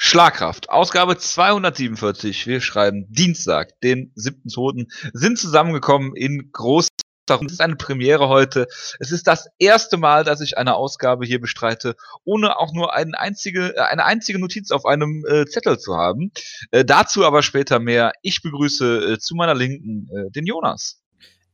[0.00, 2.46] Schlagkraft, Ausgabe 247.
[2.46, 4.86] Wir schreiben Dienstag, den 7.2.
[5.12, 6.86] sind zusammengekommen in groß.
[7.28, 8.68] Es ist eine Premiere heute.
[9.00, 13.18] Es ist das erste Mal, dass ich eine Ausgabe hier bestreite, ohne auch nur eine
[13.18, 16.30] einzige, äh, eine einzige Notiz auf einem äh, Zettel zu haben.
[16.70, 18.12] Äh, dazu aber später mehr.
[18.22, 21.02] Ich begrüße äh, zu meiner Linken äh, den Jonas.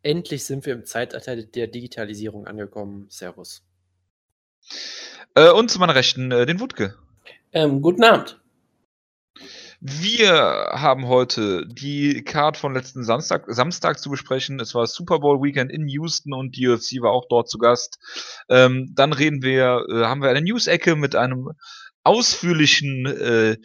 [0.03, 3.07] Endlich sind wir im Zeitalter der Digitalisierung angekommen.
[3.09, 3.63] Servus.
[5.35, 6.95] Äh, und zu meiner Rechten den Wutke.
[7.55, 8.41] Ähm, guten Abend.
[9.81, 10.33] Wir
[10.73, 14.59] haben heute die Card von letzten Samstag, Samstag zu besprechen.
[14.59, 18.01] Es war Super Bowl Weekend in Houston und die UFC war auch dort zu Gast.
[18.49, 21.51] Ähm, dann reden wir, äh, haben wir eine News-Ecke mit einem
[22.03, 23.57] ausführlichen äh,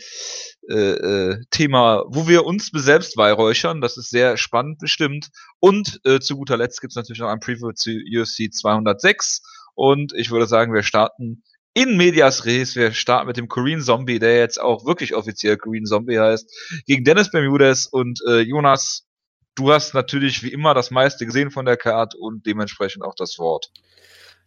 [0.70, 3.82] äh, äh, Thema, wo wir uns selbst weihräuchern.
[3.82, 5.30] Das ist sehr spannend bestimmt.
[5.60, 9.42] Und äh, zu guter Letzt gibt es natürlich noch ein Preview zu UFC 206.
[9.74, 11.42] Und ich würde sagen, wir starten
[11.80, 12.76] in Medias Res.
[12.76, 17.06] Wir starten mit dem Korean Zombie, der jetzt auch wirklich offiziell Korean Zombie heißt, gegen
[17.06, 19.08] Dennis Bermudez und äh, Jonas.
[19.56, 23.40] Du hast natürlich wie immer das meiste gesehen von der Card und dementsprechend auch das
[23.40, 23.72] Wort.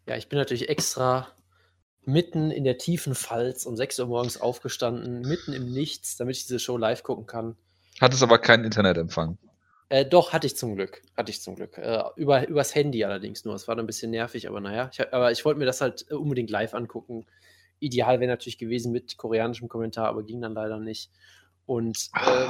[0.06, 1.28] Ja, ich bin natürlich extra
[2.04, 6.42] mitten in der tiefen Pfalz um 6 Uhr morgens aufgestanden, mitten im Nichts, damit ich
[6.42, 7.56] diese Show live gucken kann.
[7.98, 9.38] Hat es aber keinen Internetempfang.
[9.92, 11.02] Äh, doch, hatte ich zum Glück.
[11.18, 11.76] Hatte ich zum Glück.
[11.76, 13.54] Äh, über, übers Handy allerdings nur.
[13.54, 14.88] Es war dann ein bisschen nervig, aber naja.
[14.90, 17.26] Ich, aber ich wollte mir das halt äh, unbedingt live angucken.
[17.78, 21.10] Ideal wäre natürlich gewesen mit koreanischem Kommentar, aber ging dann leider nicht.
[21.66, 22.48] Und äh,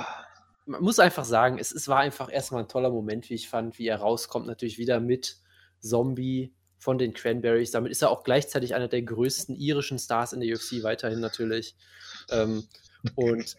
[0.67, 3.77] man muss einfach sagen, es, es war einfach erstmal ein toller Moment, wie ich fand,
[3.77, 4.47] wie er rauskommt.
[4.47, 5.39] Natürlich wieder mit
[5.81, 7.73] Zombie von den Cranberries.
[7.73, 11.75] Damit ist er auch gleichzeitig einer der größten irischen Stars in der UFC, weiterhin natürlich.
[12.31, 12.69] Ähm,
[13.17, 13.57] und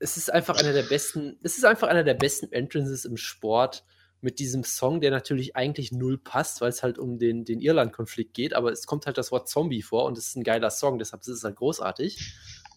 [0.00, 3.84] es ist einfach einer der besten, es ist einfach einer der besten Entrances im Sport
[4.22, 8.34] mit diesem Song, der natürlich eigentlich null passt, weil es halt um den, den Irland-Konflikt
[8.34, 10.98] geht, aber es kommt halt das Wort Zombie vor und es ist ein geiler Song,
[10.98, 12.34] deshalb ist es halt großartig.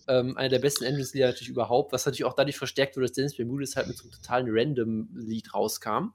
[0.07, 3.37] Ähm, einer der besten Entrances-Lieder natürlich überhaupt, was natürlich auch dadurch verstärkt wurde, dass Dennis
[3.37, 6.13] Bermudez halt mit so einem totalen Random-Lied rauskam.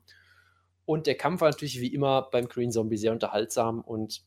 [0.84, 4.22] Und der Kampf war natürlich wie immer beim Korean Zombie sehr unterhaltsam und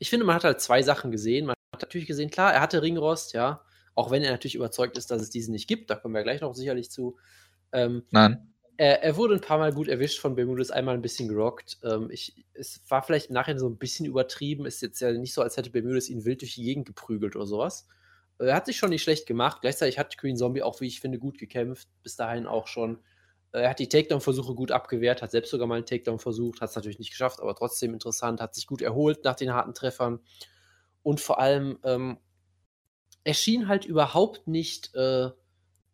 [0.00, 1.46] ich finde, man hat halt zwei Sachen gesehen.
[1.46, 5.10] Man hat natürlich gesehen, klar, er hatte Ringrost, ja, auch wenn er natürlich überzeugt ist,
[5.10, 5.90] dass es diesen nicht gibt.
[5.90, 7.16] Da kommen wir gleich noch sicherlich zu.
[7.72, 8.50] Ähm, Nein.
[8.76, 11.78] Er, er, wurde ein paar Mal gut erwischt von Bermudez, einmal ein bisschen gerockt.
[11.84, 14.66] Ähm, ich, es war vielleicht im Nachhinein so ein bisschen übertrieben.
[14.66, 17.46] Ist jetzt ja nicht so, als hätte Bermudez ihn wild durch die Gegend geprügelt oder
[17.46, 17.86] sowas.
[18.38, 19.60] Äh, er hat sich schon nicht schlecht gemacht.
[19.60, 21.88] Gleichzeitig hat Queen Zombie auch, wie ich finde, gut gekämpft.
[22.02, 22.98] Bis dahin auch schon.
[23.52, 26.70] Äh, er hat die Takedown-Versuche gut abgewehrt, hat selbst sogar mal einen Takedown versucht, hat
[26.70, 30.20] es natürlich nicht geschafft, aber trotzdem interessant, hat sich gut erholt nach den harten Treffern.
[31.02, 32.18] Und vor allem ähm,
[33.24, 35.30] er schien halt überhaupt nicht äh,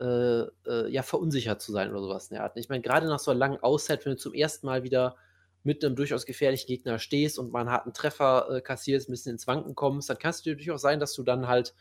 [0.00, 2.56] äh, äh, ja, verunsichert zu sein oder sowas in der Art.
[2.56, 5.16] Ich meine, gerade nach so einer langen Auszeit, wenn du zum ersten Mal wieder
[5.62, 9.46] mit einem durchaus gefährlichen Gegner stehst und mal einen Treffer äh, kassierst, ein bisschen ins
[9.46, 11.74] Wanken kommst, dann kann es natürlich auch sein, dass du dann halt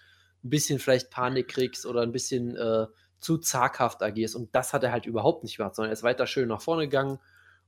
[0.43, 2.87] ein bisschen vielleicht Panik kriegst oder ein bisschen äh,
[3.19, 4.35] zu zaghaft agierst.
[4.35, 6.83] Und das hat er halt überhaupt nicht gemacht, sondern er ist weiter schön nach vorne
[6.83, 7.19] gegangen.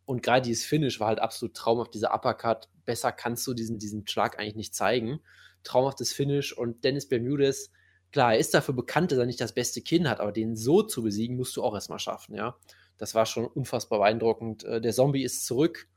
[0.06, 2.68] Und gerade dieses Finish war halt absolut traumhaft, dieser Uppercut.
[2.86, 5.22] Besser kannst du diesen, diesen Schlag eigentlich nicht zeigen
[5.64, 7.72] traumhaftes Finish und Dennis Bermudez,
[8.12, 10.82] klar, er ist dafür bekannt, dass er nicht das beste Kinn hat, aber den so
[10.84, 12.58] zu besiegen, musst du auch erstmal schaffen, ja.
[12.98, 14.64] Das war schon unfassbar beeindruckend.
[14.64, 15.88] Äh, der Zombie ist zurück,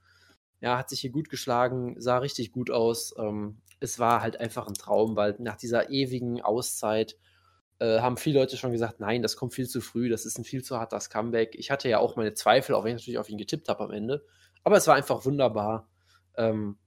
[0.61, 3.15] ja, hat sich hier gut geschlagen, sah richtig gut aus.
[3.19, 7.19] Ähm, es war halt einfach ein Traum, weil nach dieser ewigen Auszeit
[7.81, 10.45] äh, haben viele Leute schon gesagt, nein, das kommt viel zu früh, das ist ein
[10.45, 11.55] viel zu hartes Comeback.
[11.57, 13.91] Ich hatte ja auch meine Zweifel, auch wenn ich natürlich auf ihn getippt habe am
[13.91, 14.25] Ende.
[14.63, 15.91] Aber es war einfach wunderbar,
[16.37, 16.79] ähm,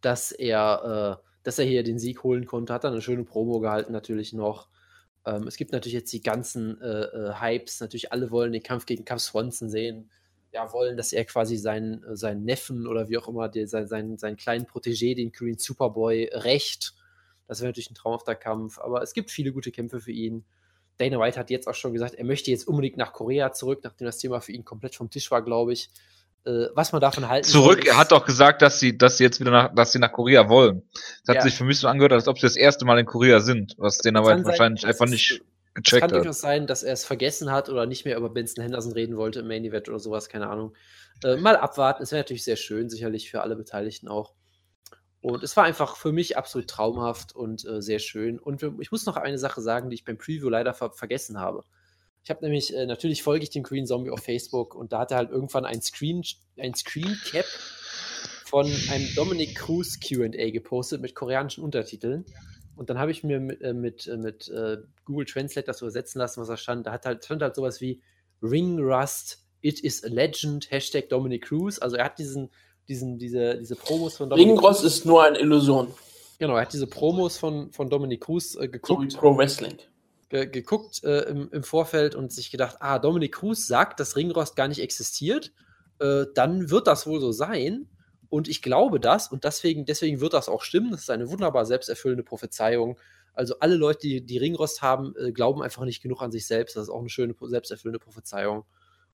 [0.00, 2.72] dass er äh, dass er hier den Sieg holen konnte.
[2.72, 4.68] Hat dann eine schöne Promo gehalten, natürlich noch.
[5.24, 7.80] Ähm, es gibt natürlich jetzt die ganzen äh, äh, Hypes.
[7.80, 10.10] Natürlich alle wollen den Kampf gegen Cass Swanson sehen.
[10.52, 13.86] Ja, wollen, dass er quasi seinen, äh, seinen Neffen oder wie auch immer, der, sein,
[13.86, 16.94] seinen, seinen kleinen Protégé, den Korean Superboy, rächt.
[17.46, 18.78] Das wäre natürlich ein traumhafter Kampf.
[18.78, 20.44] Aber es gibt viele gute Kämpfe für ihn.
[20.98, 24.04] Dana White hat jetzt auch schon gesagt, er möchte jetzt unbedingt nach Korea zurück, nachdem
[24.04, 25.90] das Thema für ihn komplett vom Tisch war, glaube ich
[26.44, 29.24] äh, was man davon halten Zurück, soll, er hat doch gesagt, dass sie, dass sie
[29.24, 30.82] jetzt wieder nach, dass sie nach Korea wollen.
[31.26, 33.40] Das hat sich für mich so angehört, als ob sie das erste Mal in Korea
[33.40, 35.42] sind, was den aber wahrscheinlich sein, einfach nicht
[35.74, 36.10] gecheckt hat.
[36.10, 38.92] Es kann durchaus sein, dass er es vergessen hat oder nicht mehr über Benson Henderson
[38.92, 40.74] reden wollte im Main Event oder sowas, keine Ahnung.
[41.22, 44.34] Äh, mal abwarten, es wäre natürlich sehr schön, sicherlich für alle Beteiligten auch.
[45.22, 48.38] Und es war einfach für mich absolut traumhaft und äh, sehr schön.
[48.38, 51.64] Und ich muss noch eine Sache sagen, die ich beim Preview leider ver vergessen habe.
[52.22, 55.10] Ich habe nämlich, äh, natürlich folge ich dem Green Zombie auf Facebook und da hat
[55.10, 56.22] er halt irgendwann ein Screen,
[56.58, 57.46] ein Screen Cap
[58.44, 62.26] von einem Dominic Cruz QA gepostet mit koreanischen Untertiteln.
[62.76, 66.18] Und dann habe ich mir mit, äh, mit, äh, mit äh, Google Translate das übersetzen
[66.18, 66.86] lassen, was da stand.
[66.86, 68.00] Da hat halt, stand halt sowas wie
[68.42, 71.78] Ring Rust, It is a Legend, Hashtag Dominic Cruz.
[71.78, 72.50] Also er hat diesen,
[72.88, 75.88] diesen, diese, diese Promos von Dominic Ring Rust ist nur eine Illusion.
[76.38, 79.12] Genau, er hat diese Promos von, von Dominic Cruz äh, geguckt.
[79.12, 79.76] So Pro Wrestling.
[80.30, 84.56] Ge geguckt äh, im, im, Vorfeld und sich gedacht, ah, Dominik Cruz sagt, dass Ringrost
[84.56, 85.52] gar nicht existiert,
[85.98, 87.88] äh, dann wird das wohl so sein.
[88.30, 90.92] Und ich glaube das und deswegen, deswegen wird das auch stimmen.
[90.92, 92.96] Das ist eine wunderbar selbsterfüllende Prophezeiung.
[93.34, 96.76] Also alle Leute, die, die Ringrost haben, äh, glauben einfach nicht genug an sich selbst.
[96.76, 98.64] Das ist auch eine schöne, selbsterfüllende Prophezeiung.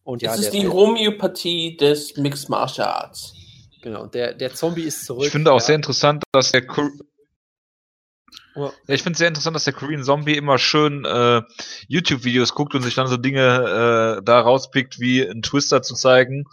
[0.05, 3.35] Und ja, das ist der, die Homöopathie des Mixed Martial Arts.
[3.83, 5.27] Genau, der, der Zombie ist zurück.
[5.27, 5.67] Ich finde auch ja.
[5.67, 6.67] sehr interessant, dass der
[8.57, 11.43] ja, ich finde es sehr interessant, dass der Korean Zombie immer schön äh,
[11.89, 16.45] YouTube-Videos guckt und sich dann so Dinge äh, da rauspickt, wie einen Twister zu zeigen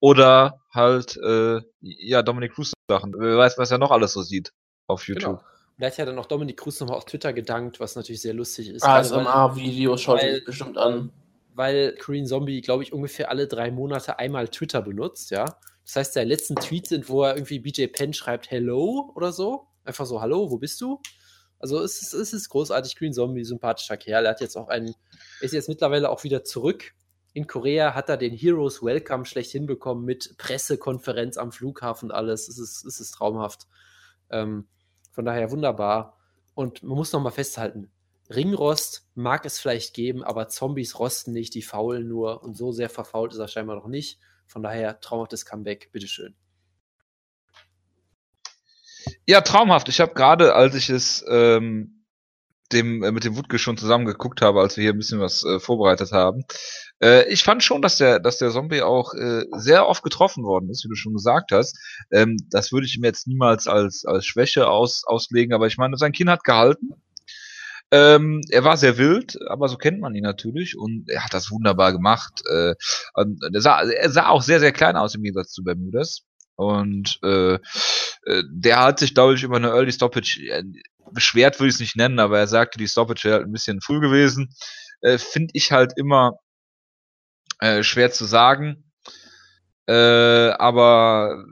[0.00, 3.14] oder halt, äh, ja, Dominic Cruz Sachen.
[3.18, 4.52] Wer weiß, was er noch alles so sieht
[4.86, 5.18] auf genau.
[5.18, 5.38] YouTube.
[5.38, 5.50] Genau.
[5.78, 8.70] Da hat ja dann auch Dominik Cruz nochmal auf Twitter gedankt, was natürlich sehr lustig
[8.70, 8.82] ist.
[8.82, 11.12] ASMR-Videos schaut sich bestimmt an.
[11.54, 15.44] Weil Korean Zombie, glaube ich, ungefähr alle drei Monate einmal Twitter benutzt, ja.
[15.84, 19.68] Das heißt, seine letzten Tweets sind, wo er irgendwie BJ Penn schreibt Hello oder so.
[19.84, 21.00] Einfach so, Hallo, wo bist du?
[21.58, 22.96] Also es ist, es ist großartig.
[22.96, 24.24] Green Zombie, sympathischer Kerl.
[24.24, 24.94] Er hat jetzt auch einen,
[25.40, 26.94] ist jetzt mittlerweile auch wieder zurück.
[27.32, 32.48] In Korea hat er den Heroes Welcome schlecht hinbekommen mit Pressekonferenz am Flughafen alles.
[32.48, 33.66] Es ist, es ist traumhaft.
[34.30, 34.68] Ähm,
[35.12, 36.18] von daher wunderbar.
[36.54, 37.90] Und man muss noch mal festhalten,
[38.28, 42.42] Ringrost mag es vielleicht geben, aber Zombies rosten nicht, die faulen nur.
[42.42, 44.18] Und so sehr verfault ist er scheinbar noch nicht.
[44.46, 46.34] Von daher traumhaftes Comeback, bitteschön.
[49.26, 49.88] Ja, traumhaft.
[49.88, 52.04] Ich habe gerade, als ich es ähm,
[52.72, 55.44] dem, äh, mit dem Wutke schon zusammen geguckt habe, als wir hier ein bisschen was
[55.44, 56.44] äh, vorbereitet haben,
[57.02, 60.70] äh, ich fand schon, dass der, dass der Zombie auch äh, sehr oft getroffen worden
[60.70, 61.76] ist, wie du schon gesagt hast.
[62.12, 65.96] Ähm, das würde ich ihm jetzt niemals als, als Schwäche aus, auslegen, aber ich meine,
[65.96, 66.90] sein Kinn hat gehalten.
[67.92, 71.50] Ähm, er war sehr wild, aber so kennt man ihn natürlich und er hat das
[71.50, 72.42] wunderbar gemacht.
[72.48, 72.74] Äh,
[73.14, 76.22] er, sah, er sah auch sehr, sehr klein aus im Gegensatz zu Bermudas.
[76.56, 80.64] Und äh, äh, der hat sich, glaube ich, über eine Early Stoppage äh,
[81.12, 83.80] beschwert, würde ich es nicht nennen, aber er sagte, die Stoppage wäre halt ein bisschen
[83.80, 84.54] früh gewesen.
[85.02, 86.38] Äh, Finde ich halt immer
[87.60, 88.90] äh, schwer zu sagen.
[89.86, 91.44] Äh, aber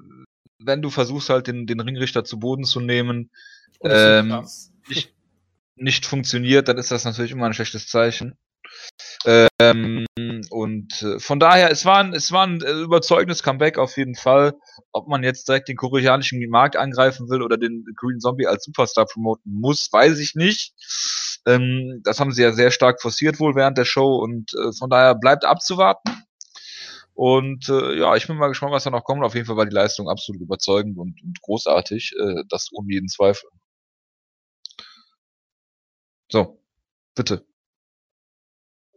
[0.58, 3.30] wenn du versuchst halt den, den Ringrichter zu Boden zu nehmen,
[3.82, 4.46] ähm,
[4.88, 5.14] nicht,
[5.76, 8.36] nicht funktioniert, dann ist das natürlich immer ein schlechtes Zeichen.
[9.24, 10.06] Ähm,
[10.50, 14.14] und äh, von daher, es war ein, es war ein äh, überzeugendes Comeback auf jeden
[14.14, 14.54] Fall.
[14.92, 19.06] Ob man jetzt direkt den koreanischen Markt angreifen will oder den Green Zombie als Superstar
[19.06, 20.74] promoten muss, weiß ich nicht.
[21.46, 24.90] Ähm, das haben sie ja sehr stark forciert wohl während der Show und äh, von
[24.90, 26.24] daher bleibt abzuwarten.
[27.14, 29.22] Und äh, ja, ich bin mal gespannt, was da noch kommt.
[29.24, 33.08] Auf jeden Fall war die Leistung absolut überzeugend und, und großartig, äh, das ohne jeden
[33.08, 33.48] Zweifel.
[36.30, 36.60] So,
[37.14, 37.46] bitte.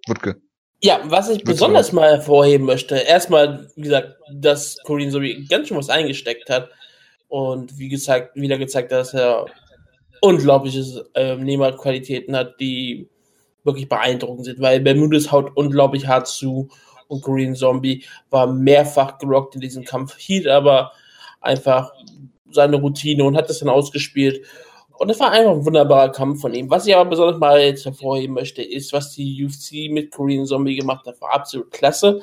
[0.07, 0.41] Wutke.
[0.81, 5.19] Ja, was ich besonders mal hervorheben möchte, erstmal, wie gesagt, dass Corinne so
[5.49, 6.69] ganz schön was eingesteckt hat
[7.29, 9.45] und wie gesagt, wieder gezeigt, dass er
[10.21, 13.09] unglaubliche äh, Nehmerqualitäten hat, die
[13.63, 16.69] wirklich beeindruckend sind, weil Bermudes haut unglaublich hart zu
[17.07, 20.91] und Korean Zombie war mehrfach gerockt in diesem Kampf, hielt aber
[21.41, 21.91] einfach
[22.51, 24.45] seine Routine und hat das dann ausgespielt
[24.99, 26.69] und es war einfach ein wunderbarer Kampf von ihm.
[26.69, 30.75] Was ich aber besonders mal jetzt hervorheben möchte, ist, was die UFC mit Korean Zombie
[30.75, 32.21] gemacht hat, war absolut klasse.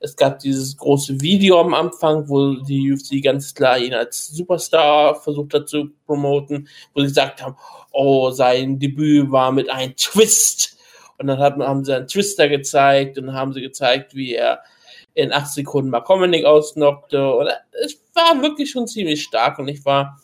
[0.00, 5.14] Es gab dieses große Video am Anfang, wo die UFC ganz klar ihn als Superstar
[5.14, 7.56] versucht hat zu promoten, wo sie gesagt haben,
[7.92, 10.78] oh, sein Debüt war mit einem Twist.
[11.18, 14.60] Und dann haben sie einen Twister gezeigt und haben sie gezeigt, wie er
[15.14, 17.34] in acht Sekunden mal Comedy ausnockte.
[17.34, 17.48] Und
[17.84, 20.18] es war wirklich schon ziemlich stark und ich war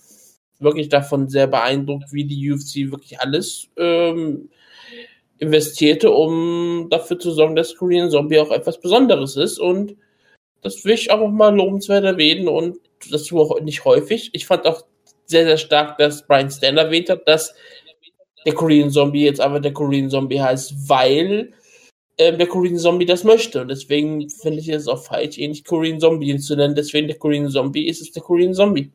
[0.58, 4.48] wirklich davon sehr beeindruckt, wie die UFC wirklich alles ähm,
[5.38, 9.58] investierte, um dafür zu sorgen, dass Korean Zombie auch etwas Besonderes ist.
[9.58, 9.96] Und
[10.62, 12.78] das will ich auch mal lobenswert erwähnen und
[13.10, 14.30] das auch nicht häufig.
[14.32, 14.82] Ich fand auch
[15.26, 17.54] sehr, sehr stark, dass Brian Stan erwähnt hat, dass
[18.44, 21.52] der Korean Zombie jetzt aber der Korean Zombie heißt, weil
[22.18, 23.60] ähm, der Korean Zombie das möchte.
[23.60, 26.74] Und deswegen finde ich es auch falsch, ihn nicht Korean Zombie zu nennen.
[26.74, 28.90] Deswegen der Korean Zombie ist es der Korean Zombie.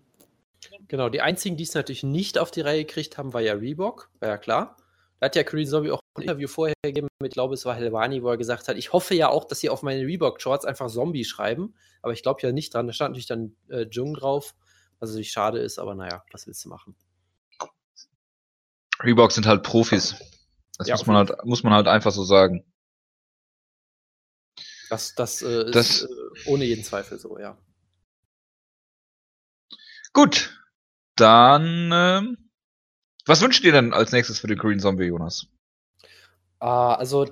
[0.92, 4.10] Genau, die einzigen, die es natürlich nicht auf die Reihe gekriegt haben, war ja Reebok,
[4.20, 4.76] war ja klar.
[5.22, 7.76] Da hat ja Korean Zombie auch ein Interview vorher gegeben mit, ich glaube, es war
[7.76, 10.90] Helwani, wo er gesagt hat, ich hoffe ja auch, dass sie auf meine Reebok-Shorts einfach
[10.90, 11.76] Zombie schreiben.
[12.02, 12.88] Aber ich glaube ja nicht dran.
[12.88, 14.54] Da stand natürlich dann äh, Jung drauf,
[15.00, 16.98] was natürlich schade ist, aber naja, was willst du machen?
[19.02, 20.18] Reebok sind halt Profis.
[20.78, 22.66] Das ja, muss, man halt, muss man halt einfach so sagen.
[24.90, 27.58] Das, das, äh, das ist äh, ohne jeden Zweifel so, ja.
[30.12, 30.61] Gut,
[31.22, 32.38] dann, ähm,
[33.26, 35.48] was wünscht ihr denn als nächstes für den Green Zombie, Jonas?
[36.60, 37.26] Ah, also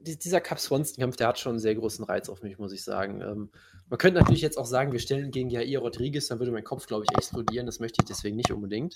[0.00, 3.20] dieser Cap Swanson-Kampf, der hat schon einen sehr großen Reiz auf mich, muss ich sagen.
[3.20, 3.50] Ähm,
[3.88, 6.86] man könnte natürlich jetzt auch sagen, wir stellen gegen Jair Rodriguez, dann würde mein Kopf,
[6.86, 7.66] glaube ich, explodieren.
[7.66, 8.94] Das möchte ich deswegen nicht unbedingt.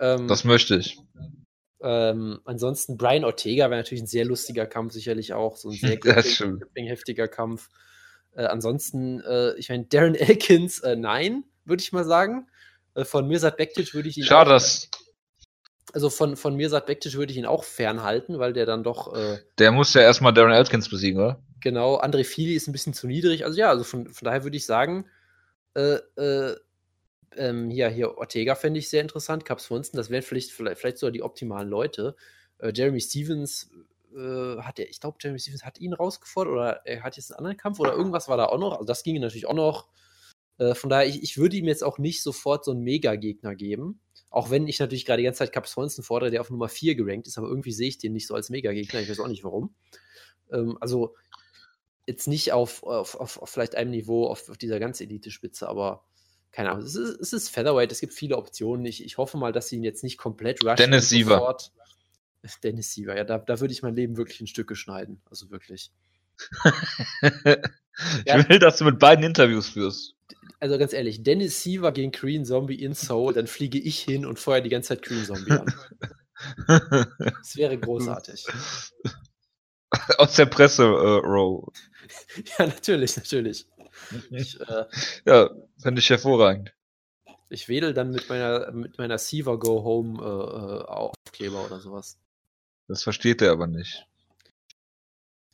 [0.00, 0.98] Ähm, das möchte ich.
[1.80, 5.56] Ähm, ansonsten Brian Ortega wäre natürlich ein sehr lustiger Kampf, sicherlich auch.
[5.56, 7.68] So ein sehr heftiger Kampf.
[8.32, 12.48] Äh, ansonsten, äh, ich meine, Darren Elkins, äh, nein, würde ich mal sagen.
[12.98, 14.24] Äh, von Mirsad Bektic würde ich ihn.
[14.24, 14.90] Schade, dass.
[15.92, 19.14] Also von, von Mirsad Bektic würde ich ihn auch fernhalten, weil der dann doch.
[19.14, 21.42] Äh, der muss ja erstmal Darren Elkins besiegen, oder?
[21.60, 23.44] Genau, André Fili ist ein bisschen zu niedrig.
[23.44, 25.06] Also ja, also von, von daher würde ich sagen,
[25.74, 25.98] äh,
[27.36, 30.98] ähm, hier, hier Ortega fände ich sehr interessant, Caps Swanson, das wären vielleicht, vielleicht, vielleicht
[30.98, 32.16] sogar die optimalen Leute.
[32.58, 33.70] Äh, Jeremy Stevens
[34.14, 37.38] äh, hat er, ich glaube, Jeremy Stevens hat ihn rausgefordert oder er hat jetzt einen
[37.38, 38.72] anderen Kampf oder irgendwas war da auch noch.
[38.72, 39.88] Also das ginge natürlich auch noch.
[40.58, 44.00] Äh, von daher, ich, ich würde ihm jetzt auch nicht sofort so einen Mega-Gegner geben.
[44.30, 46.94] Auch wenn ich natürlich gerade die ganze Zeit Cap Swanson fordere, der auf Nummer 4
[46.96, 49.00] gerankt ist, aber irgendwie sehe ich den nicht so als Mega-Gegner.
[49.00, 49.74] Ich weiß auch nicht warum.
[50.52, 51.14] Ähm, also
[52.06, 56.04] jetzt nicht auf, auf, auf, auf, vielleicht einem Niveau auf, auf dieser ganz Elite-Spitze, aber
[56.52, 58.86] keine Ahnung, es ist, es ist Featherweight, es gibt viele Optionen.
[58.86, 60.76] Ich, ich hoffe mal, dass sie ihn jetzt nicht komplett rushen.
[60.76, 61.56] Dennis Siever.
[62.62, 65.20] Dennis Siever, ja, da, da würde ich mein Leben wirklich in Stücke schneiden.
[65.30, 65.92] Also wirklich.
[67.22, 68.48] ich ja.
[68.48, 70.14] will, dass du mit beiden Interviews führst.
[70.60, 74.38] Also ganz ehrlich, Dennis Siever gegen Green Zombie in Soul, dann fliege ich hin und
[74.38, 75.72] feuer die ganze Zeit Green Zombie an.
[77.18, 78.46] das wäre großartig.
[80.18, 81.68] Aus der Presse-Row.
[81.68, 83.66] Äh, ja, natürlich, natürlich.
[84.30, 84.84] Ich, äh,
[85.24, 86.74] ja, fände ich hervorragend.
[87.50, 92.18] Ich wedel dann mit meiner, mit meiner Siva Go Home äh, äh, Aufkleber oder sowas.
[92.88, 94.06] Das versteht er aber nicht.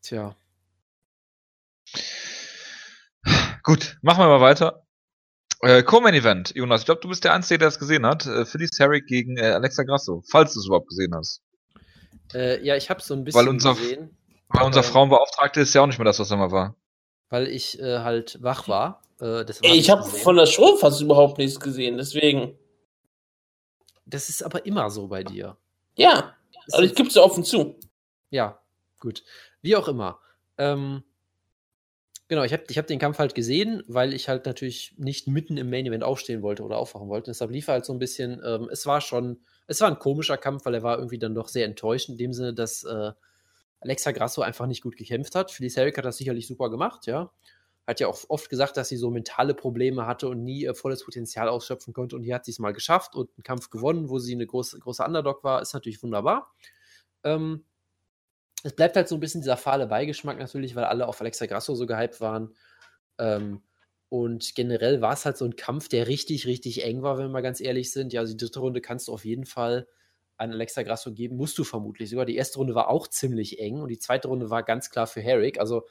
[0.02, 0.36] Tja.
[3.64, 4.86] Gut, machen wir mal weiter.
[5.60, 6.82] Äh, Co-Main Event, Jonas.
[6.82, 8.26] Ich glaube, du bist der Einzige, der das gesehen hat.
[8.26, 11.42] Äh, Phyllis Herrick gegen äh, Alexa Grasso, falls du es überhaupt gesehen hast.
[12.32, 14.16] Äh, ja, ich habe so ein bisschen weil unser, gesehen.
[14.48, 16.76] Weil unser Frauenbeauftragte ist ja auch nicht mehr das, was er mal war
[17.34, 19.02] weil ich äh, halt wach war.
[19.20, 22.56] Äh, ich habe von der Show fast überhaupt nichts gesehen, deswegen.
[24.06, 25.56] Das ist aber immer so bei dir.
[25.96, 26.36] Ja,
[26.70, 27.80] also ich gebe es offen zu.
[28.30, 28.60] Ja,
[29.00, 29.24] gut.
[29.62, 30.20] Wie auch immer.
[30.58, 31.02] Ähm,
[32.28, 35.56] genau, ich habe ich hab den Kampf halt gesehen, weil ich halt natürlich nicht mitten
[35.56, 37.30] im Main Event aufstehen wollte oder aufwachen wollte.
[37.30, 38.40] Deshalb lief er halt so ein bisschen.
[38.44, 41.48] Ähm, es war schon, es war ein komischer Kampf, weil er war irgendwie dann doch
[41.48, 43.12] sehr enttäuschend, in dem Sinne, dass äh,
[43.80, 45.50] Alexa Grasso einfach nicht gut gekämpft hat.
[45.50, 47.30] Felice Herrick hat das sicherlich super gemacht, ja.
[47.86, 51.04] Hat ja auch oft gesagt, dass sie so mentale Probleme hatte und nie ihr volles
[51.04, 52.16] Potenzial ausschöpfen konnte.
[52.16, 54.78] Und hier hat sie es mal geschafft und einen Kampf gewonnen, wo sie eine große,
[54.78, 55.60] große Underdog war.
[55.60, 56.50] Ist natürlich wunderbar.
[57.24, 57.64] Ähm,
[58.64, 61.74] es bleibt halt so ein bisschen dieser fahle Beigeschmack natürlich, weil alle auf Alexa Grasso
[61.74, 62.54] so gehypt waren.
[63.18, 63.62] Ähm,
[64.08, 67.30] und generell war es halt so ein Kampf, der richtig, richtig eng war, wenn wir
[67.32, 68.12] mal ganz ehrlich sind.
[68.14, 69.86] Ja, also die dritte Runde kannst du auf jeden Fall
[70.38, 72.24] an Alexa Grasso geben, musst du vermutlich sogar.
[72.24, 75.20] Die erste Runde war auch ziemlich eng und die zweite Runde war ganz klar für
[75.20, 75.60] Herrick.
[75.60, 75.86] Also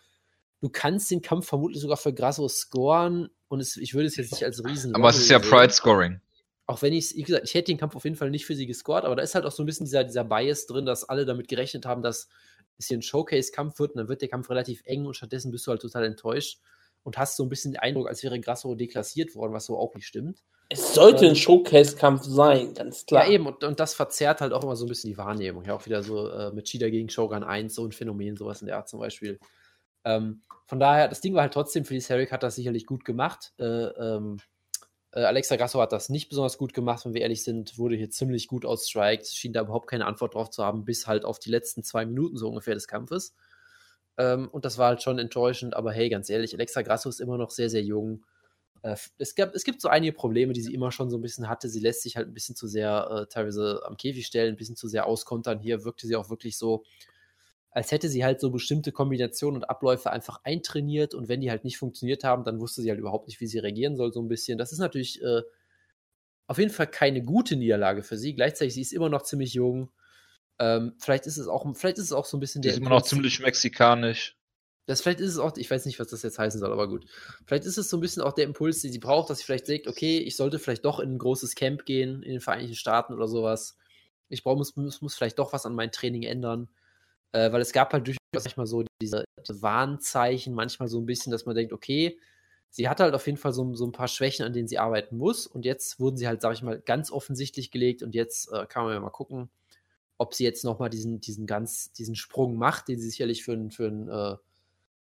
[0.60, 4.32] du kannst den Kampf vermutlich sogar für Grasso scoren und es, ich würde es jetzt
[4.32, 4.96] nicht als riesen.
[4.96, 6.22] Aber es ist ja Pride Scoring.
[6.66, 8.66] Auch wenn ich, wie gesagt, ich hätte den Kampf auf jeden Fall nicht für sie
[8.66, 11.26] gescored, aber da ist halt auch so ein bisschen dieser, dieser Bias drin, dass alle
[11.26, 12.30] damit gerechnet haben, dass
[12.80, 15.82] ein Showcase-Kampf wird und dann wird der Kampf relativ eng und stattdessen bist du halt
[15.82, 16.60] total enttäuscht
[17.04, 19.94] und hast so ein bisschen den Eindruck, als wäre Grasso deklassiert worden, was so auch
[19.96, 20.44] nicht stimmt.
[20.70, 23.26] Es sollte ein Showcase-Kampf sein, ganz klar.
[23.26, 25.64] Ja, eben, und, und, das verzerrt halt auch immer so ein bisschen die Wahrnehmung.
[25.66, 28.68] Ja, auch wieder so äh, mit Cheetah gegen Shogun 1, so ein Phänomen, sowas in
[28.68, 29.40] der Art zum Beispiel.
[30.06, 33.54] Ähm, von daher, das Ding war halt trotzdem, Felice Herrick hat das sicherlich gut gemacht.
[33.60, 34.53] Äh, ähm, äh,
[35.22, 38.48] Alexa Grasso hat das nicht besonders gut gemacht, wenn wir ehrlich sind, wurde hier ziemlich
[38.48, 41.84] gut ausstriked, schien da überhaupt keine Antwort drauf zu haben, bis halt auf die letzten
[41.84, 43.36] zwei Minuten so ungefähr des Kampfes.
[44.18, 47.38] Ähm, und das war halt schon enttäuschend, aber hey, ganz ehrlich, Alexa Grasso ist immer
[47.38, 48.26] noch sehr, sehr jung
[48.84, 51.50] äh, es, gab, es gibt so einige Probleme, die sie immer schon so ein bisschen
[51.50, 51.70] hatte.
[51.70, 54.76] Sie lässt sich halt ein bisschen zu sehr äh, teilweise am Käfig stellen, ein bisschen
[54.76, 55.60] zu sehr auskontern.
[55.60, 56.84] Hier wirkte sie auch wirklich so,
[57.74, 61.64] als hätte sie halt so bestimmte Kombinationen und Abläufe einfach eintrainiert und wenn die halt
[61.64, 64.28] nicht funktioniert haben, dann wusste sie halt überhaupt nicht, wie sie reagieren soll, so ein
[64.28, 64.58] bisschen.
[64.58, 65.42] Das ist natürlich äh,
[66.46, 68.36] auf jeden Fall keine gute Niederlage für sie.
[68.36, 69.92] Gleichzeitig, sie ist immer noch ziemlich jung.
[70.60, 72.74] Ähm, vielleicht ist es auch, vielleicht ist es auch so ein bisschen der.
[72.74, 74.38] Sie ist immer noch ziemlich mexikanisch.
[74.86, 77.06] Das vielleicht ist es auch, ich weiß nicht, was das jetzt heißen soll, aber gut.
[77.46, 79.66] Vielleicht ist es so ein bisschen auch der Impuls, den sie braucht, dass sie vielleicht
[79.66, 83.14] sagt, okay, ich sollte vielleicht doch in ein großes Camp gehen in den Vereinigten Staaten
[83.14, 83.78] oder sowas.
[84.28, 86.68] Ich brauche, muss, muss, muss vielleicht doch was an meinem Training ändern.
[87.34, 91.32] Äh, weil es gab halt durchaus manchmal so diese, diese, Warnzeichen, manchmal so ein bisschen,
[91.32, 92.18] dass man denkt, okay,
[92.70, 95.18] sie hat halt auf jeden Fall so, so, ein paar Schwächen, an denen sie arbeiten
[95.18, 95.48] muss.
[95.48, 98.04] Und jetzt wurden sie halt, sag ich mal, ganz offensichtlich gelegt.
[98.04, 99.50] Und jetzt äh, kann man ja mal gucken,
[100.18, 103.88] ob sie jetzt nochmal diesen, diesen ganz, diesen Sprung macht, den sie sicherlich für, für
[103.88, 104.38] ein äh,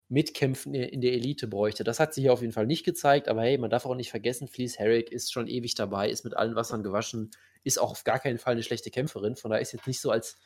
[0.07, 1.83] Mitkämpfen in der Elite bräuchte.
[1.83, 4.09] Das hat sie hier auf jeden Fall nicht gezeigt, aber hey, man darf auch nicht
[4.09, 7.29] vergessen, Fleece Herrick ist schon ewig dabei, ist mit allen Wassern gewaschen,
[7.63, 9.35] ist auch auf gar keinen Fall eine schlechte Kämpferin.
[9.35, 10.37] Von daher ist jetzt nicht so, als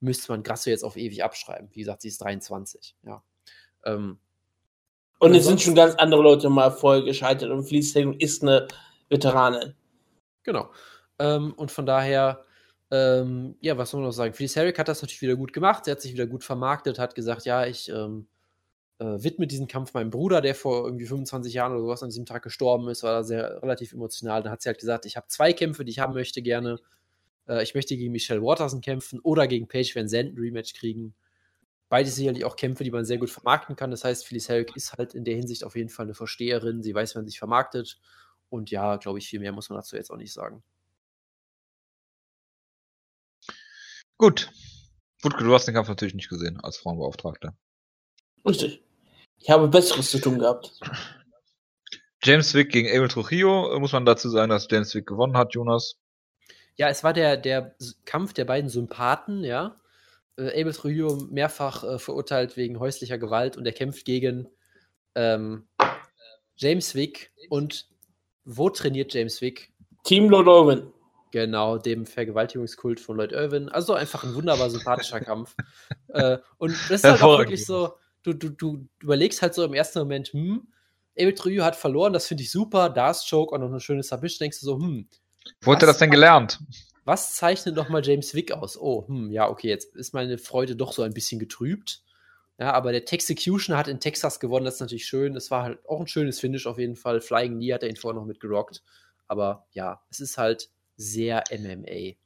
[0.00, 1.68] müsste man Grasso jetzt auf ewig abschreiben.
[1.72, 2.96] Wie gesagt, sie ist 23.
[3.04, 3.22] Ja.
[3.84, 4.18] Ähm,
[5.18, 8.68] und es sind schon ganz andere Leute mal vorher gescheitert und Fleece Herrick ist eine
[9.08, 9.74] Veteranin.
[10.42, 10.70] Genau.
[11.18, 12.44] Ähm, und von daher
[12.92, 14.34] Ähm, ja, was soll man noch sagen?
[14.34, 15.84] Felice Herrick hat das natürlich wieder gut gemacht.
[15.84, 18.26] Sie hat sich wieder gut vermarktet, hat gesagt, ja, ich ähm,
[18.98, 22.26] äh, widme diesen Kampf meinem Bruder, der vor irgendwie 25 Jahren oder sowas an diesem
[22.26, 24.42] Tag gestorben ist, war da sehr relativ emotional.
[24.42, 26.80] Dann hat sie halt gesagt, ich habe zwei Kämpfe, die ich haben möchte gerne.
[27.48, 31.14] Äh, ich möchte gegen Michelle Watterson kämpfen oder gegen Paige Van Zandt ein Rematch kriegen.
[31.88, 33.90] Beide sicherlich auch Kämpfe, die man sehr gut vermarkten kann.
[33.90, 36.82] Das heißt, Felice Herrick ist halt in der Hinsicht auf jeden Fall eine Versteherin.
[36.82, 37.98] Sie weiß, wie man sich vermarktet.
[38.48, 40.62] Und ja, glaube ich, viel mehr muss man dazu jetzt auch nicht sagen.
[44.18, 44.50] Gut.
[45.22, 47.56] Wutke, du hast den Kampf natürlich nicht gesehen als Frauenbeauftragter.
[48.46, 48.82] Richtig.
[49.38, 50.78] Ich habe Besseres zu tun gehabt.
[52.22, 53.78] James Wick gegen Abel Trujillo.
[53.80, 55.96] Muss man dazu sagen, dass James Wick gewonnen hat, Jonas?
[56.80, 59.76] Ja, es war der, der Kampf der beiden Sympathen, ja.
[60.38, 64.48] Äh, Abel Trujillo mehrfach äh, verurteilt wegen häuslicher Gewalt und er kämpft gegen
[65.14, 65.68] ähm,
[66.56, 67.34] James Wick.
[67.50, 67.86] Und
[68.46, 69.74] wo trainiert James Wick?
[70.04, 70.90] Team Lord Owen.
[71.32, 73.68] Genau, dem Vergewaltigungskult von Lloyd Irwin.
[73.68, 75.54] Also einfach ein wunderbar sympathischer Kampf.
[76.08, 79.74] Äh, und das ist halt auch wirklich so, du, du, du überlegst halt so im
[79.74, 80.66] ersten Moment, hm,
[81.14, 84.02] Abel Trujillo hat verloren, das finde ich super, da ist Choke und noch eine schöne
[84.02, 85.06] Submission, denkst du so, hm.
[85.60, 86.60] Wo hat er das denn gelernt?
[87.04, 88.78] Was zeichnet nochmal James Wick aus?
[88.78, 92.02] Oh, hm, ja, okay, jetzt ist meine Freude doch so ein bisschen getrübt.
[92.58, 95.34] Ja, aber der Texecution hat in Texas gewonnen, das ist natürlich schön.
[95.34, 97.22] Es war halt auch ein schönes Finish auf jeden Fall.
[97.22, 98.82] Flying Knee hat er ihn vorher noch mitgerockt.
[99.28, 102.16] Aber ja, es ist halt sehr MMA.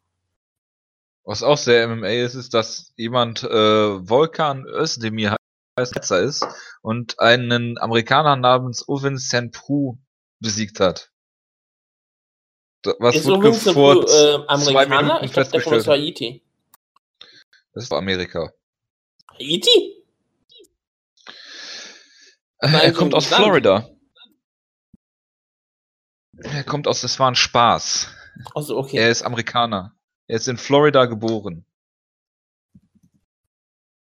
[1.23, 3.49] Was auch sehr MMA ist, ist, dass jemand äh,
[4.09, 5.37] Volkan Özdemir
[5.79, 6.47] heißt ist
[6.83, 9.99] und einen Amerikaner namens Owen Senpru
[10.41, 11.11] besiegt hat.
[12.99, 15.23] Was ist wird vor äh, Amerikaner?
[15.23, 16.43] Ich dachte, der kommt aus Haiti.
[17.73, 18.53] Das ist Amerika.
[19.33, 20.05] Haiti?
[22.61, 23.91] Nein, er kommt aus Florida.
[26.39, 28.09] Er kommt aus, das war ein Spaß.
[28.55, 28.99] Also, okay.
[28.99, 29.95] Er ist Amerikaner.
[30.27, 31.65] Er ist in Florida geboren.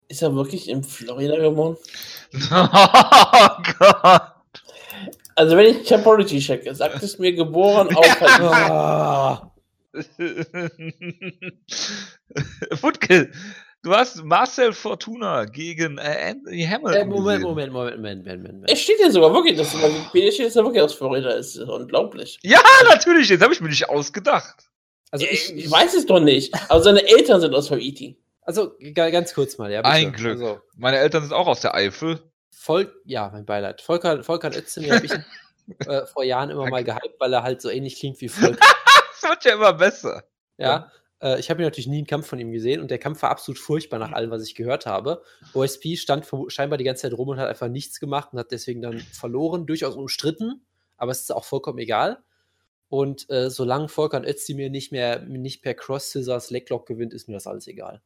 [0.08, 1.76] Ist er wirklich in Florida geboren?
[2.50, 4.35] oh Gott.
[5.36, 9.42] Also wenn ich Champology checke, sagt es mir geboren auf.
[12.82, 13.30] Wutke,
[13.82, 17.02] du hast Marcel Fortuna gegen äh, Anthony Hamilton.
[17.02, 18.70] Äh, Moment, Moment, Moment, Moment, Moment, Moment.
[18.70, 21.58] Es steht ja sogar wirklich, dass Wikipedia steht, dass er wirklich aus Florida ist.
[21.58, 22.38] unglaublich.
[22.42, 24.68] Ja, natürlich, jetzt habe ich mir nicht ausgedacht.
[25.10, 26.54] Also ich, ich, weiß es doch nicht.
[26.68, 28.18] Aber seine Eltern sind aus Haiti.
[28.42, 29.82] Also ganz kurz mal, ja.
[29.82, 29.94] Bitte.
[29.94, 30.40] Ein Glück.
[30.40, 32.20] Also, Meine Eltern sind auch aus der Eifel.
[32.58, 33.82] Voll, ja, mein Beileid.
[33.82, 35.12] Volker, Volker Özdemir habe ich
[35.86, 38.58] äh, vor Jahren immer mal gehypt, weil er halt so ähnlich klingt wie Volker.
[39.20, 40.24] das wird ja immer besser.
[40.56, 40.92] Ja, ja.
[41.34, 43.58] Äh, ich habe natürlich nie einen Kampf von ihm gesehen und der Kampf war absolut
[43.58, 45.22] furchtbar nach allem, was ich gehört habe.
[45.52, 48.80] OSP stand scheinbar die ganze Zeit rum und hat einfach nichts gemacht und hat deswegen
[48.80, 50.64] dann verloren, durchaus umstritten,
[50.96, 52.24] aber es ist auch vollkommen egal.
[52.88, 57.34] Und äh, solange Volkan Özdemir nicht mehr nicht per Cross Scissors Leglock gewinnt, ist mir
[57.34, 58.00] das alles egal.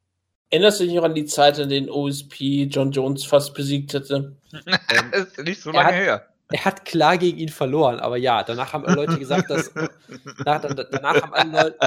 [0.51, 4.37] Erinnerst du dich noch an die Zeit, in denen OSP John Jones fast besiegt hätte?
[4.53, 6.27] ähm, das ist nicht so lange hat, her.
[6.53, 9.73] Er hat klar gegen ihn verloren, aber ja, danach haben Leute gesagt, dass
[10.45, 11.79] nach, danach haben alle Leute,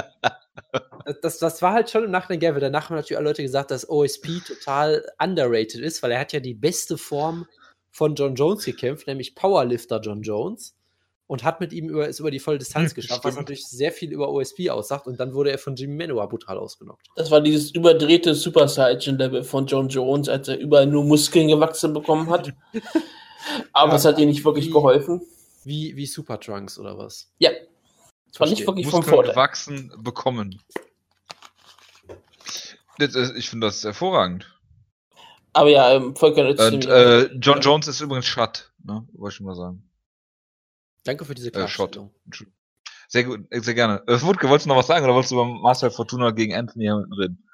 [1.20, 3.88] das, das war halt schon im Nachhinein weil danach haben natürlich alle Leute gesagt, dass
[3.88, 7.46] OSP total underrated ist, weil er hat ja die beste Form
[7.90, 10.74] von John Jones gekämpft, nämlich Powerlifter John Jones
[11.26, 13.92] und hat mit ihm über, ist über die volle Distanz hm, geschafft, was natürlich sehr
[13.92, 15.06] viel über OSP aussagt.
[15.06, 17.06] Und dann wurde er von Jimmy Manuwa brutal ausgenockt.
[17.16, 21.94] Das war dieses überdrehte Super Saiyan-Level von John Jones, als er überall nur Muskeln gewachsen
[21.94, 22.52] bekommen hat.
[23.72, 25.22] Aber ja, es hat ihm nicht wirklich wie, geholfen.
[25.64, 27.30] Wie, wie Super Trunks oder was?
[27.38, 27.50] Ja.
[28.28, 29.32] Das war nicht wirklich Muskeln vom Vorteil.
[29.32, 30.60] gewachsen bekommen.
[32.98, 34.50] Ich finde das hervorragend.
[35.52, 39.06] Aber ja, ähm, Volker Und äh, John Jones ist übrigens Schatt, ne?
[39.12, 39.88] Wollte ich mal sagen.
[41.04, 42.10] Danke für diese Klarstellung.
[42.32, 42.44] Äh,
[43.08, 44.02] sehr gut, sehr gerne.
[44.06, 46.86] Äh, Wutke, wolltest du noch was sagen oder wolltest du über Marcel Fortuna gegen Anthony
[46.86, 47.48] Hamilton reden?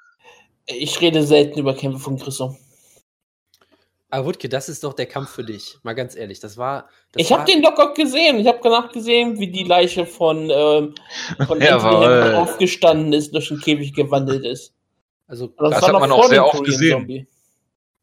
[0.65, 2.57] Ich rede selten über Kämpfe von Chriso.
[4.09, 5.77] Aber Wutke, das ist doch der Kampf für dich.
[5.83, 6.89] Mal ganz ehrlich, das war.
[7.13, 8.39] Das ich habe den locker gesehen.
[8.39, 10.95] Ich habe danach gesehen, wie die Leiche von, ähm,
[11.47, 14.73] von Anthony Hamilton aufgestanden ist, durch den Käfig gewandelt ist.
[15.27, 16.99] Also, das, das hat man auch sehr oft gesehen.
[16.99, 17.27] Zombie.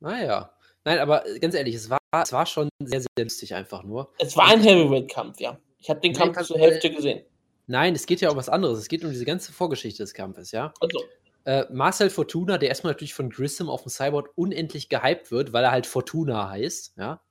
[0.00, 0.50] Naja.
[0.84, 4.12] Nein, aber ganz ehrlich, es war, es war schon sehr, sehr lustig einfach nur.
[4.18, 5.58] Es war ein Heavyweight-Kampf, ja.
[5.78, 7.22] Ich habe den Kampf Nein, zur Hälfte gesehen.
[7.66, 8.78] Nein, es geht ja um was anderes.
[8.78, 10.72] Es geht um diese ganze Vorgeschichte des Kampfes, ja.
[10.80, 11.04] Also.
[11.44, 15.64] Äh, Marcel Fortuna, der erstmal natürlich von Grissom auf dem Cyborg unendlich gehypt wird, weil
[15.64, 17.22] er halt Fortuna heißt, ja.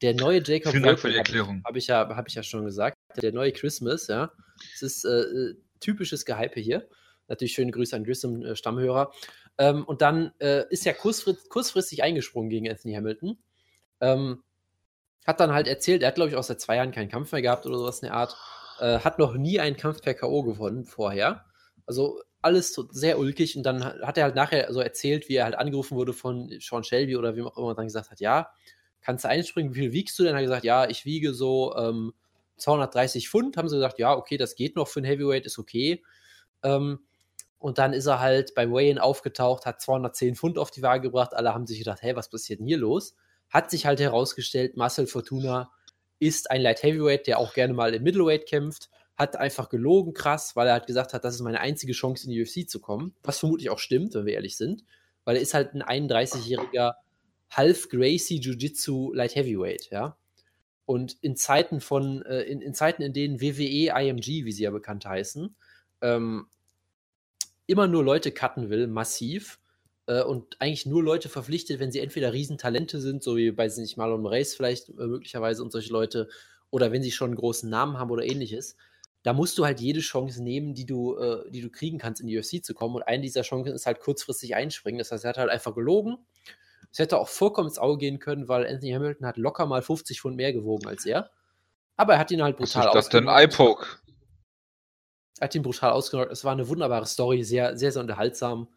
[0.00, 1.62] Der neue Jacob Vielen Dank für die Erklärung.
[1.66, 2.96] Habe ich, ja, hab ich ja schon gesagt.
[3.20, 4.30] Der neue Christmas, ja.
[4.74, 6.88] Es ist äh, äh typisches Gehype hier.
[7.28, 9.12] Natürlich schöne Grüße an Grissom, äh, Stammhörer.
[9.58, 13.38] Ähm, und dann äh, ist er kurzfristig, kurzfristig eingesprungen gegen Anthony Hamilton.
[14.00, 14.42] Ähm,
[15.26, 17.42] hat dann halt erzählt, er hat, glaube ich, auch seit zwei Jahren keinen Kampf mehr
[17.42, 18.36] gehabt oder sowas in der Art.
[18.80, 20.42] Äh, hat noch nie einen Kampf per K.O.
[20.42, 21.44] gewonnen vorher.
[21.86, 25.44] Also alles so sehr ulkig und dann hat er halt nachher so erzählt, wie er
[25.44, 28.50] halt angerufen wurde von Sean Shelby oder wem auch immer und dann gesagt hat, ja,
[29.00, 30.32] kannst du einspringen, wie viel wiegst du denn?
[30.32, 32.12] Dann hat er gesagt, ja, ich wiege so ähm,
[32.58, 33.56] 230 Pfund.
[33.56, 36.02] Haben sie gesagt, ja, okay, das geht noch für ein Heavyweight, ist okay.
[36.62, 37.00] Ähm,
[37.58, 41.34] und dann ist er halt beim Weigh-In aufgetaucht, hat 210 Pfund auf die Waage gebracht.
[41.34, 43.16] Alle haben sich gedacht, hey, was passiert denn hier los?
[43.48, 45.70] Hat sich halt herausgestellt, Marcel Fortuna
[46.18, 48.90] ist ein Light Heavyweight, der auch gerne mal im Middleweight kämpft.
[49.16, 52.32] Hat einfach gelogen, krass, weil er halt gesagt hat, das ist meine einzige Chance in
[52.32, 53.14] die UFC zu kommen.
[53.22, 54.84] Was vermutlich auch stimmt, wenn wir ehrlich sind.
[55.24, 56.94] Weil er ist halt ein 31-jähriger
[57.50, 60.16] Half Gracie Jiu-Jitsu Light Heavyweight, ja.
[60.84, 64.70] Und in Zeiten von, äh, in, in Zeiten, in denen WWE, IMG, wie sie ja
[64.70, 65.54] bekannt heißen,
[66.00, 66.46] ähm,
[67.66, 69.60] immer nur Leute cutten will, massiv,
[70.08, 73.96] äh, und eigentlich nur Leute verpflichtet, wenn sie entweder Riesentalente sind, so wie bei nicht
[73.96, 76.28] Marlon Moraes vielleicht äh, möglicherweise und solche Leute,
[76.70, 78.76] oder wenn sie schon einen großen Namen haben oder ähnliches.
[79.22, 82.26] Da musst du halt jede Chance nehmen, die du, äh, die du kriegen kannst, in
[82.26, 82.94] die UFC zu kommen.
[82.96, 84.98] Und eine dieser Chancen ist halt kurzfristig einspringen.
[84.98, 86.16] Das heißt, er hat halt einfach gelogen.
[86.90, 90.20] Es hätte auch vollkommen ins Auge gehen können, weil Anthony Hamilton hat locker mal 50
[90.20, 91.30] Pfund mehr gewogen als er.
[91.96, 93.86] Aber er hat ihn halt brutal Was ist das denn iPoke?
[95.38, 96.32] Er hat ihn brutal ausgenockt.
[96.32, 98.68] Es war eine wunderbare Story, sehr, sehr, sehr unterhaltsam.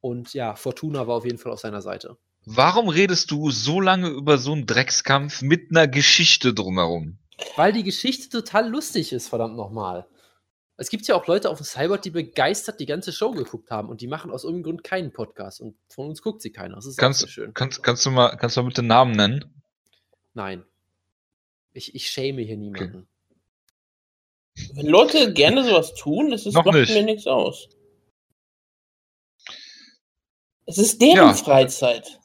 [0.00, 2.16] Und ja, Fortuna war auf jeden Fall auf seiner Seite.
[2.46, 7.18] Warum redest du so lange über so einen Dreckskampf mit einer Geschichte drumherum?
[7.56, 10.06] Weil die Geschichte total lustig ist, verdammt nochmal.
[10.76, 13.90] Es gibt ja auch Leute auf dem Cyber, die begeistert die ganze Show geguckt haben
[13.90, 16.76] und die machen aus irgendeinem Grund keinen Podcast und von uns guckt sie keiner.
[16.76, 17.52] Das ist kannst, sehr schön.
[17.52, 19.62] Kannst, kannst, du mal, kannst du mal bitte Namen nennen?
[20.32, 20.64] Nein.
[21.74, 23.06] Ich, ich schäme hier niemanden.
[24.56, 24.70] Okay.
[24.74, 26.92] Wenn Leute gerne sowas tun, das ist, macht nicht.
[26.92, 27.68] mir nichts aus.
[30.70, 31.34] Es ist deren Ja.
[31.34, 32.20] Freizeit.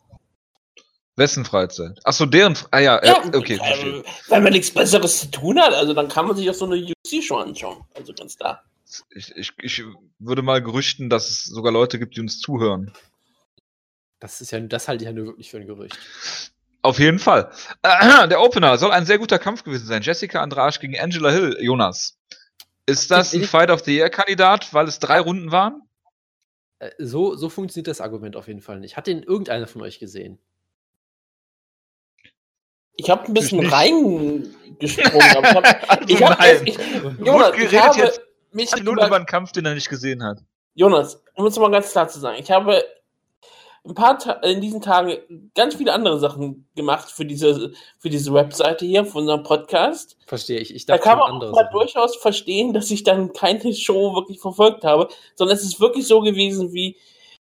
[1.15, 1.99] Wessen Freizeit?
[2.03, 2.55] Achso, deren.
[2.71, 3.57] Ah ja, ja okay.
[3.59, 4.03] weil, verstehe.
[4.27, 6.75] weil man nichts Besseres zu tun hat, also dann kann man sich auch so eine
[6.75, 7.83] UFC-Show anschauen.
[7.95, 8.63] Also ganz klar.
[9.09, 9.83] Ich, ich, ich
[10.19, 12.93] würde mal gerüchten, dass es sogar Leute gibt, die uns zuhören.
[14.19, 15.97] Das ist ja, das halte ich ja nur wirklich für ein Gerücht.
[16.83, 17.49] Auf jeden Fall.
[17.81, 20.03] Äh, der Opener soll ein sehr guter Kampf gewesen sein.
[20.03, 22.19] Jessica Andrasch gegen Angela Hill, Jonas.
[22.85, 25.81] Ist das ein Fight of the Year-Kandidat, weil es drei Runden waren?
[26.79, 28.97] Äh, So, so funktioniert das Argument auf jeden Fall nicht.
[28.97, 30.39] Hat den irgendeiner von euch gesehen?
[32.97, 35.63] Ich habe ein bisschen reingesprungen, aber
[36.07, 38.13] ich habe Also ich hab, Jonas, ich habe
[38.51, 40.39] mich über, über einen Kampf, den er nicht gesehen hat.
[40.75, 42.83] Jonas, um es mal ganz klar zu sagen, ich habe
[43.87, 45.17] ein paar Ta in diesen Tagen
[45.53, 50.17] ganz viele andere Sachen gemacht für diese für diese Webseite hier von unserem Podcast.
[50.25, 50.73] Verstehe ich.
[50.73, 54.15] Ich Da dachte kann schon man auch mal durchaus verstehen, dass ich dann keine Show
[54.15, 56.97] wirklich verfolgt habe, sondern es ist wirklich so gewesen, wie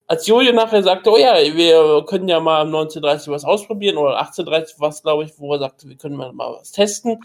[0.07, 4.21] als Jojo nachher sagte, oh ja, wir können ja mal um 19.30 was ausprobieren oder
[4.21, 7.21] 18.30 was, glaube ich, wo er sagte, wir können mal was testen.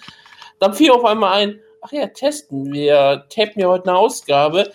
[0.59, 4.71] Dann fiel auf einmal ein, ach ja, testen, wir tapen ja heute eine Ausgabe.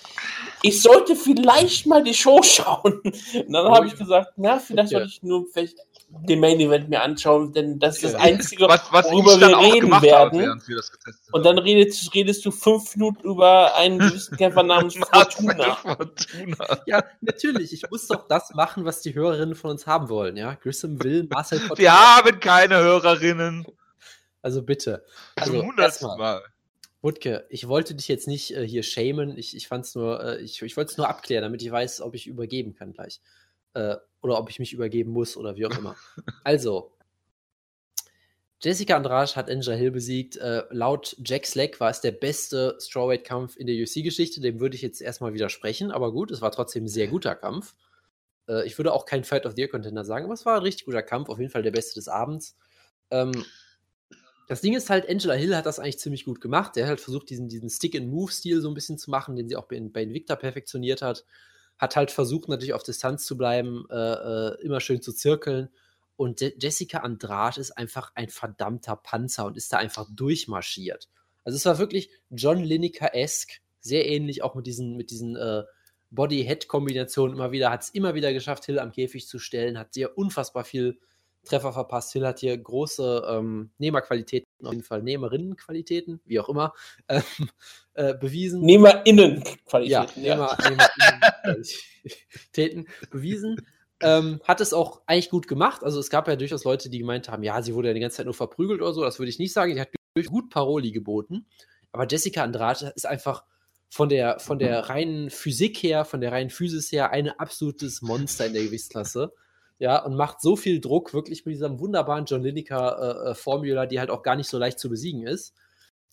[0.62, 3.00] Ich sollte vielleicht mal die Show schauen.
[3.02, 4.98] Und dann Oh habe ich gesagt, na, vielleicht Ja.
[5.00, 5.76] sollte ich nur vielleicht
[6.12, 8.14] den Main Event mir anschauen, denn das ist das.
[8.16, 10.50] Einzige, Was, was worüber ich dann wir auch reden werden.
[10.50, 10.82] habe, wir
[11.30, 15.74] Und dann redest, redest du fünf Minuten über einen gewissen Kämpfer namens Fortuna.
[15.82, 16.80] Fortuna.
[16.86, 17.72] Ja, natürlich.
[17.72, 20.36] Ich muss doch das machen, was die Hörerinnen von uns haben wollen.
[20.36, 21.78] Ja, Grissom will Marcel Fortuna.
[21.78, 23.66] Wir haben keine Hörerinnen.
[24.42, 25.04] Also bitte.
[25.36, 26.42] Zum Also, hundertsten erstmal, Mal.
[27.02, 29.36] Wutke, ich wollte dich jetzt nicht äh, hier shamen.
[29.38, 32.14] Ich, ich fand's nur, äh, ich, ich wollte es nur abklären, damit ich weiß, ob
[32.14, 33.20] ich übergeben kann gleich.
[33.74, 35.96] Äh, oder ob ich mich übergeben muss oder wie auch immer.
[36.44, 36.92] also,
[38.62, 40.36] Jessica Andrade hat Angela Hill besiegt.
[40.36, 44.42] Äh, laut Jack Slack war es der beste Strawweight-Kampf in der UFC-Geschichte.
[44.42, 47.74] Dem würde ich jetzt erstmal widersprechen, aber gut, es war trotzdem ein sehr guter Kampf.
[48.46, 50.84] Äh, ich würde auch kein Fight of the Year-Contender sagen, aber es war ein richtig
[50.84, 52.58] guter Kampf, auf jeden Fall der beste des Abends.
[53.10, 53.32] Ähm,
[54.50, 56.74] das Ding ist halt, Angela Hill hat das eigentlich ziemlich gut gemacht.
[56.74, 59.66] Der hat halt versucht, diesen, diesen Stick-and-Move-Stil so ein bisschen zu machen, den sie auch
[59.66, 61.24] bei, bei Invicta perfektioniert hat.
[61.78, 65.68] Hat halt versucht, natürlich auf Distanz zu bleiben, äh, äh, immer schön zu zirkeln.
[66.16, 71.08] Und Je Jessica Andrade ist einfach ein verdammter Panzer und ist da einfach durchmarschiert.
[71.44, 75.62] Also es war wirklich John Lineker-esque, sehr ähnlich auch mit diesen, mit diesen äh,
[76.10, 80.18] Body-Head-Kombinationen immer wieder, hat es immer wieder geschafft, Hill am Käfig zu stellen, hat sehr
[80.18, 80.98] unfassbar viel
[81.44, 82.12] Treffer verpasst.
[82.12, 86.74] Hill hat hier große ähm, Nehmerqualitäten, auf jeden Fall Nehmerinnenqualitäten, wie auch immer,
[87.08, 87.22] ähm,
[87.94, 88.62] äh, bewiesen.
[88.62, 90.22] NehmerInnenqualitäten.
[90.22, 90.88] Ja, Ja, Nehmer,
[91.44, 93.56] Nehmerinnenqualitäten bewiesen.
[94.02, 95.84] Ähm, hat es auch eigentlich gut gemacht.
[95.84, 98.18] Also es gab ja durchaus Leute, die gemeint haben, ja, sie wurde ja die ganze
[98.18, 99.02] Zeit nur verprügelt oder so.
[99.02, 99.74] Das würde ich nicht sagen.
[99.74, 101.46] Sie hat durch gut Paroli geboten.
[101.92, 103.44] Aber Jessica Andrade ist einfach
[103.90, 108.46] von der, von der reinen Physik her, von der reinen Physis her, ein absolutes Monster
[108.46, 109.32] in der Gewichtsklasse.
[109.80, 114.22] Ja, und macht so viel Druck wirklich mit diesem wunderbaren John Lineker-Formula, die halt auch
[114.22, 115.54] gar nicht so leicht zu besiegen ist.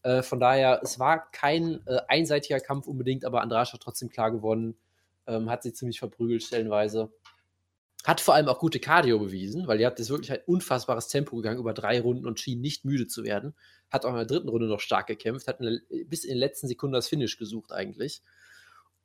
[0.03, 4.31] Äh, von daher, es war kein äh, einseitiger Kampf unbedingt, aber Andrade hat trotzdem klar
[4.31, 4.77] gewonnen.
[5.27, 7.11] Ähm, hat sie ziemlich verprügelt stellenweise.
[8.05, 11.35] Hat vor allem auch gute Cardio bewiesen, weil die hat das wirklich ein unfassbares Tempo
[11.35, 13.53] gegangen über drei Runden und schien nicht müde zu werden.
[13.89, 15.59] Hat auch in der dritten Runde noch stark gekämpft, hat
[16.05, 18.21] bis in den letzten Sekunden das Finish gesucht eigentlich.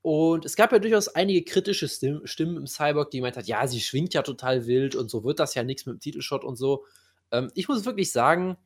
[0.03, 3.81] Und es gab ja durchaus einige kritische Stimmen im Cyborg, die meint hat, ja, sie
[3.81, 6.85] schwingt ja total wild und so wird das ja nichts mit dem Titelshot und so.
[7.31, 8.57] Ähm, ich muss wirklich sagen,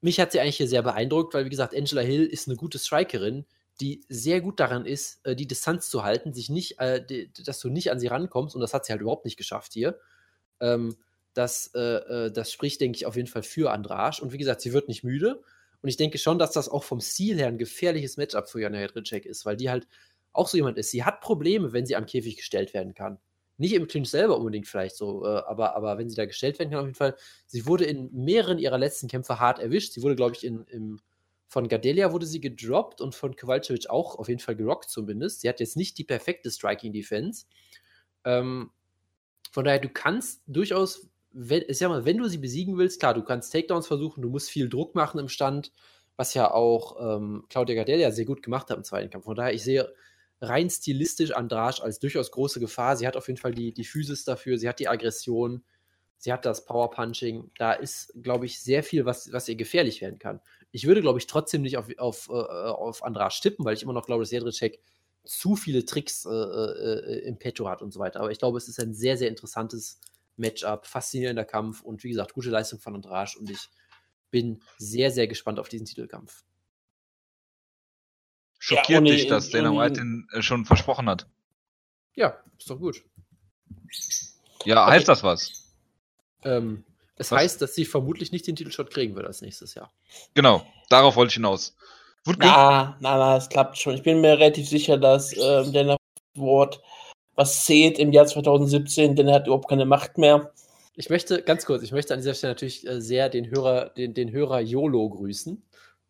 [0.00, 2.78] mich hat sie eigentlich hier sehr beeindruckt, weil, wie gesagt, Angela Hill ist eine gute
[2.78, 3.44] Strikerin,
[3.80, 7.60] die sehr gut daran ist, äh, die Distanz zu halten, sich nicht, äh, die, dass
[7.60, 9.98] du nicht an sie rankommst, und das hat sie halt überhaupt nicht geschafft hier.
[10.60, 10.96] Ähm,
[11.34, 14.20] das, äh, äh das spricht, denke ich, auf jeden Fall für Andrasch.
[14.20, 15.42] Und wie gesagt, sie wird nicht müde.
[15.82, 18.78] Und ich denke schon, dass das auch vom Stil her ein gefährliches Matchup für Jana
[18.78, 19.88] Hedricek ist, weil die halt
[20.32, 20.90] auch so jemand ist.
[20.90, 23.18] Sie hat Probleme, wenn sie am Käfig gestellt werden kann.
[23.58, 26.70] Nicht im Clinch selber unbedingt vielleicht so, äh, aber, aber wenn sie da gestellt werden
[26.70, 27.16] kann, auf jeden Fall.
[27.46, 29.92] Sie wurde in mehreren ihrer letzten Kämpfe hart erwischt.
[29.92, 31.00] Sie wurde, glaube ich, in, im,
[31.46, 35.42] von Gardelia wurde sie gedroppt und von Kowalczyk auch auf jeden Fall gerockt zumindest.
[35.42, 37.44] Sie hat jetzt nicht die perfekte Striking-Defense.
[38.24, 38.70] Ähm,
[39.50, 43.12] von daher, du kannst durchaus, wenn, ich sag mal, wenn du sie besiegen willst, klar,
[43.12, 45.72] du kannst Takedowns versuchen, du musst viel Druck machen im Stand,
[46.16, 49.26] was ja auch ähm, Claudia Gardelia sehr gut gemacht hat im zweiten Kampf.
[49.26, 49.92] Von daher, ich sehe
[50.42, 52.96] rein stilistisch Andrasch als durchaus große Gefahr.
[52.96, 55.62] Sie hat auf jeden Fall die, die Physis dafür, sie hat die Aggression,
[56.18, 57.50] sie hat das Powerpunching.
[57.56, 60.40] Da ist, glaube ich, sehr viel, was, was ihr gefährlich werden kann.
[60.72, 63.92] Ich würde, glaube ich, trotzdem nicht auf, auf, äh, auf Andrasch tippen, weil ich immer
[63.92, 64.80] noch glaube, dass Jedrzejczyk
[65.24, 68.20] zu viele Tricks äh, äh, im Petto hat und so weiter.
[68.20, 70.00] Aber ich glaube, es ist ein sehr, sehr interessantes
[70.36, 73.68] Matchup, faszinierender Kampf und wie gesagt, gute Leistung von Andrasch und ich
[74.30, 76.42] bin sehr, sehr gespannt auf diesen Titelkampf.
[78.64, 81.26] Schockiert ja, dich, dass Dana White den äh, schon versprochen hat?
[82.14, 83.02] Ja, ist doch gut.
[84.64, 84.92] Ja, okay.
[84.92, 85.74] heißt das was?
[86.44, 86.84] Ähm,
[87.16, 87.40] es was?
[87.40, 89.90] heißt, dass sie vermutlich nicht den Titelshot kriegen wird als nächstes Jahr.
[90.34, 91.76] Genau, darauf wollte ich hinaus.
[92.24, 92.46] Wutke?
[92.46, 93.96] Na, na, na, es klappt schon.
[93.96, 95.96] Ich bin mir relativ sicher, dass ähm, Dana
[96.36, 96.80] Ward
[97.34, 100.52] was zählt im Jahr 2017, denn er hat überhaupt keine Macht mehr.
[100.94, 104.14] Ich möchte, ganz kurz, ich möchte an dieser Stelle natürlich äh, sehr den Hörer, den,
[104.14, 105.60] den Hörer YOLO grüßen.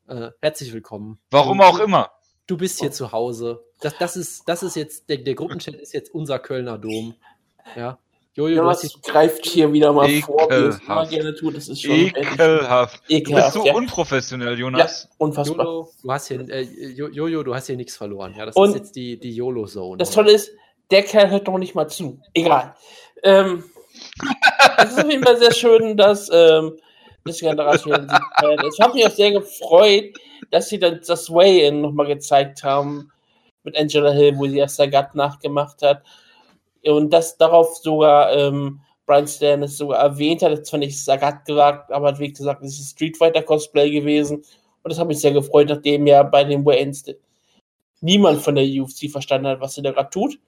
[0.08, 1.18] Äh, herzlich willkommen.
[1.30, 2.10] Warum auch immer
[2.46, 2.92] du bist hier oh.
[2.92, 3.64] zu Hause.
[3.80, 7.14] Das, das, ist, das ist jetzt, der, der Gruppenchat ist jetzt unser Kölner Dom.
[7.76, 7.98] Ja.
[8.34, 10.26] Jojo, ja, was greift hier wieder mal Ekelhaft.
[10.26, 11.54] vor, wie es immer gerne tut.
[11.54, 13.02] Das ist schon Ekelhaft.
[13.08, 13.26] Ekelhaft.
[13.26, 13.74] Du bist so ja.
[13.74, 15.02] unprofessionell, Jonas.
[15.02, 15.66] Ja, unfassbar.
[15.66, 18.34] Jojo, du hast hier, äh, Jojo, du hast hier nichts verloren.
[18.34, 19.98] Ja, das Und ist jetzt die, die YOLO-Zone.
[19.98, 20.50] Das Tolle ist,
[20.90, 22.20] der Kerl hört doch nicht mal zu.
[22.32, 22.74] Egal.
[23.22, 23.64] Ähm,
[24.78, 26.78] es ist auf jeden Fall sehr schön, dass ähm,
[27.24, 28.10] das Generation
[28.72, 30.16] Ich habe mich auch sehr gefreut,
[30.50, 33.10] dass sie dann das Way-In nochmal gezeigt haben
[33.64, 36.02] mit Angela Hill, wo sie erst Sagat nachgemacht hat.
[36.84, 41.44] Und dass darauf sogar ähm, Brian Stan es sogar erwähnt hat, das zwar nicht Sagat
[41.44, 44.38] gesagt, aber hat wie gesagt, es ist Street Fighter Cosplay gewesen.
[44.82, 47.04] Und das hat mich sehr gefreut, nachdem ja bei den Way-Ins
[48.00, 50.38] niemand von der UFC verstanden hat, was sie da gerade tut.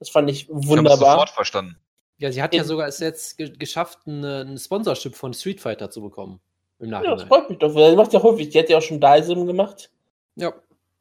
[0.00, 0.94] Das fand ich wunderbar.
[0.94, 1.76] Ich sofort verstanden.
[2.18, 6.00] Ja, sie hat ja sogar es jetzt ge geschafft, ein Sponsorship von Street Fighter zu
[6.00, 6.40] bekommen.
[6.78, 7.12] Im Nachhinein.
[7.12, 7.70] Ja, das freut mich doch.
[7.70, 8.52] Sie macht ja häufig.
[8.52, 9.90] Sie hat ja auch schon Daisim gemacht.
[10.36, 10.52] Ja.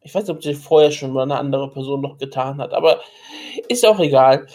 [0.02, 3.02] Ich weiß nicht, ob sie vorher schon mal eine andere Person noch getan hat, aber
[3.68, 4.46] ist auch egal.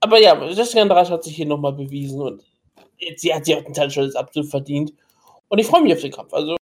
[0.00, 2.42] Aber ja, Jessica Andrade hat sich hier nochmal bewiesen und
[3.16, 4.92] sie hat sich auch den Teil schon absolut verdient.
[5.48, 6.32] Und ich freue mich auf den Kampf.
[6.32, 6.56] Also,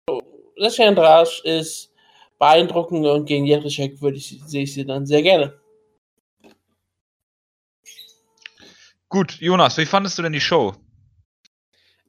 [0.56, 1.92] Jessica Andrade ist
[2.38, 5.54] beeindruckend und gegen Jerichek würde ich, sehe ich sie dann sehr gerne.
[9.12, 10.74] Gut, Jonas, wie fandest du denn die Show?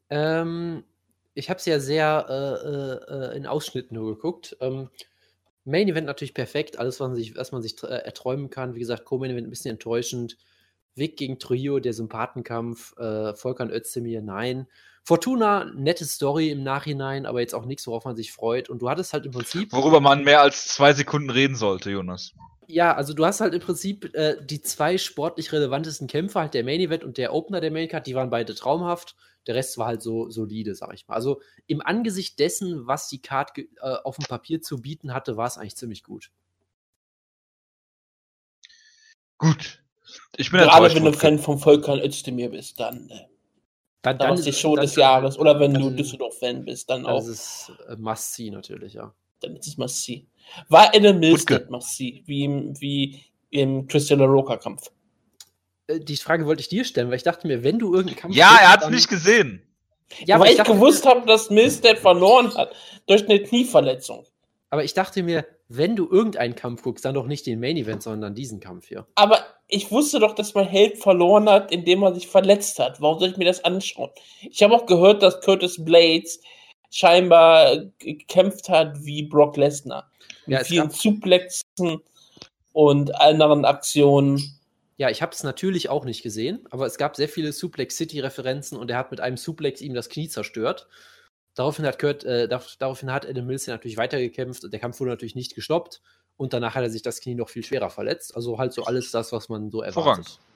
[0.10, 0.86] Ähm,
[1.34, 4.56] ich habe es ja sehr äh, äh, in Ausschnitten nur geguckt.
[4.62, 4.90] Ähm,
[5.66, 8.74] Main Event natürlich perfekt, alles, was man sich, was man sich äh, erträumen kann.
[8.74, 10.38] Wie gesagt, Co-Main Event ein bisschen enttäuschend.
[10.96, 12.98] Weg gegen Trio, der Sympathenkampf.
[12.98, 14.68] Äh, Volkan Özdemir, nein.
[15.04, 18.70] Fortuna, nette Story im Nachhinein, aber jetzt auch nichts, worauf man sich freut.
[18.70, 19.74] Und du hattest halt im Prinzip.
[19.74, 22.34] Worüber man mehr als zwei Sekunden reden sollte, Jonas.
[22.68, 26.64] Ja, also du hast halt im Prinzip äh, die zwei sportlich relevantesten Kämpfe, halt der
[26.64, 29.16] Main Event und der Opener der Main Card, die waren beide traumhaft.
[29.48, 31.16] Der Rest war halt so solide, sag ich mal.
[31.16, 35.48] Also im Angesicht dessen, was die Card äh, auf dem Papier zu bieten hatte, war
[35.48, 36.32] es eigentlich ziemlich gut.
[39.38, 39.84] Gut.
[40.38, 43.10] Ich bin Gerade wenn du Fan vom Volkan Özdemir bist, dann.
[43.10, 43.28] Äh,
[44.02, 45.38] dann, dann, dann ist die Show des Jahres.
[45.38, 47.18] Oder wenn du Düsseldorf-Fan bist, dann, dann auch.
[47.20, 49.14] Das ist äh, Must-See natürlich, ja.
[49.40, 50.28] Dann ist es Must-See.
[50.70, 52.48] War Adam Milstead Must-See, wie,
[52.80, 54.92] wie im Christian LaRocca-Kampf.
[55.88, 58.36] Äh, die Frage wollte ich dir stellen, weil ich dachte mir, wenn du irgendeinen Kampf.
[58.36, 59.62] Ja, er hat es nicht gesehen.
[60.26, 62.76] Ja, weil ich, ich gewusst habe, dass Milstead verloren hat
[63.08, 64.26] durch eine Knieverletzung.
[64.70, 68.04] Aber ich dachte mir, wenn du irgendeinen Kampf guckst, dann doch nicht den Main Event,
[68.04, 69.08] sondern diesen Kampf hier.
[69.16, 73.02] Aber ich wusste doch, dass mein Held verloren hat, indem er sich verletzt hat.
[73.02, 74.10] Warum soll ich mir das anschauen?
[74.42, 76.42] Ich habe auch gehört, dass Curtis Blades
[76.94, 80.12] scheinbar gekämpft hat wie Brock Lesnar.
[80.46, 82.02] Mit ja, vielen Suplexen
[82.72, 84.60] und anderen Aktionen.
[84.98, 88.78] Ja, ich habe es natürlich auch nicht gesehen, aber es gab sehr viele Suplex City-Referenzen
[88.78, 90.88] und er hat mit einem Suplex ihm das Knie zerstört.
[91.56, 95.36] Daraufhin hat, Kurt, äh, daraufhin hat Adam Mills natürlich weitergekämpft und der Kampf wurde natürlich
[95.36, 96.02] nicht gestoppt.
[96.38, 98.36] Und danach hat er sich das Knie noch viel schwerer verletzt.
[98.36, 100.26] Also halt so alles das, was man so erwartet.
[100.26, 100.53] Voran.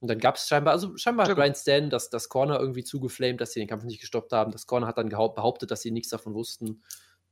[0.00, 3.40] Und dann gab es scheinbar, also scheinbar hat Brian Stan das, das Corner irgendwie zugeflamed,
[3.40, 4.52] dass sie den Kampf nicht gestoppt haben.
[4.52, 6.82] Das Corner hat dann behauptet, dass sie nichts davon wussten.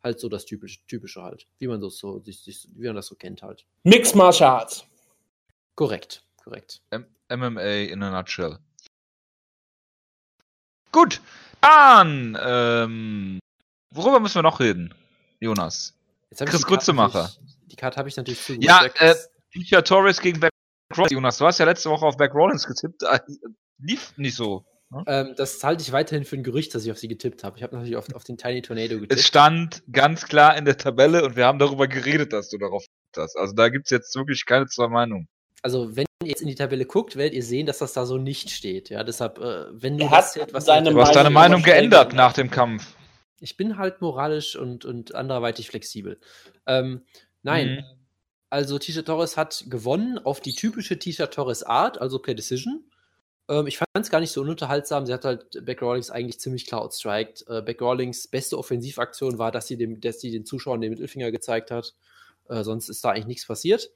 [0.02, 1.46] Halt so das typische, typische halt.
[1.58, 3.66] Wie man, das so, wie man das so kennt halt.
[3.84, 4.84] Mixed Martial Arts.
[5.74, 6.82] Korrekt, korrekt.
[6.90, 8.58] M MMA in a nutshell.
[10.92, 11.20] Gut,
[11.60, 13.40] dann, ähm,
[13.90, 14.94] worüber müssen wir noch reden,
[15.40, 15.94] Jonas?
[16.36, 17.30] Chris Grützemacher.
[17.66, 18.54] Die Karte habe ich natürlich zu.
[18.54, 20.53] Ja, äh, Torres gegen Back
[20.96, 21.12] Rollins.
[21.12, 23.02] Jonas, du hast ja letzte Woche auf Back Rollins getippt.
[23.02, 23.20] Äh,
[23.78, 24.64] lief nicht so.
[24.90, 25.02] Ne?
[25.06, 27.56] Ähm, das halte ich weiterhin für ein Gerücht, dass ich auf sie getippt habe.
[27.56, 29.12] Ich habe natürlich auf, auf, den Tiny Tornado getippt.
[29.12, 32.84] Es stand ganz klar in der Tabelle und wir haben darüber geredet, dass du darauf
[33.16, 33.36] hast.
[33.36, 35.28] Also da gibt es jetzt wirklich keine zwei Meinungen.
[35.62, 38.18] Also wenn ihr jetzt in die Tabelle guckt, werdet ihr sehen, dass das da so
[38.18, 38.90] nicht steht.
[38.90, 42.50] Ja, deshalb, äh, wenn du hast was deine du hast deine Meinung geändert nach dem
[42.50, 42.94] Kampf.
[43.40, 46.20] Ich bin halt moralisch und, und anderweitig flexibel.
[46.66, 47.02] Ähm,
[47.42, 48.03] nein, mhm.
[48.54, 52.84] Also Tisha Torres hat gewonnen auf die typische Tisha Torres Art, also per Decision.
[53.48, 55.06] Ähm, ich fand es gar nicht so ununterhaltsam.
[55.06, 57.44] Sie hat halt Beck Rawlings eigentlich ziemlich klar outstriked.
[57.48, 61.32] Äh, Beck Rawlings beste Offensivaktion war, dass sie, dem, dass sie den Zuschauern den Mittelfinger
[61.32, 61.94] gezeigt hat.
[62.48, 63.90] Äh, sonst ist da eigentlich nichts passiert.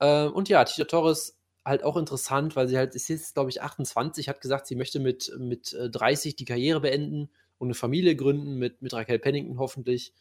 [0.00, 3.62] Äh, und ja, Tisha Torres halt auch interessant, weil sie halt, ist jetzt, glaube ich,
[3.62, 8.16] 28, hat gesagt, sie möchte mit, mit 30 äh, die Karriere beenden und eine Familie
[8.16, 10.12] gründen, mit, mit Raquel Pennington hoffentlich.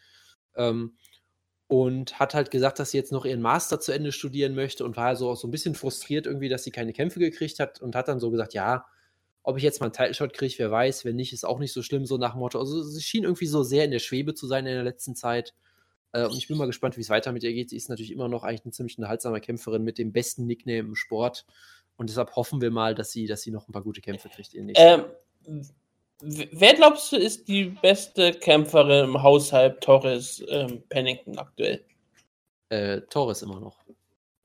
[0.55, 0.95] Ähm,
[1.73, 4.95] und hat halt gesagt, dass sie jetzt noch ihren Master zu Ende studieren möchte und
[4.95, 7.95] war also auch so ein bisschen frustriert irgendwie, dass sie keine Kämpfe gekriegt hat und
[7.95, 8.85] hat dann so gesagt, ja,
[9.41, 11.73] ob ich jetzt mal einen Title Shot kriege, wer weiß, wenn nicht, ist auch nicht
[11.73, 12.59] so schlimm, so nach dem Motto.
[12.59, 15.55] Also sie schien irgendwie so sehr in der Schwebe zu sein in der letzten Zeit.
[16.11, 17.71] Äh, und ich bin mal gespannt, wie es weiter mit ihr geht.
[17.71, 20.95] Sie ist natürlich immer noch eigentlich eine ziemlich unterhaltsame Kämpferin mit dem besten Nickname im
[20.95, 21.47] Sport.
[21.97, 24.53] Und deshalb hoffen wir mal, dass sie, dass sie noch ein paar gute Kämpfe kriegt
[24.53, 24.67] in
[25.47, 25.65] ähm,
[26.25, 31.83] Wer glaubst du ist die beste Kämpferin im Haushalt Torres ähm, Pennington aktuell?
[32.69, 33.83] Äh, Torres immer noch.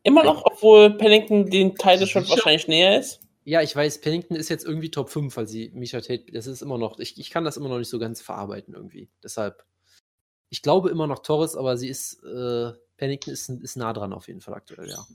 [0.02, 3.20] Immer noch, obwohl Pennington den Title Shot wahrscheinlich näher ist?
[3.44, 6.62] Ja, ich weiß, Pennington ist jetzt irgendwie Top 5, weil sie Misha Tate, das ist
[6.62, 9.08] immer noch, ich, ich kann das immer noch nicht so ganz verarbeiten irgendwie.
[9.22, 9.64] Deshalb,
[10.50, 14.26] ich glaube immer noch Torres, aber sie ist, äh, Pennington ist, ist nah dran auf
[14.26, 15.06] jeden Fall aktuell, ja.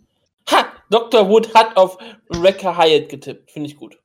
[0.50, 0.66] Ha!
[0.90, 1.30] Dr.
[1.30, 1.98] Wood hat auf
[2.30, 3.52] Wrecker Hyatt getippt.
[3.52, 4.00] Finde ich gut.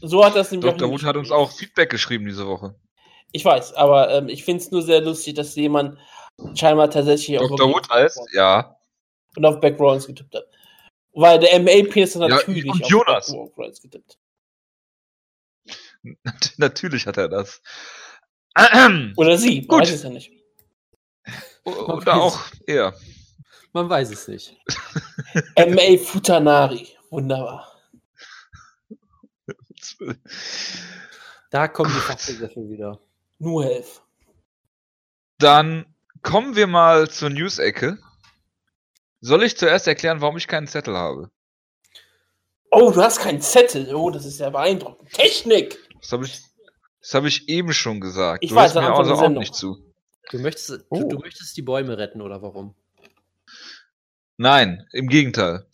[0.00, 0.90] So hat das nämlich Dr.
[0.90, 2.74] Wood hat uns auch Feedback geschrieben diese Woche.
[3.32, 5.98] Ich weiß, aber ähm, ich finde es nur sehr lustig, dass jemand
[6.54, 7.50] scheinbar tatsächlich Dr.
[7.52, 7.74] auf Dr.
[7.74, 8.76] Wood heißt, ja.
[9.36, 10.44] Und auf Back Rollins getippt hat.
[11.12, 13.32] Weil der MAP ist natürlich ja, und auf Jonas.
[13.32, 14.18] Back Rollins getippt.
[16.58, 17.60] natürlich hat er das.
[19.16, 19.80] Oder sie, man Gut.
[19.80, 20.32] weiß es ja nicht.
[21.64, 22.94] Oder auch er.
[23.72, 24.56] Man weiß es nicht.
[25.56, 27.73] MA Futanari, wunderbar.
[31.50, 32.98] Da kommen die Fachbegriffe wieder.
[33.38, 34.02] Nur elf.
[35.38, 35.86] Dann
[36.22, 37.98] kommen wir mal zur News-Ecke.
[39.20, 41.30] Soll ich zuerst erklären, warum ich keinen Zettel habe?
[42.70, 43.94] Oh, du hast keinen Zettel.
[43.94, 45.12] Oh, das ist ja beeindruckend.
[45.12, 45.78] Technik!
[46.00, 46.42] Das habe ich,
[47.12, 48.42] hab ich eben schon gesagt.
[48.42, 49.78] Ich du weiß mir also auch nicht zu.
[50.30, 51.00] Du möchtest, oh.
[51.00, 52.74] du, du möchtest die Bäume retten, oder warum?
[54.36, 55.66] Nein, im Gegenteil.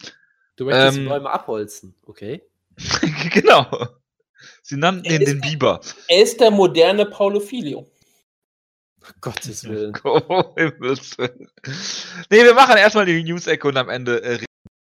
[0.56, 2.42] Du möchtest ähm, die Bäume abholzen, okay?
[3.32, 3.66] genau.
[4.70, 5.80] Sie nannten ihn den Biber.
[6.06, 7.90] Er ist der moderne Paulo Filio.
[9.20, 9.92] Gottes Willen.
[10.04, 10.70] Oh, nee,
[12.44, 14.38] wir machen erstmal die News-Ecke und am Ende äh,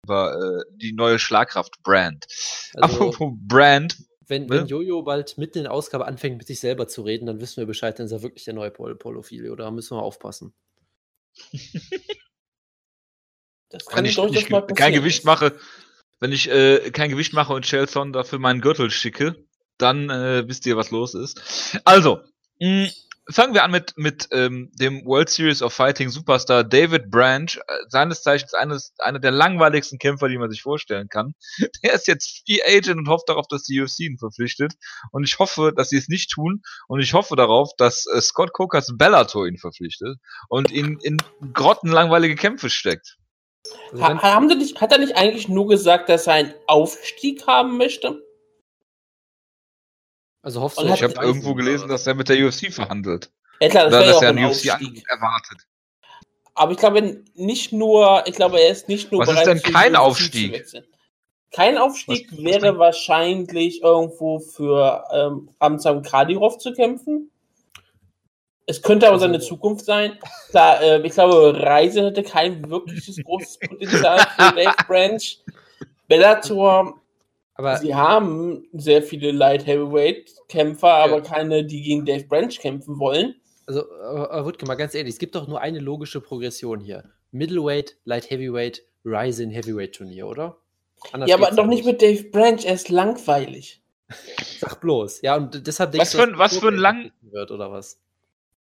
[0.05, 2.25] über äh, die neue Schlagkraft-Brand.
[2.75, 3.97] Also, Apropos Brand.
[4.29, 4.61] Wenn, ne?
[4.61, 7.57] wenn Jojo bald mitten in der Ausgabe anfängt, mit sich selber zu reden, dann wissen
[7.57, 9.57] wir Bescheid, dann ist er wirklich der neue Paulo, Paulo Filio.
[9.57, 10.55] Da müssen wir aufpassen.
[13.71, 15.59] das kann ich, ich kein Gewicht mache,
[16.21, 19.45] wenn ich äh, kein Gewicht mache und Shelson dafür meinen Gürtel schicke,
[19.79, 21.81] dann äh, wisst ihr, was los ist.
[21.85, 22.21] Also,
[22.61, 22.89] mh, mm,
[23.31, 27.61] fangen wir an mit, mit ähm, dem World Series of Fighting Superstar David Branch, äh,
[27.89, 31.35] seines Zeichens eines, einer der langweiligsten Kämpfer, die man sich vorstellen kann.
[31.83, 34.75] Der ist jetzt Free Agent und hofft darauf, dass die UFC ihn verpflichtet.
[35.11, 36.63] Und ich hoffe, dass sie es nicht tun.
[36.89, 40.19] Und ich hoffe darauf, dass äh, Scott Cokers Bellator ihn verpflichtet
[40.49, 41.19] und ihn in
[41.53, 43.17] grottenlangweilige Kämpfe steckt.
[43.99, 47.79] Ha haben Sie nicht, hat er nicht eigentlich nur gesagt, dass er einen Aufstieg haben
[47.79, 48.23] möchte?
[50.45, 53.31] Also hoffst du, ich habe irgendwo gelesen, dass er mit der UFC verhandelt.
[53.61, 54.67] Ja klar, das Oder dass er einen UFC
[55.09, 55.67] erwartet.
[56.55, 59.97] Aber ich glaube nicht nur, ich glaube, er ist nicht nur Was ist denn kein
[59.97, 60.63] Aufstieg?
[61.51, 67.31] Kein Aufstieg was, wäre wahrscheinlich irgendwo für ähm, Ramzan Kadirov zu kämpfen.
[68.67, 70.19] Es könnte aber seine Zukunft sein.
[70.51, 75.23] Klar, äh, ich glaube, Reise hätte kein wirkliches großes Potenzial für Dave Branch.
[76.07, 77.01] Bellator,
[77.57, 81.21] Aber sie haben sehr viele Light Heavyweight Kämpfer, aber Ja.
[81.21, 83.37] keine, die gegen Dave Branch kämpfen wollen.
[83.67, 87.05] Also, aber, aber Wutke, mal ganz ehrlich, es gibt doch nur eine logische Progression hier.
[87.31, 90.57] Middleweight, Light Heavyweight, Ryzen Heavyweight Turnier, oder?
[91.13, 93.81] Anders ja, aber doch nicht mit Dave Branch, er ist langweilig.
[94.59, 95.23] Sag bloß.
[95.23, 98.01] Ja, und deshalb Was du, für ein- dass was für ein lang- wird, oder was?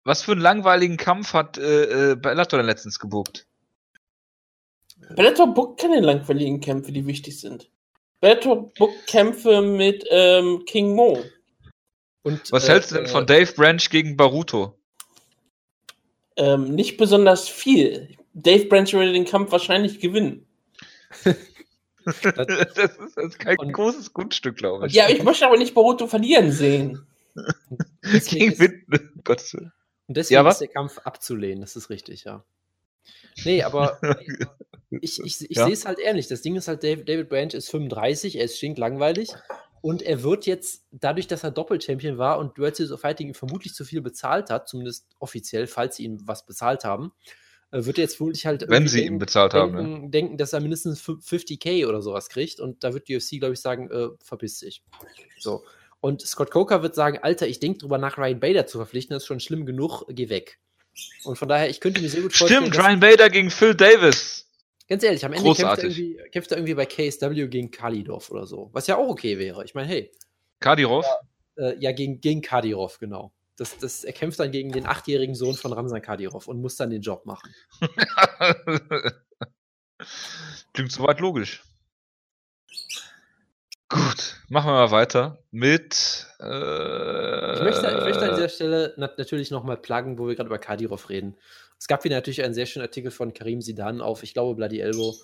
[0.06, 3.48] Was für einen langweiligen Kampf hat äh, äh, Bellator denn letztens gebucht?
[5.16, 7.70] Bellator bookt keine langweiligen Kämpfe, die wichtig sind.
[8.28, 11.22] Bellator bookt Kämpfe mit ähm, King Mo.
[12.22, 14.80] Und, Was äh, hältst du denn äh, von Dave Branch gegen Baruto?
[16.38, 18.16] Ähm, nicht besonders viel.
[18.34, 20.48] Dave Branch würde den Kampf wahrscheinlich gewinnen.
[22.06, 24.94] das, ist, das ist kein Und- großes Grundstück, glaube ich.
[24.94, 27.06] Ja, ich möchte aber nicht Boruto verlieren sehen.
[28.06, 28.60] deswegen gegen ist,
[28.90, 29.26] Wind.
[29.26, 29.74] Gottes Willen.
[30.08, 32.46] und deswegen Ja, ist der Kampf abzulehnen, das ist richtig, ja.
[33.44, 34.00] Nee, aber
[35.02, 35.66] ich, ich, ich Ja.
[35.66, 36.28] sehe es halt ehrlich.
[36.28, 39.30] Das Ding ist halt, David, Branch ist 35, er ist stinklangweilig.
[39.82, 43.34] Und er wird jetzt, dadurch, dass er Doppelchampion war und World Series of Fighting ihm
[43.34, 47.12] vermutlich zu viel bezahlt hat, zumindest offiziell, falls sie ihm was bezahlt haben,
[47.72, 48.64] äh, wird er jetzt vermutlich halt.
[48.70, 49.76] Wenn sie ihn bezahlt haben.
[49.76, 50.10] denken, Ne?
[50.10, 52.62] denken, dass er mindestens fü- 50k oder sowas kriegt.
[52.62, 54.84] Und da wird die UFC, glaube ich, sagen, äh, verpiss dich.
[55.38, 55.64] So.
[56.00, 59.24] Und Scott Coker wird sagen, Alter, ich denke drüber nach, Ryan Bader zu verpflichten, das
[59.24, 60.60] ist schon schlimm genug, geh weg.
[61.26, 64.48] Und von daher, ich könnte mir sehr gut vorstellen, Stimmt, Ryan Bader gegen Phil Davis.
[64.94, 68.70] Ganz ehrlich, am Ende kämpft er, kämpft er irgendwie bei KSW gegen Kalidov oder so.
[68.74, 69.66] Was ja auch okay wäre.
[69.66, 70.12] Ich meine, hey,
[70.60, 71.04] Kadirov.
[71.58, 73.34] äh, ja, gegen, gegen Kadirov, genau.
[73.56, 76.92] Das, das, er kämpft dann gegen den achtjährigen Sohn von Ramsan Kadirov und muss dann
[76.92, 77.52] den Job machen.
[80.74, 81.64] Klingt soweit logisch.
[83.94, 86.26] Gut, machen wir mal weiter mit.
[86.40, 90.48] Äh, Ich möchte, ich möchte an dieser Stelle nat natürlich nochmal pluggen, wo wir gerade
[90.48, 91.38] über Kadirov reden.
[91.78, 94.80] Es gab wieder natürlich einen sehr schönen Artikel von Karim Sidan auf, ich glaube, Bloody
[94.80, 95.16] Elbow,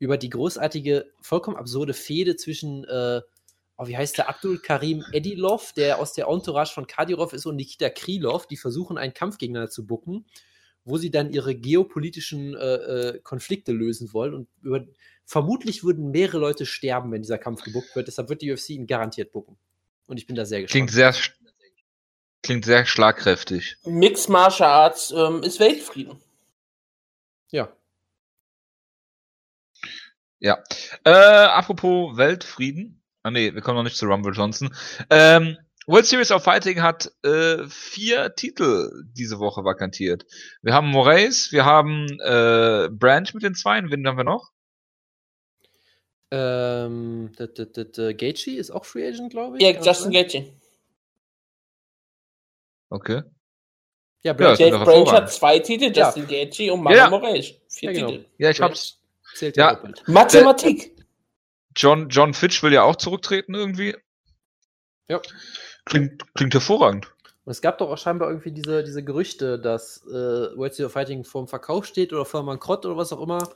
[0.00, 3.20] über die großartige, vollkommen absurde Fehde zwischen, äh,
[3.76, 7.54] oh, wie heißt der, Abdul Karim Edilov, der aus der Entourage von Kadirov ist, und
[7.54, 10.26] Nikita Krylov, die versuchen, einen Kampf gegeneinander zu bucken,
[10.84, 14.34] wo sie dann ihre geopolitischen äh, äh, Konflikte lösen wollen.
[14.34, 14.84] Und über,
[15.24, 18.08] vermutlich würden mehrere Leute sterben, wenn dieser Kampf gebuckt wird.
[18.08, 19.56] Deshalb wird die UFC ihn garantiert bucken.
[20.06, 20.88] Und ich bin da sehr gespannt.
[20.88, 21.14] klingt sehr,
[22.42, 23.76] klingt sehr schlagkräftig.
[23.84, 26.16] Mixed Martial Arts ähm, ist Weltfrieden.
[27.50, 27.70] Ja.
[30.40, 30.62] Ja.
[31.04, 33.02] Äh, apropos Weltfrieden.
[33.22, 34.74] Ah nee, wir kommen noch nicht zu Rumble Johnson.
[35.10, 35.58] Ähm,
[35.88, 40.26] World Series of Fighting hat äh, vier Titel diese Woche vakantiert.
[40.60, 44.50] Wir haben Moraes, wir haben äh, Branch mit den Zweien, wen haben wir noch?
[46.30, 49.62] Ähm, d -d -d -d Gaethje ist auch Free Agent, glaube ich.
[49.62, 50.12] Ja, Justin?
[50.12, 50.52] Gaethje.
[52.90, 53.22] Okay.
[54.22, 56.06] Ja, Ja, Branch doch Branch hat zwei Titel, Ja.
[56.06, 57.10] Justin Gaethje und Mama Ja, ja.
[57.10, 57.54] Moraes.
[57.70, 58.10] Vier Ja, genau.
[58.10, 58.24] Titel.
[58.36, 59.00] Ja, ich hab's.
[59.34, 59.72] Zählt Ja.
[59.72, 59.92] ja.
[60.06, 60.94] Mathematik.
[61.74, 63.96] John, John Fitch will ja auch zurücktreten irgendwie.
[65.08, 65.22] Ja.
[65.88, 67.12] Klingt, klingt hervorragend.
[67.44, 70.10] Und es gab doch auch scheinbar irgendwie diese, diese Gerüchte, dass äh,
[70.56, 73.48] World Series of Fighting vorm Verkauf steht oder vor Bankrott oder was auch immer.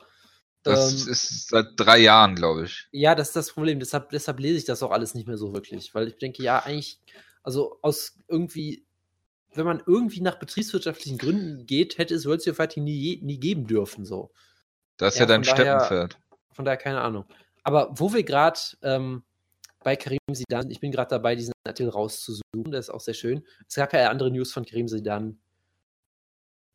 [0.62, 2.86] Das Ähm, ist seit drei Jahren, glaube ich.
[2.92, 3.80] Ja, das ist das Problem.
[3.80, 5.94] Deshalb, deshalb lese ich das auch alles nicht mehr so wirklich.
[5.94, 7.00] Weil ich denke, ja, eigentlich,
[7.42, 8.84] also aus irgendwie,
[9.54, 13.38] wenn man irgendwie nach betriebswirtschaftlichen Gründen geht, hätte es World Series of Fighting nie, nie
[13.38, 14.06] geben dürfen.
[14.06, 14.30] So.
[14.96, 16.18] Das ist Ja, ja, dein daher- Steppenpferd.
[16.52, 17.24] Von daher keine Ahnung.
[17.64, 19.22] Aber wo wir gerade ähm,
[19.82, 23.46] bei Karim Sidan, ich bin gerade dabei, diesen Artikel rauszusuchen, der ist auch sehr schön.
[23.68, 25.38] Es gab ja andere News von Karim Sidan.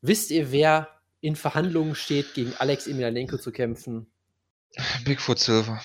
[0.01, 0.89] Wisst ihr, wer
[1.21, 4.11] in Verhandlungen steht, gegen Alex Emelianenko zu kämpfen?
[5.05, 5.81] Bigfoot Silver.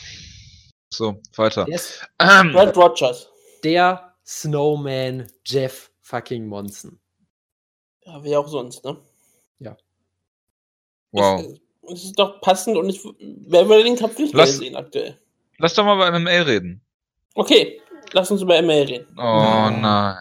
[0.93, 1.65] So, weiter.
[1.65, 3.29] Der ist Ähm, Brad Rogers.
[3.65, 6.99] der Snowman Jeff fucking Monson.
[8.05, 8.97] Ja, wie auch sonst, ne?
[11.13, 11.41] wow.
[11.41, 11.61] Es,
[11.93, 15.19] es ist doch passend und ich, wer würde den Kampf nicht Lass- sehen aktuell?
[15.59, 16.81] Lass doch mal bei MMA reden.
[17.35, 17.81] Okay,
[18.13, 19.07] lass uns über ML reden.
[19.17, 20.17] Oh nein.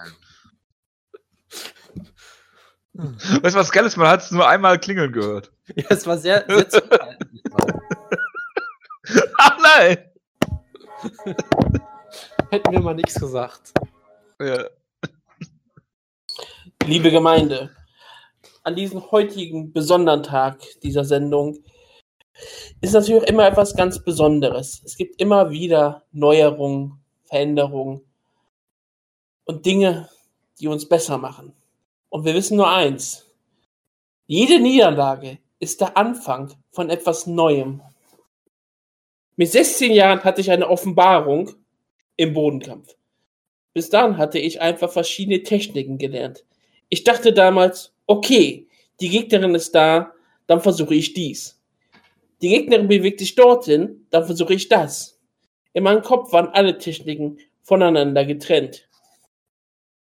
[2.94, 3.98] Weißt du, was geil ist?
[3.98, 5.52] Man hat es nur einmal klingeln gehört.
[5.76, 6.84] Ja, es war sehr, sehr.
[9.38, 9.98] Ach nein!
[12.50, 13.72] Hätten wir mal nichts gesagt.
[14.40, 14.66] Ja.
[16.86, 17.70] Liebe Gemeinde,
[18.64, 21.64] an diesem heutigen besonderen Tag dieser Sendung
[22.82, 24.82] ist natürlich auch immer etwas ganz Besonderes.
[24.84, 27.01] Es gibt immer wieder Neuerungen,
[27.32, 28.02] Veränderungen
[29.46, 30.10] und Dinge,
[30.60, 31.54] die uns besser machen.
[32.10, 33.26] Und wir wissen nur eins.
[34.28, 37.82] Jede Niederlage ist der Anfang von etwas Neuem.
[39.38, 41.52] Mit 16 Jahren hatte ich eine Offenbarung
[42.18, 42.96] im Bodenkampf.
[43.74, 46.44] Bis dann hatte ich einfach verschiedene Techniken gelernt.
[46.90, 48.68] Ich dachte damals, okay,
[49.00, 50.12] die Gegnerin ist da,
[50.48, 51.58] dann versuche ich dies.
[52.42, 55.21] Die Gegnerin bewegt sich dorthin, dann versuche ich das.
[55.74, 58.88] In meinem Kopf waren alle Techniken voneinander getrennt.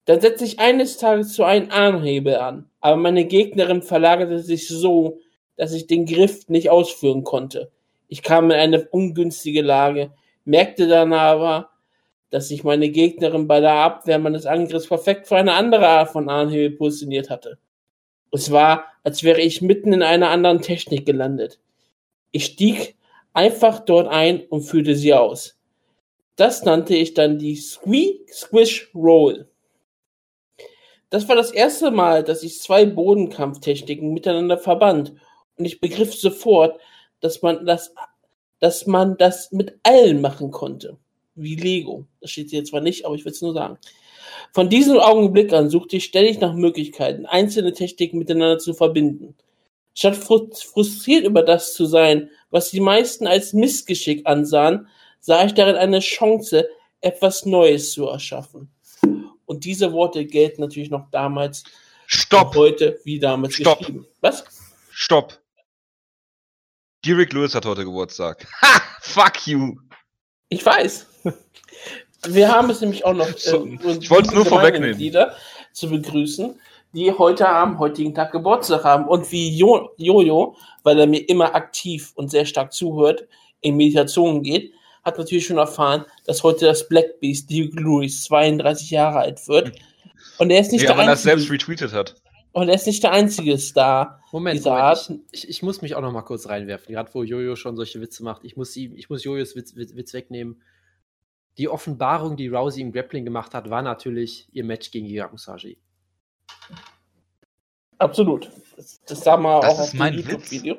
[0.05, 5.19] Dann setze ich eines Tages zu einem Armhebel an, aber meine Gegnerin verlagerte sich so,
[5.55, 7.71] dass ich den Griff nicht ausführen konnte.
[8.07, 10.11] Ich kam in eine ungünstige Lage,
[10.45, 11.69] merkte dann aber,
[12.31, 16.29] dass sich meine Gegnerin bei der Abwehr meines Angriffs perfekt für eine andere Art von
[16.29, 17.59] Armhebel positioniert hatte.
[18.31, 21.59] Es war, als wäre ich mitten in einer anderen Technik gelandet.
[22.31, 22.95] Ich stieg
[23.33, 25.58] einfach dort ein und führte sie aus.
[26.39, 29.49] Das nannte ich dann die Squeak Squish Roll.
[31.09, 35.11] Das war das erste Mal, dass ich zwei Bodenkampftechniken miteinander verband
[35.57, 36.79] und ich begriff sofort,
[37.19, 37.93] dass man das,
[38.59, 40.97] dass man das mit allen machen konnte.
[41.35, 42.05] Wie Lego.
[42.21, 43.77] Das steht hier zwar nicht, aber ich will es nur sagen.
[44.53, 49.35] Von diesem Augenblick an suchte ich ständig nach Möglichkeiten, einzelne Techniken miteinander zu verbinden.
[49.93, 54.87] Statt frustriert über das zu sein, was die meisten als Missgeschick ansahen,
[55.19, 56.67] sah ich darin eine Chance,
[57.01, 58.71] etwas Neues zu erschaffen.
[59.45, 61.63] Und diese Worte gelten natürlich noch damals,
[62.07, 62.55] Stopp!
[62.55, 63.79] heute wie damals Stopp.
[63.79, 64.05] geschrieben.
[64.21, 64.43] Was?
[64.91, 65.39] Stopp!
[67.05, 68.45] Derek Lewis hat heute Geburtstag.
[68.61, 68.81] Ha!
[69.01, 69.75] Fuck you!
[70.49, 71.05] Ich weiß.
[72.27, 73.31] Wir haben es nämlich auch noch, äh,
[73.99, 74.89] ich wollte es nur vorwegnehmen.
[74.89, 75.35] Mitglieder
[75.71, 76.59] zu begrüßen,
[76.93, 79.07] die heute am heutigen Tag Geburtstag haben.
[79.07, 83.25] Und wie Jo- Jojo, weil er mir immer aktiv und sehr stark zuhört,
[83.61, 84.73] in Meditationen geht,
[85.09, 89.71] hat natürlich schon erfahren, dass heute das Black Beast, Duke Lewis, 32 Jahre alt wird.
[90.37, 91.29] Und er ist nicht Ja, der er einzige.
[91.35, 92.15] selbst retweetet hat.
[92.51, 94.21] Und er ist nicht der einzige Star.
[94.31, 95.09] Moment, Dieser Moment Art.
[95.31, 98.01] ich, ich, ich muss mich auch noch mal kurz reinwerfen, gerade wo Jojo schon solche
[98.01, 98.43] Witze macht.
[98.43, 100.61] Ich muss, ihm, ich muss Jojos Witz, Witz, Witz wegnehmen.
[101.57, 105.77] Die Offenbarung, die Rousey im Grappling gemacht hat, war natürlich ihr Match gegen Musashi.
[107.97, 108.49] Absolut.
[108.77, 110.77] Das, das sah man Das auch ist auf dem mein YouTube-Video.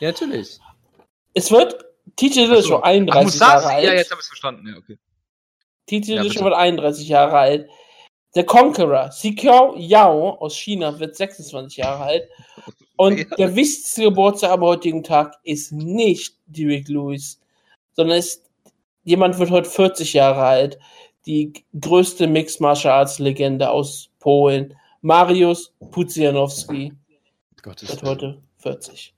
[0.00, 0.58] Ja, natürlich.
[1.34, 1.84] Es wird
[2.18, 3.84] TJ Dillashaw Ach, 31 Jahre alt.
[3.84, 4.66] Ja, jetzt habe ich es verstanden.
[4.68, 4.98] Ja, okay.
[5.86, 6.44] TJ Ja, bitte.
[6.44, 7.68] wird 31 Jahre alt.
[8.34, 12.28] Der Conqueror, Sikiao Yao aus China, wird 26 Jahre alt.
[12.96, 13.36] Und Ja.
[13.36, 17.40] der wichtigste Geburtstag am heutigen Tag ist nicht Derek Lewis,
[17.92, 18.44] sondern ist,
[19.04, 20.78] jemand wird heute 40 Jahre alt.
[21.26, 26.92] Die größte Mixed Martial Arts Legende aus Polen, Mariusz Pudzianowski,
[27.62, 29.14] Gottes wird heute 40.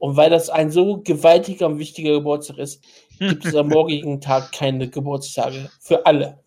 [0.00, 2.82] Und weil das ein so gewaltiger und wichtiger Geburtstag ist,
[3.18, 6.42] gibt es am morgigen Tag keine Geburtstage für alle.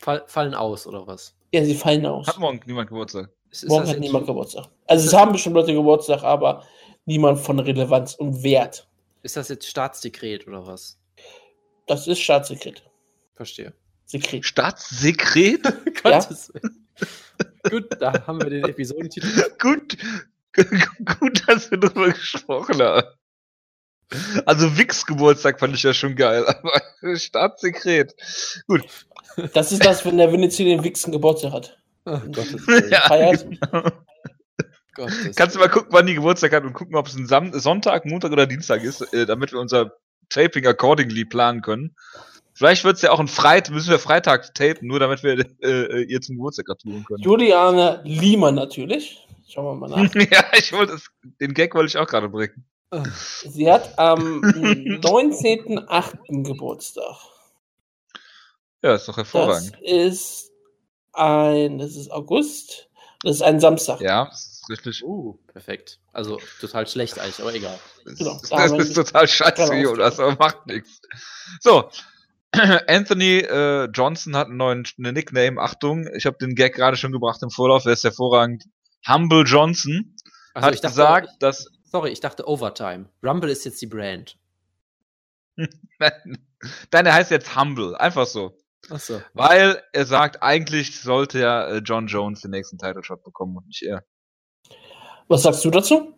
[0.00, 1.34] Fall, fallen aus, oder was?
[1.52, 2.26] Ja, sie fallen aus.
[2.26, 3.30] Hat morgen niemand Geburtstag.
[3.50, 4.68] Ist, Morgen hat niemand Geburtstag.
[4.86, 6.62] Also es haben bestimmt Leute Geburtstag, aber
[7.06, 8.86] niemand von Relevanz und Wert.
[9.22, 10.98] Ist das jetzt Staatsdekret oder was?
[11.86, 12.84] Das ist Staatssekret.
[13.34, 13.72] Verstehe.
[14.04, 14.44] Sekret.
[14.44, 15.62] Staatssekret?
[16.02, 16.52] Gottes.
[17.70, 19.26] Gut, da haben wir den Episodentitel.
[19.58, 19.96] gut,
[21.20, 23.06] gut, dass wir drüber gesprochen haben.
[24.44, 26.44] Also Wix Geburtstag fand ich ja schon geil,
[27.02, 28.14] aber Staatssekret.
[28.66, 28.82] Gut.
[29.52, 31.78] Das ist das, wenn der Venezuela den Wichsen Geburtstag hat.
[32.06, 32.20] Oh.
[32.90, 33.90] Ja, genau.
[35.34, 38.06] Kannst du mal gucken, wann die Geburtstag hat und gucken, ob es ein Sam Sonntag,
[38.06, 39.92] Montag oder Dienstag ist, äh, damit wir unser
[40.30, 41.94] Taping accordingly planen können.
[42.54, 46.02] Vielleicht wird es ja auch ein Freitag, müssen wir Freitag tapen, nur damit wir äh,
[46.04, 47.22] ihr zum Geburtstag gratulieren können.
[47.22, 49.25] Juliane Lima natürlich.
[49.48, 50.14] Schauen wir mal nach.
[50.14, 50.98] ja, ich wollte
[51.40, 52.64] den Gag wollte ich auch gerade bringen.
[53.12, 56.42] Sie hat am 19.08.
[56.44, 57.16] Geburtstag.
[58.82, 59.76] Ja, ist doch Das hervorragend.
[59.82, 60.50] ist
[61.12, 62.88] ein, das ist August.
[63.22, 64.00] Das ist ein Samstag.
[64.00, 65.02] Ja, das ist richtig.
[65.04, 65.98] Uh, perfekt.
[66.12, 67.78] Also total schlecht eigentlich, aber egal.
[68.04, 69.74] Das, Genau, das ist total scheiße.
[69.74, 71.00] Jonas, aber macht nichts.
[71.60, 71.88] So.
[72.52, 75.60] Anthony äh, Johnson hat einen neuen Nickname.
[75.60, 78.64] Achtung, ich habe den Gag gerade schon gebracht im Vorlauf, der ist hervorragend.
[79.06, 80.16] Humble Johnson
[80.54, 83.08] Also hat ich dachte, gesagt, dass sorry, ich dachte Overtime.
[83.22, 84.38] Rumble ist jetzt die Brand.
[86.90, 88.58] Deine heißt jetzt Humble, einfach so.
[88.90, 89.22] Achso.
[89.34, 93.66] Weil er sagt, eigentlich sollte ja äh, John Jones den nächsten Title Shot bekommen und
[93.66, 94.04] nicht er.
[95.28, 96.16] Was sagst du dazu?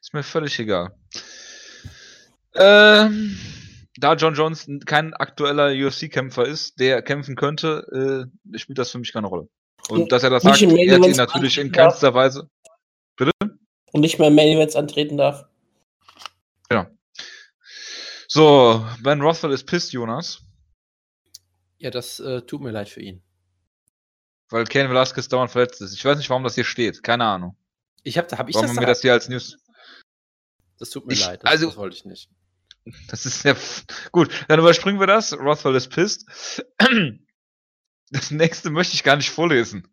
[0.00, 0.94] Ist mir völlig egal.
[2.54, 3.38] Ähm,
[3.96, 9.12] da John Jones kein aktueller UFC-Kämpfer ist, der kämpfen könnte, äh, spielt das für mich
[9.12, 9.48] keine Rolle.
[9.88, 11.92] Und dass er das Nicht sagt, Main ehrt ihn natürlich in antreten darf.
[11.92, 12.48] keinster Weise.
[13.92, 15.44] Und nicht mehr im Main Events antreten darf.
[18.28, 20.40] So, Ben Rothwell ist pissed, Jonas,
[21.78, 23.22] Ja, das äh, tut mir leid für ihn.
[24.48, 25.92] weil Ken Velasquez dauernd verletzt ist.
[25.92, 27.02] Ich weiß nicht, warum das hier steht.
[27.02, 27.56] Keine Ahnung.
[28.04, 28.92] Ich hab, hab ich warum das, man mir da?
[28.92, 29.58] das hier als News.
[30.78, 31.42] Das tut mir Ich- leid.
[31.42, 32.30] Das, also- das wollte ich nicht.
[33.08, 33.54] Das ist ja
[34.12, 34.30] gut.
[34.48, 35.32] Dann überspringen wir das.
[35.34, 36.24] Rothwell ist pissed.
[38.12, 39.88] Das nächste möchte ich gar nicht vorlesen.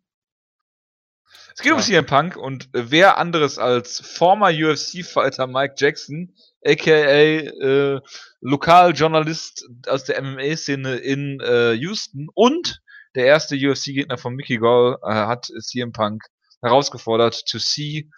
[1.55, 1.75] Es geht ja.
[1.75, 6.33] um CM Punk und wer anderes als former UFC-Fighter Mike Jackson,
[6.65, 8.01] aka äh,
[8.41, 12.81] Lokaljournalist aus der MMA-Szene in äh, Houston und
[13.15, 16.23] der erste UFC-Gegner von Mickey Gall äh, hat CM Punk
[16.61, 18.09] herausgefordert to see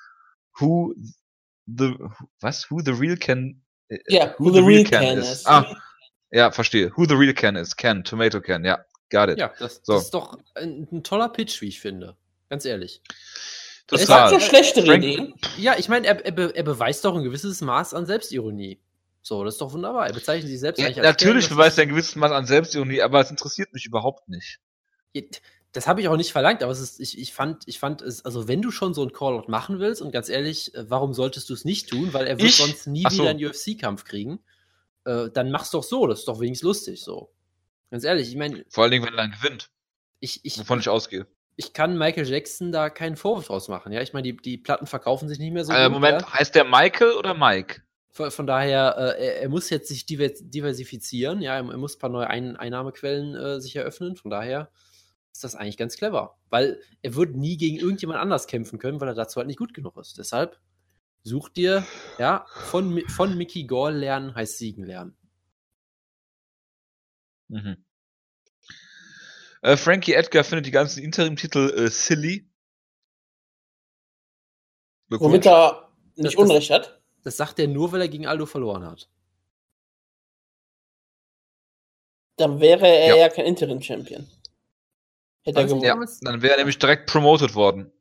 [0.60, 0.96] who
[1.68, 1.96] the
[2.42, 5.32] was who the real can äh, ja who, who the, the, real, can, can is.
[5.32, 5.46] is.
[5.46, 5.66] Ah,
[6.32, 6.92] ja, verstehe.
[6.96, 7.76] Who the real can is.
[7.76, 8.84] Can, Tomato Can, ja.
[9.12, 9.38] Got it.
[9.38, 9.94] Ja, das, so.
[9.94, 12.16] das ist doch ein, ein, toller Pitch, wie ich finde.
[12.50, 13.02] Ganz ehrlich.
[13.88, 15.34] Das es hat so schlechtere Frank Ideen.
[15.58, 18.80] Ja, ich meine, er, er, be, er, beweist doch ein gewisses Maß an Selbstironie.
[19.22, 20.08] So, das ist doch wunderbar.
[20.08, 22.46] Er bezeichnet sich selbst ja, eigentlich als Natürlich Fan, beweist er ein gewisses Maß an
[22.46, 24.60] Selbstironie, aber es interessiert mich überhaupt nicht.
[25.74, 28.24] Das habe ich auch nicht verlangt, aber es ist, ich, ich, fand, ich fand es,
[28.24, 31.50] also wenn du schon so ein Callout machen willst, und ganz ehrlich, äh, warum solltest
[31.50, 32.14] du es nicht tun?
[32.14, 32.58] Weil er wird ich?
[32.58, 33.20] sonst nie so.
[33.20, 34.40] wieder einen UFC-Kampf kriegen.
[35.04, 37.30] Äh, dann mach's doch so, das ist doch wenigstens lustig so.
[37.92, 38.66] Ganz ehrlich, ich meine.
[38.70, 39.70] Vor allen Dingen, wenn er dann gewinnt.
[40.20, 41.28] Ich, ich, wovon ich ausgehe.
[41.58, 43.92] Ich kann Michael Jackson da keinen Vorwurf draus machen.
[43.92, 45.74] Ja, ich meine, die, die Platten verkaufen sich nicht mehr so.
[45.74, 46.34] Äh, gut, Moment, ja?
[46.34, 47.82] heißt der Michael oder Mike?
[48.10, 51.42] Von, von daher, äh, er, er, muss jetzt sich diversifizieren.
[51.42, 54.16] Ja, er, er muss ein paar neue Ein Einnahmequellen äh, sich eröffnen.
[54.16, 54.72] Von daher
[55.34, 56.38] ist das eigentlich ganz clever.
[56.50, 59.74] Weil er wird nie gegen irgendjemand anders kämpfen können, weil er dazu halt nicht gut
[59.74, 60.18] genug ist.
[60.18, 60.60] Deshalb
[61.24, 61.86] such dir,
[62.18, 65.16] ja, von, von Mickey Gore lernen heißt siegen lernen.
[67.52, 67.84] Mhm.
[69.62, 72.50] Äh, Frankie Edgar findet die ganzen Interim-Titel äh, silly.
[75.10, 77.02] Womit er nicht das, Unrecht hat.
[77.24, 79.10] Das sagt er nur, weil er gegen Aldo verloren hat.
[82.38, 84.28] Dann wäre er ja, ja kein Interim-Champion.
[85.44, 85.84] Hätte er gewonnen.
[85.84, 87.92] Ja, dann wäre er nämlich direkt promoted worden.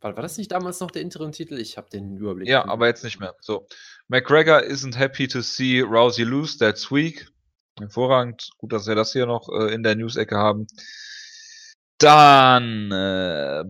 [0.00, 1.58] War, war das nicht damals noch der Interim-Titel?
[1.58, 2.48] Ich habe den Überblick.
[2.48, 3.36] Ja, aber jetzt nicht mehr.
[3.40, 3.66] So.
[4.08, 7.30] McGregor isn't happy to see Rousey lose, that's weak.
[7.78, 8.50] Hervorragend.
[8.58, 10.66] Gut, dass wir das hier noch äh, in der News-Ecke haben.
[11.98, 13.64] Dann äh,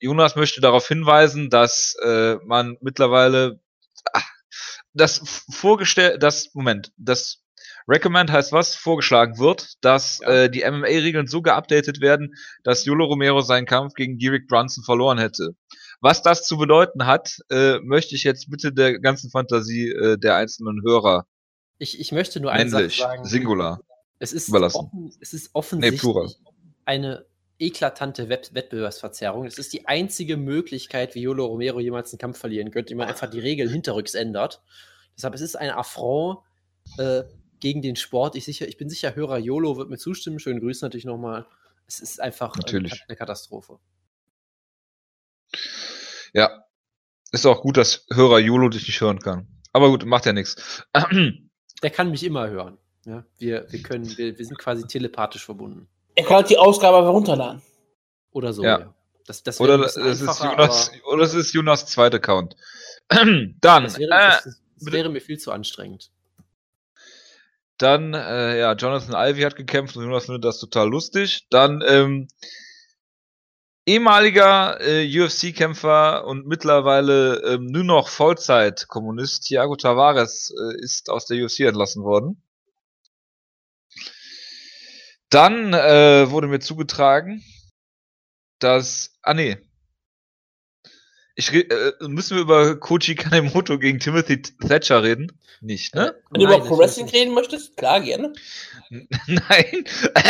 [0.00, 3.60] Jonas möchte darauf hinweisen, dass äh, man mittlerweile
[4.12, 4.28] ach,
[4.94, 7.42] das vorgestellt, das Moment, das
[7.88, 8.74] Recommend heißt was?
[8.74, 10.44] Vorgeschlagen wird, dass ja.
[10.44, 15.16] äh, die MMA-Regeln so geupdatet werden, dass Yolo Romero seinen Kampf gegen Derek Brunson verloren
[15.16, 15.54] hätte.
[16.00, 20.36] Was das zu bedeuten hat, äh, möchte ich jetzt bitte der ganzen Fantasie äh, der
[20.36, 21.26] einzelnen Hörer
[21.78, 23.24] ich, ich möchte nur eins sagen.
[23.24, 23.80] Singular.
[24.18, 26.34] Es ist, offen, es ist offensichtlich nee,
[26.84, 27.24] eine
[27.58, 29.46] eklatante Wett Wettbewerbsverzerrung.
[29.46, 33.08] Es ist die einzige Möglichkeit, wie Yolo Romero jemals einen Kampf verlieren könnte, indem man
[33.08, 34.62] einfach die Regeln hinterrücks ändert.
[35.16, 36.40] Deshalb es ist ein Affront
[36.98, 37.24] äh,
[37.60, 38.36] gegen den Sport.
[38.36, 40.38] Ich, sicher, ich bin sicher, Hörer Yolo wird mir zustimmen.
[40.38, 41.46] Schönen Grüßen natürlich nochmal.
[41.86, 43.04] Es ist einfach natürlich.
[43.08, 43.78] eine Katastrophe.
[46.32, 46.64] Ja.
[47.30, 49.46] Ist auch gut, dass Hörer Yolo dich nicht hören kann.
[49.72, 50.86] Aber gut, macht ja nichts.
[51.82, 52.78] Der kann mich immer hören.
[53.04, 55.88] Ja, wir, wir können, wir, wir sind quasi telepathisch verbunden.
[56.14, 57.62] Er kann halt die Ausgabe herunterladen.
[58.32, 58.80] Oder so, ja.
[58.80, 58.94] ja.
[59.26, 62.56] Das, das oder, das ist Jonas, oder das ist Jonas zweiter Account.
[63.08, 63.56] Dann.
[63.60, 66.10] Das wäre, äh, das, das wäre mir viel zu anstrengend.
[67.76, 71.46] Dann, äh, ja, Jonathan Ivy hat gekämpft und Jonas findet das total lustig.
[71.50, 72.28] Dann, ähm,
[73.88, 81.42] ehemaliger äh, UFC-Kämpfer und mittlerweile ähm, nur noch Vollzeit-Kommunist Thiago Tavares äh, ist aus der
[81.42, 82.42] UFC entlassen worden.
[85.30, 87.42] Dann äh, wurde mir zugetragen,
[88.58, 89.18] dass.
[89.22, 89.56] Ah nee.
[91.34, 95.32] Ich, äh, müssen wir über Koji Kanemoto gegen Timothy Thatcher reden?
[95.60, 96.14] Nicht, ne?
[96.30, 98.32] Wenn du über Pro Wrestling reden möchtest, klar, gerne.
[98.90, 99.84] Nein.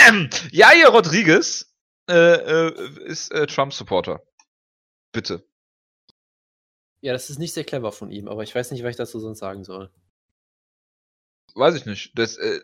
[0.08, 1.67] Ähm, Jair Rodriguez
[2.08, 4.22] äh, äh, ist äh, Trump-Supporter.
[5.12, 5.44] Bitte.
[7.00, 9.20] Ja, das ist nicht sehr clever von ihm, aber ich weiß nicht, was ich dazu
[9.20, 9.90] sonst sagen soll.
[11.54, 12.16] Weiß ich nicht.
[12.16, 12.60] Das, äh,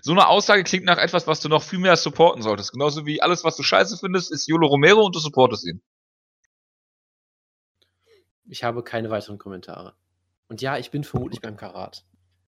[0.00, 2.72] so eine Aussage klingt nach etwas, was du noch viel mehr supporten solltest.
[2.72, 5.82] Genauso wie alles, was du scheiße findest, ist Yolo Romero und du supportest ihn.
[8.46, 9.94] Ich habe keine weiteren Kommentare.
[10.48, 12.04] Und ja, ich bin vermutlich beim Karat.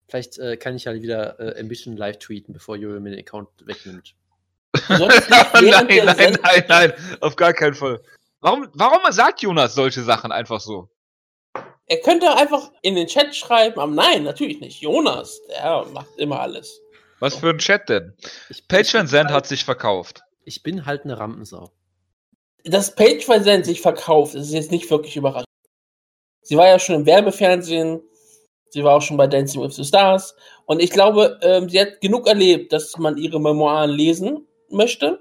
[0.08, 3.50] Vielleicht äh, kann ich ja wieder äh, Ambition live tweeten, bevor Yolo mir den Account
[3.66, 4.16] wegnimmt.
[4.90, 8.02] nein, nein, nein, nein, auf gar keinen Fall.
[8.42, 10.90] Warum, warum sagt Jonas solche Sachen einfach so?
[11.88, 14.80] Er könnte einfach in den Chat schreiben, aber nein, natürlich nicht.
[14.80, 16.80] Jonas, der macht immer alles.
[17.20, 18.14] Was für ein Chat denn?
[18.68, 20.22] Page Van Zandt hat sich verkauft.
[20.46, 21.72] Ich bin halt eine Rampensau.
[22.64, 25.48] Dass Page Van Zandt sich verkauft, ist jetzt nicht wirklich überraschend.
[26.42, 28.02] Sie war ja schon im Werbefernsehen,
[28.70, 32.02] sie war auch schon bei Dancing with the Stars und ich glaube, ähm, sie hat
[32.02, 35.20] genug erlebt, dass man ihre Memoiren lesen möchte.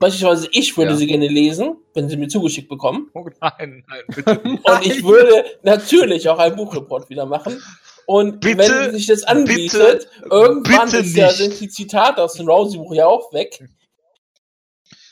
[0.00, 0.96] Beispielsweise ich würde ja.
[0.96, 3.10] sie gerne lesen, wenn sie mir zugeschickt bekommen.
[3.14, 4.38] Oh nein, nein, bitte.
[4.62, 7.60] Und ich würde natürlich auch einen Buchreport wieder machen.
[8.06, 12.48] Und bitte, wenn sich das anbietet, bitte, irgendwann bitte ja, sind die Zitate aus dem
[12.48, 13.62] Rousey-Buch ja auch weg.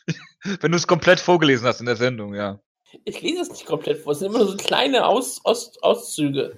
[0.61, 2.59] Wenn du es komplett vorgelesen hast in der Sendung, ja.
[3.05, 4.12] Ich lese es nicht komplett vor.
[4.12, 6.57] Es sind immer nur so kleine Aus, Aus, Auszüge,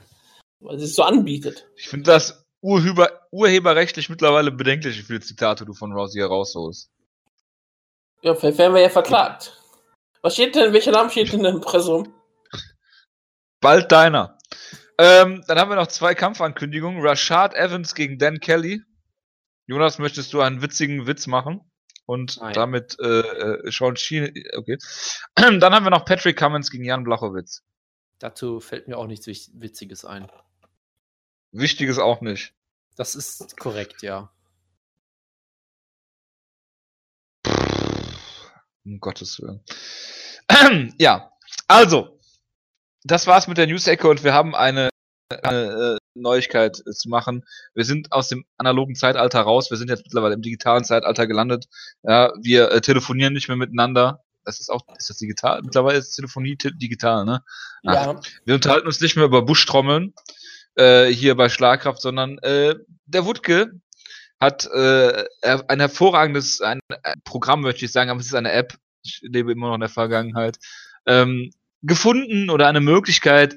[0.61, 1.67] weil es sich so anbietet.
[1.75, 6.91] Ich finde das urheber, urheberrechtlich mittlerweile bedenklich, wie viele Zitate du von Rousey herausholst.
[8.23, 9.61] Ja, vielleicht werden wir ja verklagt.
[10.23, 12.13] Was steht denn, welcher Name steht denn im Impressum?
[13.61, 14.39] Bald deiner.
[14.99, 17.01] Ähm, dann haben wir noch zwei Kampfankündigungen.
[17.01, 18.83] Rashad Evans gegen Dan Kelly.
[19.67, 21.61] Jonas, möchtest du einen witzigen Witz machen?
[22.07, 22.55] Und Nein.
[22.55, 24.79] damit äh, äh, Sean Sheen, okay.
[25.35, 27.63] Dann haben wir noch Patrick Cummins gegen Jan Blachowitz.
[28.19, 30.27] Dazu fällt mir auch nichts Witziges ein.
[31.53, 32.55] Wichtiges auch nicht.
[32.97, 34.33] Das ist korrekt, ja.
[38.89, 39.61] Um Gottes Willen.
[40.99, 41.31] ja,
[41.67, 42.19] also,
[43.05, 44.89] das war's mit der News-Ecke und wir haben eine,
[45.43, 47.45] eine äh, Neuigkeit äh, zu machen.
[47.75, 51.67] Wir sind aus dem analogen Zeitalter raus, wir sind jetzt mittlerweile im digitalen Zeitalter gelandet.
[52.03, 54.25] Ja, wir äh, telefonieren nicht mehr miteinander.
[54.45, 55.61] Das ist auch, ist das digital?
[55.63, 57.43] Mittlerweile ist Telefonie digital, ne?
[57.85, 58.21] Ach, Ja.
[58.47, 60.15] Wir unterhalten uns nicht mehr über Buschtrommeln
[60.77, 62.75] äh, hier bei Schlagkraft, sondern äh,
[63.05, 63.73] der Wutke
[64.41, 68.53] hat äh, er- ein hervorragendes ein, ein Programm, möchte ich sagen, aber es ist eine
[68.53, 68.75] App.
[69.03, 70.59] Ich lebe immer noch in der Vergangenheit.
[71.07, 71.51] Ähm,
[71.83, 73.57] gefunden oder eine Möglichkeit,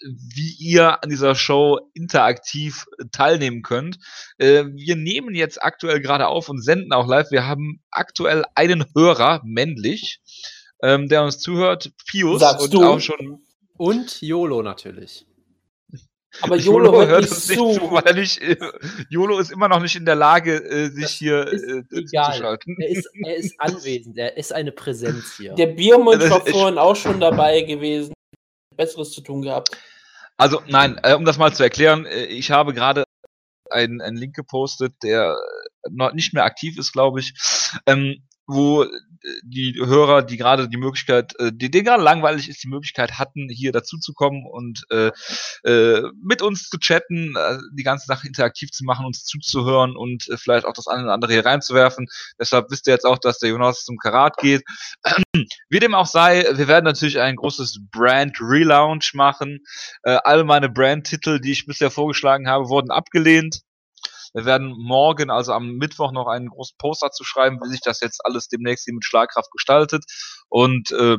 [0.00, 3.98] wie ihr an dieser Show interaktiv teilnehmen könnt.
[4.38, 7.30] Äh, wir nehmen jetzt aktuell gerade auf und senden auch live.
[7.32, 10.20] Wir haben aktuell einen Hörer, männlich,
[10.82, 12.84] ähm, der uns zuhört, Pius, Sagst und du?
[12.84, 13.42] auch schon
[13.76, 15.26] Und YOLO natürlich.
[16.40, 17.90] Aber YOLO hört nicht uns zu.
[17.90, 18.56] weil er nicht, äh,
[19.08, 22.76] YOLO ist immer noch nicht in der Lage, äh, sich Das hier ist äh, zuzuschalten.
[22.80, 25.54] Er ist, er ist anwesend, er ist eine Präsenz hier.
[25.54, 28.12] Der Biermund war vorhin auch schon dabei gewesen.
[28.76, 29.76] Besseres zu tun gehabt.
[30.36, 33.04] Also nein, äh, um das mal zu erklären, äh, ich habe gerade
[33.70, 35.36] einen, einen Link gepostet, der
[35.90, 37.34] noch nicht mehr aktiv ist, glaube ich,
[37.86, 38.88] ähm, wo äh,
[39.44, 43.48] die Hörer, die gerade die Möglichkeit, äh, die, denen gerade langweilig ist, die Möglichkeit hatten,
[43.48, 45.12] hier dazuzukommen und äh,
[45.64, 50.28] äh, mit uns zu chatten, äh, die ganze Sache interaktiv zu machen, uns zuzuhören und
[50.30, 52.06] äh, vielleicht auch das eine oder andere hier reinzuwerfen.
[52.40, 54.62] Deshalb wisst ihr jetzt auch, dass der Jonas zum Karat geht.
[55.68, 59.60] Wie dem auch sei, wir werden natürlich ein großes Brand Relaunch machen.
[60.04, 63.60] Äh, all meine Brand-Titel, die ich bisher vorgeschlagen habe, wurden abgelehnt.
[64.34, 68.00] Wir werden morgen, also am Mittwoch, noch einen großen Poster zu schreiben, wie sich das
[68.00, 70.04] jetzt alles demnächst hier mit Schlagkraft gestaltet.
[70.48, 71.16] Und äh,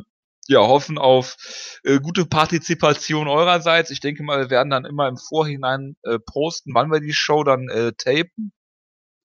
[0.48, 1.36] ja, hoffen auf
[1.84, 3.90] äh, gute Partizipation eurerseits.
[3.90, 7.44] Ich denke mal, wir werden dann immer im Vorhinein äh, posten, wann wir die Show
[7.44, 8.52] dann äh, tapen.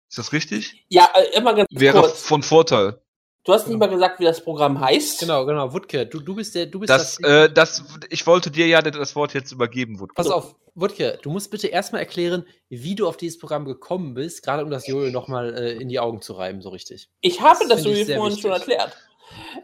[0.09, 0.85] Ist das richtig?
[0.89, 2.22] Ja, äh, immer ganz Wäre kurz.
[2.22, 3.01] von Vorteil.
[3.45, 5.18] Du hast nicht mal gesagt, wie das Programm heißt.
[5.18, 8.68] Genau, genau, Wutke, du, du bist der, du bist Das, äh, das, ich wollte dir
[8.68, 10.14] ja das Wort jetzt übergeben, Wutke.
[10.14, 14.45] Pass auf, Wutke, du musst bitte erstmal erklären, wie du auf dieses Programm gekommen bist,
[14.45, 17.09] gerade um das Jojo nochmal äh, in die Augen zu reiben, so richtig.
[17.20, 18.97] Ich habe Das das, sehr vorhin schon erklärt.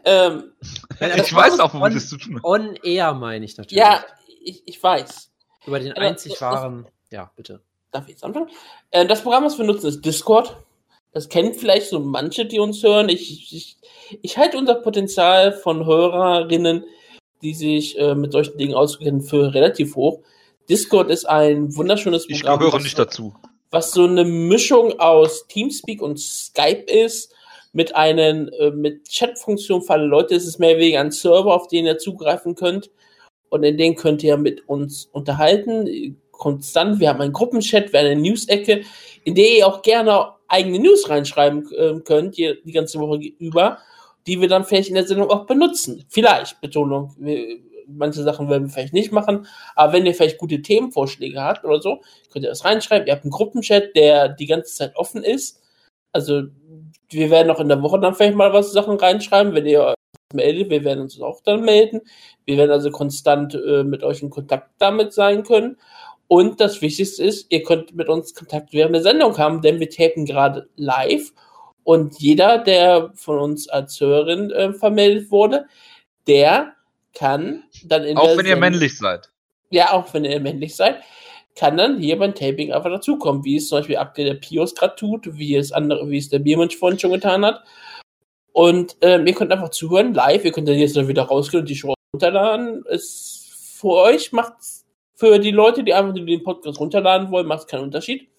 [0.03, 0.51] Ähm,
[0.99, 2.43] das Ich weiß auch, womit es zu tun hat.
[2.43, 3.79] On Air meine ich natürlich.
[3.79, 4.03] ja,
[4.43, 5.31] ich, ich weiß.
[5.65, 6.87] Über den einzig das- wahren.
[7.11, 7.61] Ja, bitte.
[7.91, 8.49] Darf ich jetzt anfangen?
[8.91, 10.57] Äh, das Programm, was wir nutzen, ist Discord.
[11.11, 13.09] Das kennen vielleicht so manche, die uns hören.
[13.09, 13.77] Ich, ich,
[14.21, 16.83] ich halte unser Potenzial von Hörerinnen,
[17.41, 20.19] die sich äh, mit solchen Dingen auskennen, für relativ hoch.
[20.69, 23.33] Discord ist ein wunderschönes Ich Programm, gehöre was, nicht dazu.
[23.71, 27.33] was so eine Mischung aus Teamspeak und Skype ist,
[27.71, 30.35] mit einen äh, mit Chatfunktion für alle Leute.
[30.35, 32.91] Es ist mehr wegen ein Server, auf den ihr zugreifen könnt.
[33.49, 36.99] Und in den könnt ihr mit uns unterhalten, konstant.
[36.99, 38.83] Wir haben einen Gruppenchat, wir haben eine News-Ecke,
[39.23, 43.77] in der ihr auch gerne eigene News reinschreiben äh, könnt, die, die ganze Woche über,
[44.27, 46.05] die wir dann vielleicht in der Sendung auch benutzen.
[46.09, 47.15] Vielleicht, Betonung.
[47.17, 51.65] Wir, manche Sachen werden wir vielleicht nicht machen, aber wenn ihr vielleicht gute Themenvorschläge habt
[51.65, 53.07] oder so, könnt ihr das reinschreiben.
[53.07, 55.61] Ihr habt einen Gruppenchat, der die ganze Zeit offen ist.
[56.11, 56.43] Also,
[57.09, 59.95] wir werden auch in der Woche dann vielleicht mal was Sachen reinschreiben, wenn ihr euch
[60.33, 60.69] meldet.
[60.69, 62.01] Wir werden uns auch dann melden.
[62.45, 65.77] Wir werden also konstant äh, mit euch in Kontakt damit sein können.
[66.29, 69.89] Und das Wichtigste ist, ihr könnt mit uns Kontakt während der Sendung haben, denn wir
[69.89, 71.33] tapen gerade live.
[71.83, 75.65] Und jeder, der von uns als Hörerin äh, vermeldet wurde,
[76.27, 76.73] der
[77.15, 79.31] kann dann in Auch der wenn ihr männlich seid.
[79.71, 81.01] ja, auch wenn ihr männlich seid,
[81.55, 84.95] kann dann hier beim Taping einfach dazukommen, wie es zum Beispiel aktuell der Pios gerade
[84.95, 87.63] tut, wie es andere, wie es der Biermensch vorhin schon getan hat.
[88.53, 91.75] Und ähm, ihr könnt einfach zuhören, live, ihr könnt dann jetzt wieder rausgehen und die
[91.75, 92.85] Show runterladen.
[92.87, 93.47] Es
[93.79, 94.53] für euch macht
[95.19, 98.29] für die Leute, die einfach den Podcast runterladen wollen, macht es keinen Unterschied.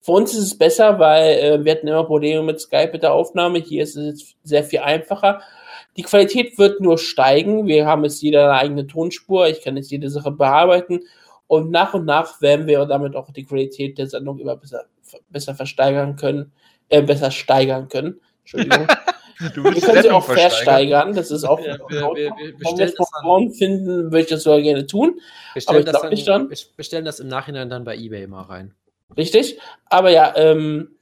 [0.00, 3.12] Für uns ist es besser, weil äh, wir hatten immer Probleme mit Skype mit der
[3.12, 3.60] Aufnahme.
[3.60, 5.40] Hier ist es jetzt sehr viel einfacher.
[5.96, 7.68] Die Qualität wird nur steigen.
[7.68, 9.46] Wir haben jetzt jeder eine eigene Tonspur.
[9.46, 11.00] Ich kann jetzt jede Sache bearbeiten.
[11.46, 14.86] Und nach und nach werden wir damit auch die Qualität der Sendung immer besser,
[15.28, 16.52] besser versteigern können,
[16.88, 18.20] äh, besser steigern können.
[18.40, 18.88] Entschuldigung.
[19.54, 21.14] Du wir können sie auch versteigern.
[21.14, 21.60] Das ist auch.
[21.60, 25.20] Ja, wir, wir, wir bestellen das dann, finden, würde ich das sogar gerne tun.
[25.66, 26.50] Aber ich das dann, nicht dann.
[26.50, 28.74] Wir bestellen das im Nachhinein dann bei eBay mal rein.
[29.16, 29.58] Richtig.
[29.86, 30.96] Aber ja, ähm,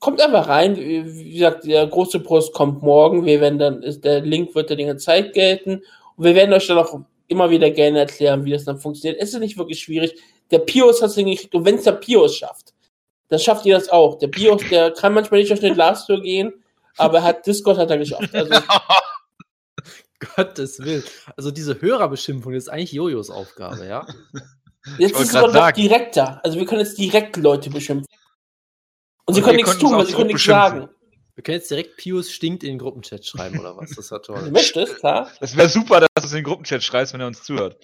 [0.00, 0.76] kommt einfach rein.
[0.76, 3.26] Wie gesagt, der große Post kommt morgen.
[3.26, 5.82] Wir werden dann, der Link wird dann die ganze Zeit gelten.
[6.16, 9.20] Und wir werden euch dann auch immer wieder gerne erklären, wie das dann funktioniert.
[9.20, 10.14] Es ist nicht wirklich schwierig.
[10.50, 11.54] Der Pios hat es hingekriegt.
[11.54, 12.72] Und wenn es der Pios schafft,
[13.28, 14.18] dann schafft ihr das auch.
[14.18, 16.52] Der Pios, der kann manchmal nicht auf eine Glastür gehen,
[16.96, 18.34] aber er hat Discord hat er geschafft.
[18.34, 18.54] Also,
[20.36, 21.02] Gottes Willen.
[21.36, 24.06] Also diese Hörerbeschimpfung ist eigentlich Jojos Aufgabe, ja?
[24.98, 26.40] Jetzt ist es aber noch direkter.
[26.44, 28.06] Also wir können jetzt direkt Leute beschimpfen.
[29.24, 30.88] Und, sie können nichts tun, weil sie können nichts sagen.
[31.34, 33.90] Wir können jetzt direkt Pius stinkt in den Gruppenchat schreiben oder was?
[33.92, 34.44] Das war toll.
[34.44, 35.30] Du möchtest, klar.
[35.40, 37.78] Das wäre super, dass du es in den Gruppenchat schreibst, wenn er uns zuhört.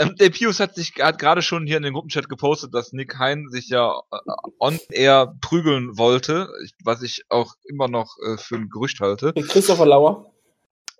[0.00, 3.16] Ähm, der Pius hat sich hat gerade schon hier in den Gruppenchat gepostet, dass Nick
[3.16, 4.16] Hein sich ja äh,
[4.58, 6.48] on air prügeln wollte,
[6.82, 9.32] was ich auch immer noch äh, für ein Gerücht halte.
[9.36, 10.32] Mit Christopher Lauer.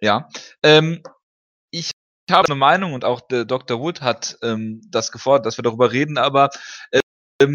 [0.01, 0.29] Ja.
[0.63, 1.03] Ähm,
[1.73, 1.91] ich
[2.31, 3.81] habe eine Meinung und auch der Dr.
[3.81, 6.51] Wood hat ähm, das gefordert, dass wir darüber reden, aber
[6.93, 7.01] äh,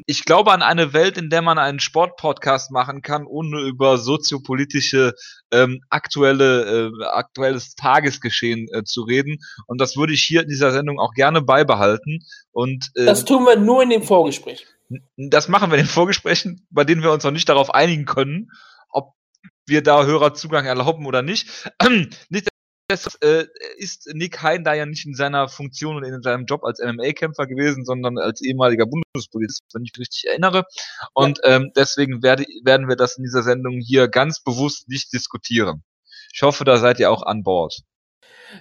[0.05, 5.13] ich glaube an eine Welt, in der man einen Sportpodcast machen kann, ohne über soziopolitische
[5.51, 9.37] ähm, aktuelle äh, aktuelles Tagesgeschehen äh, zu reden.
[9.67, 12.19] Und das würde ich hier in dieser Sendung auch gerne beibehalten.
[12.51, 14.65] Und äh, das tun wir nur in dem Vorgespräch.
[15.17, 18.49] Das machen wir in den Vorgesprächen, bei denen wir uns noch nicht darauf einigen können,
[18.89, 19.13] ob
[19.65, 21.71] wir da Hörerzugang erlauben oder nicht.
[22.29, 22.47] nicht
[22.89, 26.63] Deshalb äh, ist Nick Hein da ja nicht in seiner Funktion und in seinem Job
[26.63, 30.65] als MMA-Kämpfer gewesen, sondern als ehemaliger Bundespolizist, wenn ich mich richtig erinnere.
[31.13, 31.55] Und ja.
[31.55, 35.83] ähm, deswegen werde, werden wir das in dieser Sendung hier ganz bewusst nicht diskutieren.
[36.31, 37.79] Ich hoffe, da seid ihr auch an Bord.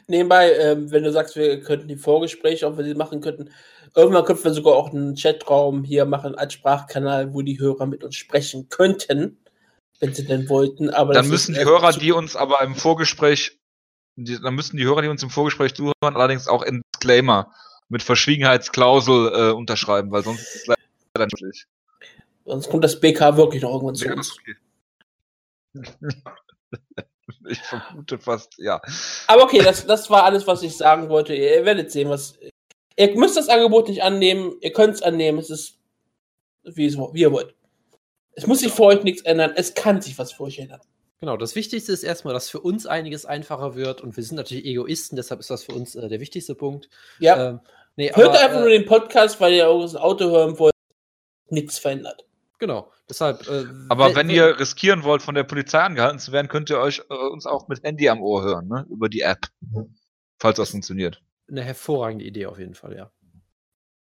[0.07, 3.51] Nebenbei, ähm, wenn du sagst, wir könnten die Vorgespräche, ob wir sie machen könnten,
[3.95, 8.03] irgendwann könnten wir sogar auch einen Chatraum hier machen als Sprachkanal, wo die Hörer mit
[8.03, 9.39] uns sprechen könnten,
[10.01, 10.89] wenn sie denn wollten.
[10.89, 13.59] Aber dann müssen die Hörer, die uns aber im Vorgespräch
[14.17, 17.53] die, dann müssten die Hörer, die uns im Vorgespräch zuhören, allerdings auch in Disclaimer
[17.89, 21.67] mit Verschwiegenheitsklausel äh, unterschreiben, weil sonst ist es leider nicht.
[22.45, 24.37] Sonst kommt das BK wirklich noch irgendwann zu uns.
[24.39, 24.57] Okay.
[27.49, 28.81] ich vermute fast, ja.
[29.27, 31.35] Aber okay, das, das war alles, was ich sagen wollte.
[31.35, 32.39] Ihr werdet sehen, was.
[32.97, 35.79] Ihr müsst das Angebot nicht annehmen, ihr könnt es annehmen, es ist
[36.63, 37.55] wie, es, wie ihr wollt.
[38.33, 40.81] Es muss sich für euch nichts ändern, es kann sich was für euch ändern.
[41.25, 44.67] Genau, das Wichtigste ist erstmal, dass für uns einiges einfacher wird und wir sind natürlich
[44.67, 46.91] Egoisten, deshalb ist das für uns äh, der wichtigste Punkt.
[47.19, 47.49] Ja.
[47.49, 47.61] Ähm,
[47.97, 50.75] nee, Hört aber, einfach äh, nur den Podcast, weil ihr auch das Auto hören wollt,
[51.49, 52.27] nichts verändert.
[52.59, 53.49] Genau, deshalb.
[53.49, 57.01] Äh, aber wenn, ihr riskieren wollt, von der Polizei angehalten zu werden, könnt ihr euch
[57.09, 58.85] äh, uns auch mit Handy am Ohr hören, ne?
[58.91, 59.47] Über die App.
[60.39, 61.23] Falls das funktioniert.
[61.49, 63.11] Eine hervorragende Idee auf jeden Fall, ja.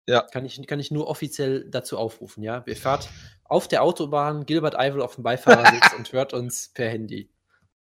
[0.08, 0.22] Ja.
[0.22, 2.64] Kann ich, kann ich nur offiziell dazu aufrufen, ja.
[2.66, 3.10] Ihr fahrt
[3.44, 7.30] auf der Autobahn Gilbert Eivel auf dem Beifahrersitz und hört uns per Handy.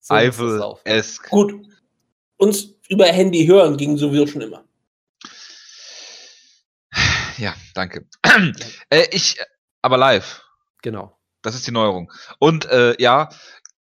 [0.01, 1.23] So Eivel es.
[1.23, 1.55] Gut.
[2.37, 4.65] Uns über Handy hören ging sowieso schon immer.
[7.37, 8.07] Ja, danke.
[8.91, 9.39] äh, ich,
[9.83, 10.43] aber live.
[10.83, 11.19] Genau.
[11.43, 12.13] Das ist die Neuerung.
[12.39, 13.29] Und äh, ja,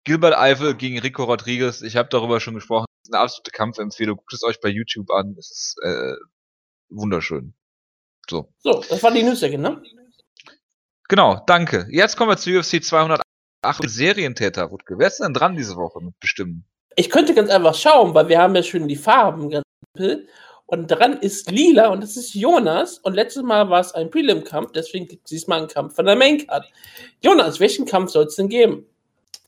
[0.03, 2.85] Gilbert Eivel gegen Rico Rodriguez, ich habe darüber schon gesprochen.
[3.03, 4.17] Das ist eine absolute Kampfempfehlung.
[4.17, 5.35] Guckt es euch bei YouTube an.
[5.37, 6.15] Es ist äh,
[6.89, 7.53] wunderschön.
[8.29, 8.49] So.
[8.59, 9.81] So, das war die Newsdecke, ne?
[11.07, 11.87] Genau, danke.
[11.89, 13.23] Jetzt kommen wir zu UFC 208
[13.85, 14.99] Serientäter, Rutke.
[14.99, 16.65] Wer ist denn dran diese Woche mit bestimmen?
[16.95, 19.65] Ich könnte ganz einfach schauen, weil wir haben ja schon die Farben ganz
[19.95, 20.27] simpel.
[20.67, 22.99] Und dran ist lila und das ist Jonas.
[22.99, 26.15] Und letztes Mal war es ein Prelim-Kampf, deswegen gibt es diesmal einen Kampf von der
[26.15, 26.71] Main-Card.
[27.21, 28.85] Jonas, welchen Kampf soll es denn geben?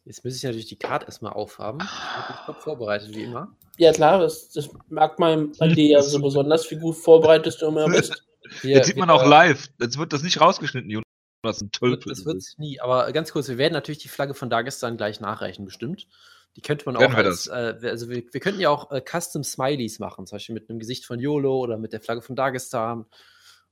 [0.05, 1.79] Jetzt muss ich natürlich die Karte erstmal aufhaben.
[1.79, 3.55] Ich bin top vorbereitet, wie immer.
[3.77, 7.67] Ja, klar, das, das mag man bei dir ja so besonders, wie gut vorbereitet du
[7.67, 8.23] immer bist.
[8.61, 9.69] Hier, Jetzt sieht man auch live.
[9.79, 11.05] Jetzt wird das nicht rausgeschnitten, Jonas.
[11.43, 12.79] Das wird es nie.
[12.79, 16.07] Aber ganz kurz, wir werden natürlich die Flagge von Dagestan gleich nachreichen, bestimmt.
[16.55, 19.99] Die könnte man auch als, äh, also wir, wir, könnten ja auch äh, Custom Smileys
[19.99, 23.05] machen, zum Beispiel mit einem Gesicht von YOLO oder mit der Flagge von Dagestan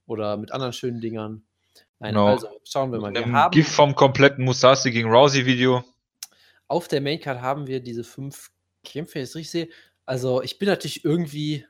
[0.05, 1.43] oder mit anderen schönen Dingern.
[1.99, 2.27] Nein, no.
[2.27, 3.13] also schauen wir mal.
[3.13, 5.83] Wir haben Gift vom kompletten Musashi gegen Rousey Video.
[6.67, 8.49] Auf der Maincard haben wir diese fünf
[8.85, 9.69] Kämpfe, jetzt richtig sehe.
[10.05, 11.65] Also ich bin natürlich irgendwie,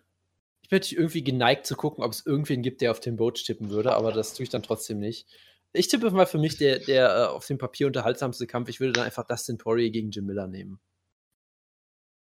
[0.70, 3.44] ich bin natürlich irgendwie geneigt zu gucken, ob es irgendwen gibt, der auf den Boot
[3.44, 5.26] tippen würde, aber das tue ich dann trotzdem nicht.
[5.74, 8.70] Ich tippe mal für mich der, der äh, auf dem Papier unterhaltsamste Kampf.
[8.70, 10.80] Ich würde dann einfach Dustin Poirier gegen Jim Miller nehmen.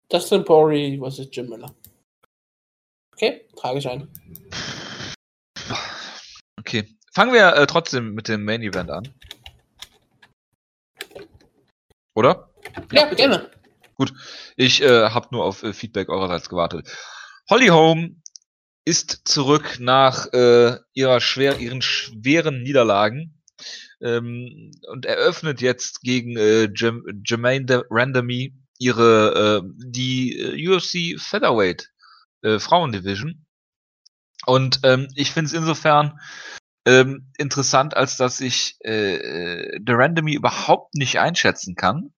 [0.09, 1.74] Dustin Poirier was ist Jim Miller.
[3.12, 4.09] Okay, trage ich ein.
[6.59, 6.97] Okay.
[7.12, 9.14] Fangen wir äh, trotzdem mit dem Main Event an.
[12.14, 12.51] Oder?
[12.91, 13.51] Ja, ja gerne.
[13.97, 14.14] Gut,
[14.57, 16.88] ich äh, habe nur auf äh, Feedback eurerseits gewartet.
[17.51, 18.20] Holly Holm
[18.91, 23.41] ist zurück nach äh, ihrer schwer, ihren schweren Niederlagen
[24.03, 31.93] ähm, und eröffnet jetzt gegen äh, Jermaine Randomy ihre äh, die äh, UFC Featherweight
[32.43, 33.47] äh, Frauendivision.
[34.45, 36.18] Und ähm, ich finde es insofern
[36.84, 42.12] ähm, interessant, als dass ich äh, äh The Randomy überhaupt nicht einschätzen kann.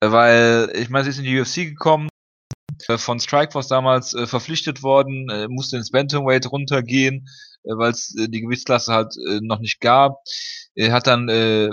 [0.00, 2.17] Weil, ich meine, sie ist in die UFC gekommen, äh,
[2.96, 7.28] von Strikeforce damals äh, verpflichtet worden, äh, musste ins Bantamweight runtergehen,
[7.64, 10.22] äh, weil es äh, die Gewichtsklasse halt äh, noch nicht gab.
[10.74, 11.70] Er hat dann äh,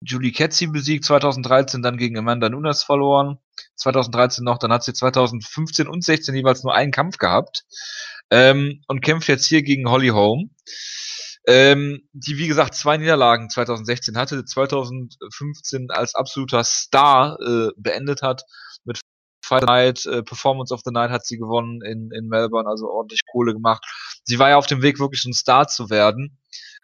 [0.00, 3.38] Julie Ketzi besiegt 2013, dann gegen Amanda Nunes verloren.
[3.76, 7.64] 2013 noch, dann hat sie 2015 und 16 jeweils nur einen Kampf gehabt
[8.30, 10.50] ähm, und kämpft jetzt hier gegen Holly Holm.
[11.46, 18.44] Ähm, die wie gesagt zwei Niederlagen 2016 hatte, 2015 als absoluter Star äh, beendet hat
[19.44, 23.20] Fight Night, äh, Performance of the Night hat sie gewonnen in, in Melbourne, also ordentlich
[23.30, 23.84] Kohle gemacht.
[24.24, 26.38] Sie war ja auf dem Weg, wirklich ein Star zu werden,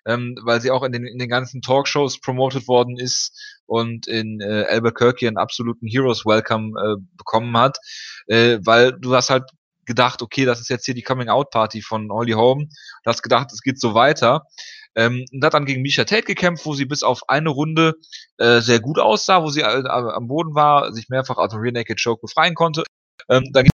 [0.07, 4.41] ähm, weil sie auch in den, in den ganzen Talkshows promoted worden ist und in
[4.41, 7.79] äh, Albuquerque einen absoluten Heroes Welcome äh, bekommen hat,
[8.27, 9.45] äh, weil du hast halt
[9.87, 12.69] gedacht, okay, das ist jetzt hier die Coming-out-Party von Holly Holm.
[13.03, 14.45] Du hast gedacht, es geht so weiter.
[14.97, 17.95] Ähm, und hat dann gegen Misha Tate gekämpft, wo sie bis auf eine Runde
[18.39, 21.73] äh, sehr gut aussah, wo sie äh, am Boden war, sich mehrfach aus dem Rear
[21.73, 22.83] Naked Choke befreien konnte.
[23.29, 23.69] Ähm, dann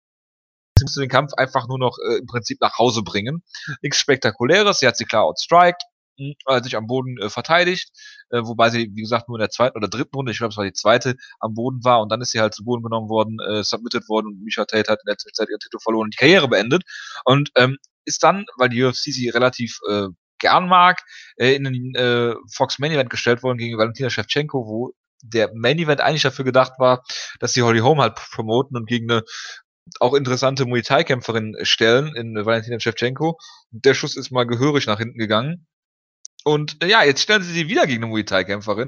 [0.81, 3.43] musste den Kampf einfach nur noch äh, im Prinzip nach Hause bringen.
[3.81, 5.81] Nichts Spektakuläres, sie hat sie klar outstriked,
[6.17, 7.91] äh, sich am Boden äh, verteidigt,
[8.29, 10.57] äh, wobei sie, wie gesagt, nur in der zweiten oder dritten Runde, ich glaube, es
[10.57, 13.39] war die zweite, am Boden war und dann ist sie halt zu Boden genommen worden,
[13.39, 16.17] äh, submitted worden und Misha Tate hat in der Zwischenzeit ihren Titel verloren und die
[16.17, 16.83] Karriere beendet
[17.25, 20.07] und ähm, ist dann, weil die UFC sie relativ äh,
[20.43, 21.01] gern mag,
[21.37, 25.79] äh, in den äh, Fox Main Event gestellt worden gegen Valentina Shevchenko, wo der Main
[25.79, 27.03] Event eigentlich dafür gedacht war,
[27.39, 29.23] dass sie Holly Holm halt promoten und gegen eine
[29.99, 33.37] auch interessante Muay Thai Kämpferin stellen in Valentina Shevchenko.
[33.71, 35.65] Der Schuss ist mal gehörig nach hinten gegangen.
[36.43, 38.87] Und äh, ja, jetzt stellen sie sie wieder gegen eine Muay Thai Kämpferin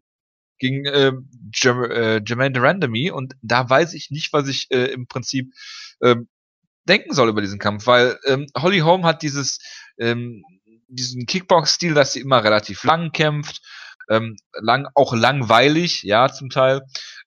[0.58, 5.54] gegen äh, äh, Jermaine Randomy und da weiß ich nicht, was ich äh, im Prinzip
[6.02, 6.30] ähm,
[6.88, 9.60] denken soll über diesen Kampf, weil ähm, Holly Holm hat dieses
[9.98, 10.44] ähm,
[10.88, 13.62] diesen Kickbox-Stil, dass sie immer relativ lang kämpft,
[14.10, 16.82] ähm, lang, auch langweilig, ja, zum Teil.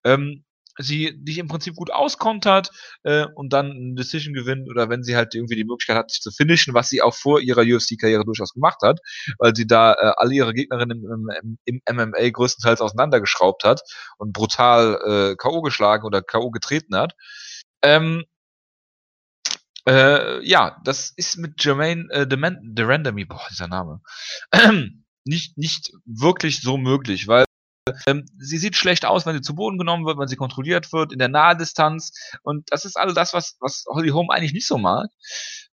[0.04, 0.44] Ähm,
[0.78, 2.70] sie dich im Prinzip gut auskontert
[3.02, 6.20] äh, und dann ein Decision gewinnt oder wenn sie halt irgendwie die Möglichkeit hat, sich
[6.20, 9.00] zu finishen, was sie auch vor ihrer UFC-Karriere durchaus gemacht hat,
[9.38, 13.82] weil sie da äh, alle ihre Gegnerinnen im, im, im MMA größtenteils auseinandergeschraubt hat
[14.18, 15.62] und brutal äh, K.O.
[15.62, 16.50] geschlagen oder K.O.
[16.50, 17.14] getreten hat.
[17.82, 18.24] Ähm,
[19.88, 24.02] äh, ja, das ist mit Jermaine äh, Durandamy, boah, dieser Name,
[25.24, 27.44] nicht, nicht wirklich so möglich, weil
[28.06, 31.10] ähm, sie sieht schlecht aus, wenn sie zu Boden genommen wird, wenn sie kontrolliert wird,
[31.10, 32.12] in der Nahdistanz.
[32.42, 35.08] Und das ist alles das, was, was Holly Holm eigentlich nicht so mag.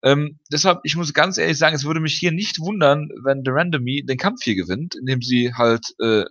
[0.02, 4.06] Ähm, deshalb, ich muss ganz ehrlich sagen, es würde mich hier nicht wundern, wenn Durandamy
[4.06, 6.24] den Kampf hier gewinnt, indem sie halt äh,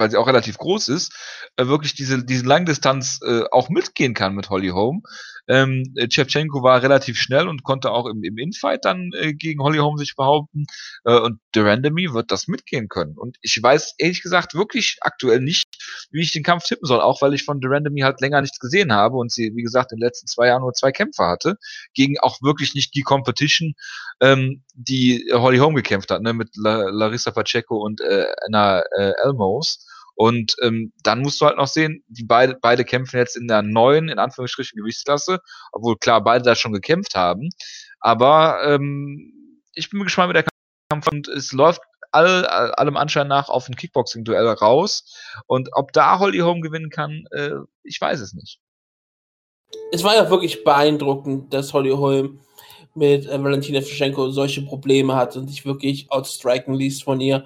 [0.00, 1.12] weil sie auch relativ groß ist,
[1.56, 5.02] äh, wirklich diese, diese Langdistanz äh, auch mitgehen kann mit Holly Holm.
[5.50, 9.78] Ähm, Chevchenko war relativ schnell und konnte auch im, im Infight dann äh, gegen Holly
[9.78, 10.66] Holm sich behaupten.
[11.04, 13.18] Äh, und Durandamy wird das mitgehen können.
[13.18, 15.68] Und ich weiß ehrlich gesagt wirklich aktuell nicht,
[16.12, 18.92] wie ich den Kampf tippen soll, auch weil ich von Durandamy halt länger nichts gesehen
[18.92, 21.56] habe und sie, wie gesagt, in den letzten zwei Jahren nur zwei Kämpfe hatte,
[21.94, 23.74] gegen auch wirklich nicht die Competition,
[24.20, 29.12] ähm, die Holly Holm gekämpft hat, ne, mit La Larissa Pacheco und äh, Anna äh,
[29.24, 29.86] Elmos.
[30.20, 33.62] Und ähm, dann musst du halt noch sehen, die beide, beide kämpfen jetzt in der
[33.62, 35.38] neuen, in Anführungsstrichen, Gewichtsklasse,
[35.72, 37.48] obwohl klar beide da schon gekämpft haben.
[38.00, 39.32] Aber ähm,
[39.72, 40.44] ich bin gespannt mit der
[40.90, 41.80] Kampf und es läuft
[42.12, 45.04] all, allem Anschein nach auf ein Kickboxing-Duell raus.
[45.46, 47.52] Und ob da Holly Holm gewinnen kann, äh,
[47.82, 48.60] ich weiß es nicht.
[49.90, 52.40] Es war ja wirklich beeindruckend, dass Holly Holm
[53.00, 57.44] mit äh, Valentina Fischenko solche Probleme hat und sich wirklich outstriken ließ von ihr.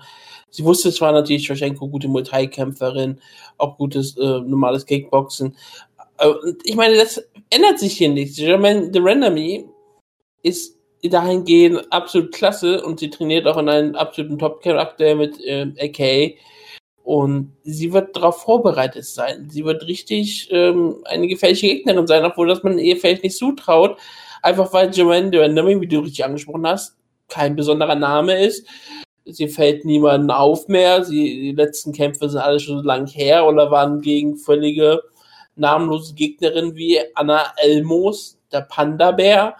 [0.50, 3.20] Sie wusste zwar natürlich Shevchenko gute Multikämpferin,
[3.56, 5.56] auch gutes äh, normales Kickboxen.
[6.18, 6.32] Äh,
[6.64, 8.36] ich meine, das ändert sich hier nichts.
[8.36, 9.64] Jermaine de Randomy
[10.42, 16.36] ist dahingehend absolut klasse und sie trainiert auch in einem absoluten Top-Charakter mit äh, AK.
[17.04, 19.48] Und sie wird darauf vorbereitet sein.
[19.50, 23.98] Sie wird richtig ähm, eine gefährliche Gegnerin sein, obwohl das man ihr vielleicht nicht zutraut.
[24.44, 26.96] Einfach weil Jermaine Randomy, wie du richtig angesprochen hast,
[27.28, 28.66] kein besonderer Name ist
[29.24, 31.04] sie fällt niemanden auf mehr.
[31.04, 35.02] Sie, die letzten Kämpfe sind alle schon so lang her oder waren gegen völlige
[35.56, 39.56] namenlose Gegnerinnen wie Anna Elmos, der Panda-Bär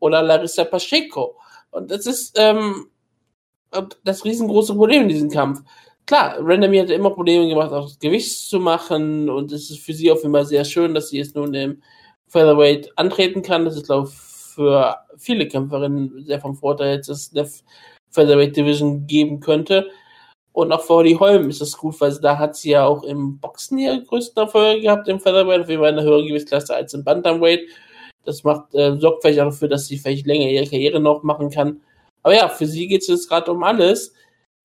[0.00, 1.36] oder Larissa Pacheco.
[1.70, 2.88] Und das ist ähm,
[4.04, 5.60] das riesengroße Problem in diesem Kampf.
[6.06, 9.92] Klar, Randomly hat immer Probleme gemacht, auch das Gewicht zu machen und es ist für
[9.92, 11.82] sie jeden Fall sehr schön, dass sie jetzt nun im
[12.28, 13.64] Featherweight antreten kann.
[13.64, 16.96] Das ist, glaube ich, für viele Kämpferinnen sehr vom Vorteil.
[16.96, 17.48] Jetzt ist eine
[18.10, 19.90] Featherweight Division geben könnte.
[20.52, 23.38] Und auch für Holly Holm ist das gut, weil da hat sie ja auch im
[23.38, 26.94] Boxen ihre größten Erfolge gehabt im Featherweight, auf jeden Fall in einer höheren Gewichtsklasse als
[26.94, 27.60] im Bantamweight.
[28.24, 31.50] Das macht, äh, sorgt vielleicht auch dafür, dass sie vielleicht länger ihre Karriere noch machen
[31.50, 31.80] kann.
[32.22, 34.12] Aber ja, für sie geht es jetzt gerade um alles.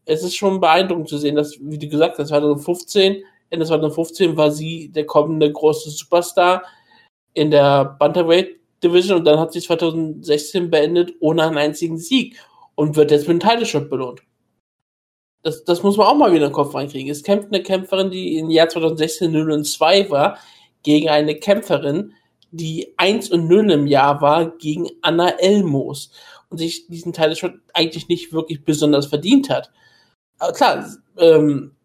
[0.06, 4.52] Es ist schon beeindruckend zu sehen, dass, wie du gesagt hast, 2015, Ende 2015 war
[4.52, 6.64] sie der kommende große Superstar
[7.34, 12.38] in der Bantamweight Division und dann hat sie 2016 beendet ohne einen einzigen Sieg
[12.76, 14.22] und wird jetzt mit einem Title Shot belohnt.
[15.42, 17.12] Das, das muss man auch mal wieder in den Kopf reinkriegen.
[17.12, 20.38] Es kämpft eine Kämpferin, die im Jahr 2016 0 und 2 war,
[20.84, 22.14] gegen eine Kämpferin,
[22.52, 26.12] die 1 und 0 im Jahr war, gegen Anna Elmos
[26.50, 29.72] und sich diesen Title Shot eigentlich nicht wirklich besonders verdient hat.
[30.40, 31.76] Aber klar, ähm,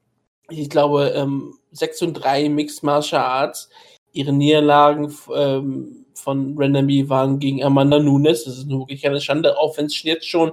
[0.51, 3.69] ich glaube, ähm, 6 und 3 Mixed Martial Arts,
[4.13, 8.45] ihre Niederlagen ähm, von Randomly waren gegen Amanda Nunes.
[8.45, 10.53] Das ist wirklich eine Schande, auch wenn es jetzt schon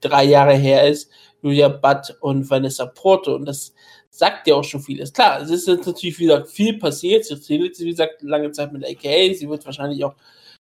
[0.00, 1.10] drei Jahre her ist.
[1.42, 3.34] Julia Butt und Vanessa Porto.
[3.34, 3.74] Und das
[4.10, 5.12] sagt ja auch schon vieles.
[5.12, 7.24] Klar, es ist jetzt natürlich, wie gesagt, viel passiert.
[7.24, 9.34] Sie trainiert, wie gesagt, lange Zeit mit AKA.
[9.34, 10.14] Sie wird wahrscheinlich auch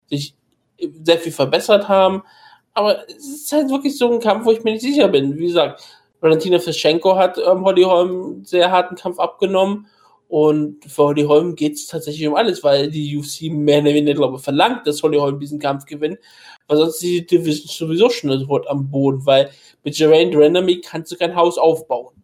[0.08, 0.34] sich
[1.02, 2.22] sehr viel verbessert haben.
[2.74, 5.36] Aber es ist halt wirklich so ein Kampf, wo ich mir nicht sicher bin.
[5.36, 5.82] Wie gesagt,
[6.20, 9.86] Valentina Fischenko hat ähm, Holly Holm einen sehr harten Kampf abgenommen.
[10.28, 14.14] Und für Holly Holm geht es tatsächlich um alles, weil die UFC mehr oder weniger,
[14.14, 16.18] glaube ich, verlangt, dass Holly Holm diesen Kampf gewinnt,
[16.66, 19.50] weil sonst die Division sowieso schon sofort am Boden, weil
[19.84, 22.22] mit Geraint Randomly kannst du kein Haus aufbauen.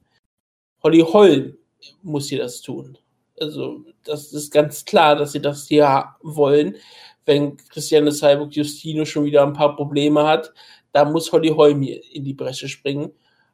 [0.83, 1.57] Holly Holm
[2.03, 2.99] muss hier das tun.
[3.41, 6.77] Also, das ist ganz klar, dass sie das hier wollen.
[7.25, 10.53] Wenn Christiane Cyborg Justino schon wieder ein paar Probleme hat,
[10.93, 13.13] da muss Holly Holm hier in die Bresche springen.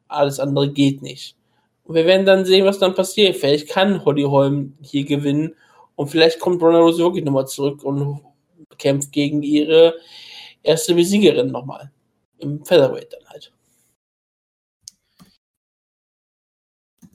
[0.09, 1.37] Alles andere geht nicht.
[1.83, 3.37] Und wir werden dann sehen, was dann passiert.
[3.37, 5.55] Vielleicht kann Holly Holm hier gewinnen
[5.95, 8.21] und vielleicht kommt Ronda Rose wirklich nochmal zurück und
[8.77, 9.95] kämpft gegen ihre
[10.63, 11.91] erste Besiegerin nochmal.
[12.39, 13.51] Im Featherweight dann halt.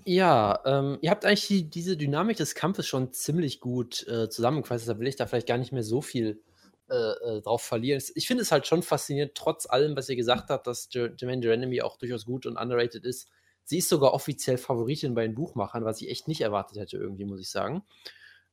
[0.09, 4.89] Ja, ähm, ihr habt eigentlich die, diese Dynamik des Kampfes schon ziemlich gut äh, zusammengefasst,
[4.89, 6.41] da will ich da vielleicht gar nicht mehr so viel
[6.89, 8.01] äh, äh, drauf verlieren.
[8.15, 11.83] Ich finde es halt schon faszinierend, trotz allem, was ihr gesagt habt, dass Jermaine Jeremy
[11.83, 13.29] auch durchaus gut und underrated ist.
[13.67, 17.25] Sie ist sogar offiziell Favoritin bei den Buchmachern, was ich echt nicht erwartet hätte, irgendwie,
[17.25, 17.83] muss ich sagen.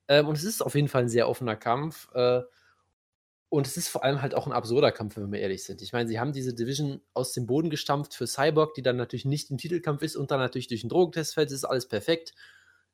[0.07, 2.09] Ähm, und es ist auf jeden Fall ein sehr offener Kampf.
[2.13, 2.41] Äh,
[3.49, 5.83] und es ist vor allem halt auch ein absurder Kampf, wenn wir ehrlich sind.
[5.83, 9.25] Ich meine, sie haben diese Division aus dem Boden gestampft für Cyborg, die dann natürlich
[9.25, 11.49] nicht im Titelkampf ist und dann natürlich durch den Drogentest fällt.
[11.49, 12.33] Das ist alles perfekt.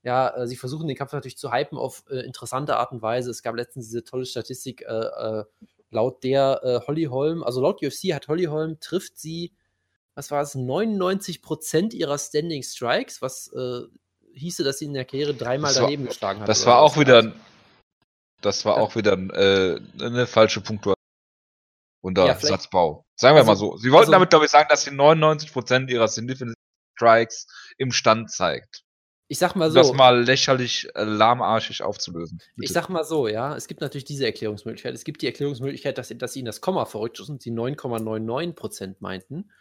[0.03, 3.32] Ja, äh, sie versuchen den Kampf natürlich zu hypen auf äh, interessante Art und Weise.
[3.32, 5.43] Es gab letztens diese tolle Statistik, äh, äh
[5.91, 9.53] laut der äh, Holly Holm, also laut UFC hat Holly Holm, trifft sie,
[10.16, 13.82] was war es, 99% ihrer Standing Strikes, was äh,
[14.34, 16.49] hieße, dass sie in der Karriere dreimal war, daneben geschlagen hat.
[16.49, 17.34] Das war auch wieder
[18.41, 20.95] das war auch wieder äh, eine falsche Punktuation.
[22.01, 23.05] Unter ja, Satzbau.
[23.16, 23.78] Sagen wir also, mal so.
[23.78, 26.55] Sie wollten also, damit, glaube ich, sagen, dass sie 99% ihrer Significant
[26.95, 27.45] Strikes
[27.78, 28.84] im Stand zeigt.
[29.28, 29.80] Ich sag mal so.
[29.80, 32.38] das mal lächerlich äh, lahmarschig aufzulösen.
[32.55, 32.66] Bitte.
[32.66, 33.53] Ich sag mal so, ja.
[33.53, 34.95] Es gibt natürlich diese Erklärungsmöglichkeit.
[34.95, 39.51] Es gibt die Erklärungsmöglichkeit, dass, dass ihnen das Komma verrückt ist und sie 9,99% meinten.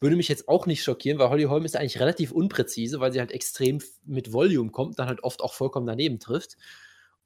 [0.00, 3.20] Würde mich jetzt auch nicht schockieren, weil Holly Holm ist eigentlich relativ unpräzise, weil sie
[3.20, 6.56] halt extrem mit Volume kommt, dann halt oft auch vollkommen daneben trifft.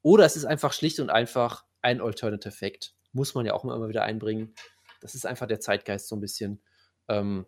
[0.02, 2.94] Oder es ist einfach schlicht und einfach ein Alternative Fact.
[3.12, 4.54] Muss man ja auch immer wieder einbringen.
[5.00, 6.60] Das ist einfach der Zeitgeist so ein bisschen.
[7.08, 7.46] Ähm,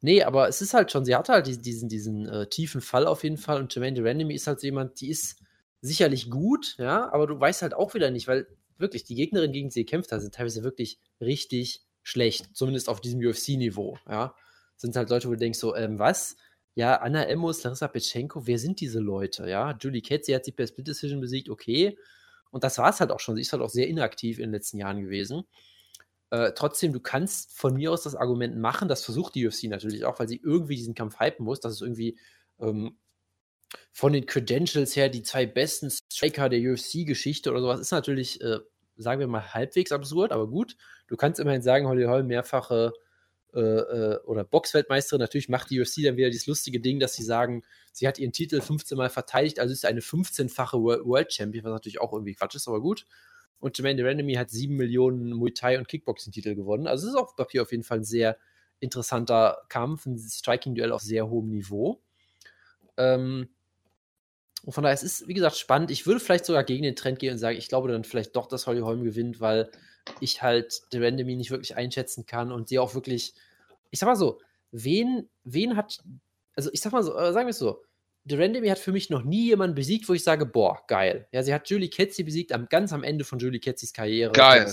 [0.00, 3.06] nee, aber es ist halt schon, sie hat halt diesen, diesen, diesen äh, tiefen Fall
[3.06, 5.40] auf jeden Fall und Jermaine Randomy ist halt so jemand, die ist
[5.80, 8.46] sicherlich gut, ja, aber du weißt halt auch wieder nicht, weil
[8.78, 13.20] wirklich die Gegnerin, gegen sie gekämpft hat, sind teilweise wirklich richtig schlecht, zumindest auf diesem
[13.20, 14.34] UFC-Niveau, ja.
[14.76, 16.36] Sind halt Leute, wo du denkst so, ähm, was?
[16.76, 19.48] ja, Anna Emos, Larissa Petschenko, wer sind diese Leute?
[19.48, 21.98] Ja, Julie Ketzi hat sie per Split Decision besiegt, okay.
[22.50, 23.34] Und das war es halt auch schon.
[23.34, 25.44] Sie ist halt auch sehr inaktiv in den letzten Jahren gewesen.
[26.30, 30.04] Äh, trotzdem, du kannst von mir aus das Argument machen, das versucht die UFC natürlich
[30.04, 32.18] auch, weil sie irgendwie diesen Kampf hypen muss, dass es irgendwie
[32.60, 32.98] ähm,
[33.92, 38.58] von den Credentials her die zwei besten Striker der UFC-Geschichte oder sowas ist natürlich, äh,
[38.96, 40.76] sagen wir mal, halbwegs absurd, aber gut.
[41.06, 42.92] Du kannst immerhin sagen, Holly Holm mehrfache
[43.54, 45.20] äh, äh, oder Boxweltmeisterin.
[45.20, 47.62] Natürlich macht die UFC dann wieder dieses lustige Ding, dass sie sagen,
[47.92, 52.00] sie hat ihren Titel 15 Mal verteidigt, also ist eine 15-fache World Champion, was natürlich
[52.00, 53.06] auch irgendwie Quatsch ist, aber gut.
[53.58, 56.86] Und Jermaine Randomy hat 7 Millionen Muay Thai und Kickboxing-Titel gewonnen.
[56.86, 58.36] Also es ist auf Papier auf jeden Fall ein sehr
[58.80, 62.02] interessanter Kampf, ein Striking-Duell auf sehr hohem Niveau.
[62.98, 63.48] Ähm,
[64.66, 65.90] und von daher, es ist, wie gesagt, spannend.
[65.90, 68.46] Ich würde vielleicht sogar gegen den Trend gehen und sagen, ich glaube dann vielleicht doch,
[68.46, 69.70] dass Holly Holm gewinnt, weil
[70.20, 73.32] ich halt The Randomy nicht wirklich einschätzen kann und sie auch wirklich
[73.90, 74.40] ich sag mal so,
[74.72, 76.02] wen, wen hat,
[76.54, 77.82] also ich sag mal so, äh, sagen wir es so,
[78.28, 81.28] The Randomy hat für mich noch nie jemanden besiegt, wo ich sage, boah, geil.
[81.30, 84.32] Ja, sie hat Julie Ketzi besiegt, am, ganz am Ende von Julie Ketzis Karriere.
[84.32, 84.66] Geil.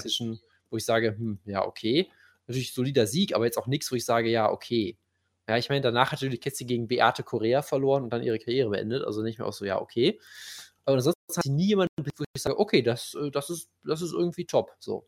[0.71, 2.09] Wo ich sage, hm, ja, okay.
[2.47, 4.97] Natürlich solider Sieg, aber jetzt auch nichts, wo ich sage, ja, okay.
[5.47, 8.69] Ja, ich meine, danach hat die Ketze gegen Beate Korea verloren und dann ihre Karriere
[8.69, 9.03] beendet.
[9.03, 10.19] Also nicht mehr auch so, ja, okay.
[10.85, 14.01] Aber ansonsten hat sie nie jemanden, wo ich sage, okay, das, äh, das, ist, das
[14.01, 14.71] ist irgendwie top.
[14.79, 15.07] So.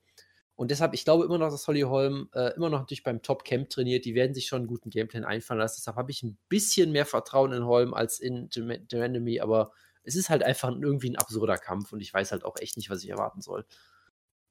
[0.56, 3.70] Und deshalb, ich glaube immer noch, dass Holly Holm äh, immer noch natürlich beim Top-Camp
[3.70, 4.06] trainiert.
[4.06, 5.82] Die werden sich schon einen guten Gameplan einfallen lassen.
[5.82, 9.42] Deshalb habe ich ein bisschen mehr Vertrauen in Holm als in The Enemy.
[9.42, 9.72] Aber
[10.04, 12.90] es ist halt einfach irgendwie ein absurder Kampf und ich weiß halt auch echt nicht,
[12.90, 13.66] was ich erwarten soll.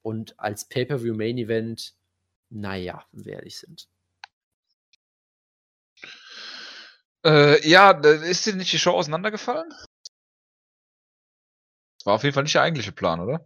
[0.03, 1.95] Und als Pay-Per-View-Main-Event,
[2.49, 3.89] naja, wenn wir ehrlich sind.
[7.25, 9.67] Äh, ja, ist dir nicht die Show auseinandergefallen?
[11.97, 13.43] Das war auf jeden Fall nicht der eigentliche Plan, oder?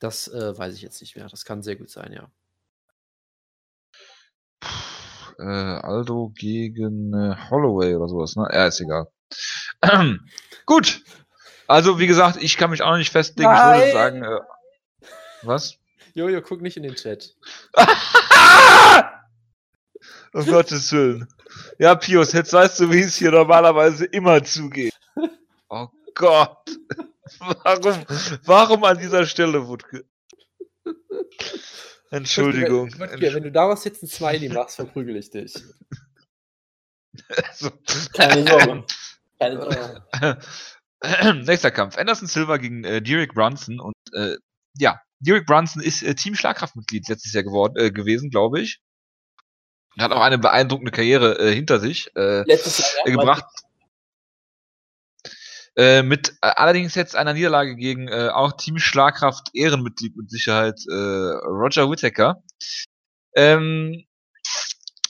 [0.00, 1.28] Das äh, weiß ich jetzt nicht mehr.
[1.28, 2.28] Das kann sehr gut sein, ja.
[4.58, 8.48] Puh, äh, Aldo gegen äh, Holloway oder sowas, ne?
[8.52, 9.06] Ja, ist egal.
[10.66, 11.04] gut.
[11.68, 13.48] Also, wie gesagt, ich kann mich auch noch nicht festlegen.
[13.48, 13.78] Nein.
[13.78, 14.40] Ich würde sagen, äh,
[15.42, 15.78] was?
[16.14, 17.36] Jojo, guck nicht in den Chat.
[20.34, 21.28] um Gottes Willen.
[21.78, 24.92] Ja, Pius, jetzt weißt du, wie es hier normalerweise immer zugeht.
[25.68, 26.70] Oh Gott.
[27.38, 28.04] Warum,
[28.44, 30.04] warum an dieser Stelle, Wutke?
[32.10, 32.92] Entschuldigung.
[32.92, 35.54] Wutke, Wutke, wenn du daraus jetzt ein Smiley machst, verprügel ich dich.
[37.54, 37.70] so.
[38.12, 38.84] Keine Sorge.
[39.38, 40.38] Keine Sorge.
[41.44, 41.96] Nächster Kampf.
[41.96, 43.80] Anderson Silva gegen äh, Derek Brunson.
[43.80, 44.36] Und äh,
[44.76, 48.80] ja, Derek Brunson ist äh, Team Schlagkraftmitglied letztes Jahr geworden, äh, gewesen, glaube ich.
[49.98, 52.58] Hat auch eine beeindruckende Karriere äh, hinter sich äh, Jahr,
[53.06, 53.44] ja, gebracht.
[55.76, 60.80] Äh, mit äh, allerdings jetzt einer Niederlage gegen äh, auch Team Schlagkraft Ehrenmitglied mit Sicherheit
[60.88, 62.42] äh, Roger Whittaker.
[63.34, 64.04] Ähm,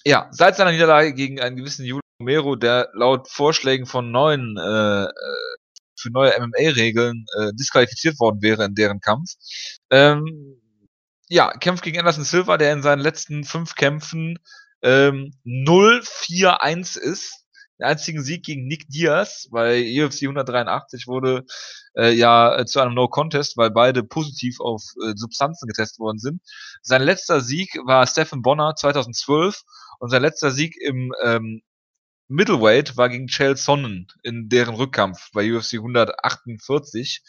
[0.04, 5.04] ja, seit seiner Niederlage gegen einen gewissen Julio Romero, der laut Vorschlägen von neuen äh,
[5.04, 5.08] äh
[5.96, 9.30] für neue MMA-Regeln äh, disqualifiziert worden wäre in deren Kampf.
[9.90, 10.60] Ähm,
[11.28, 14.38] ja, kämpft gegen Anderson Silva, der in seinen letzten fünf Kämpfen
[14.84, 17.44] ähm, 0-4-1 ist
[17.78, 21.44] den einzigen Sieg gegen Nick Diaz bei UFC 183 wurde
[21.96, 26.40] äh, ja zu einem No Contest, weil beide positiv auf äh, Substanzen getestet worden sind.
[26.82, 29.62] Sein letzter Sieg war Stephen Bonner 2012
[29.98, 31.62] und sein letzter Sieg im ähm,
[32.34, 37.22] Middleweight war gegen Chael Sonnen in deren Rückkampf bei UFC 148,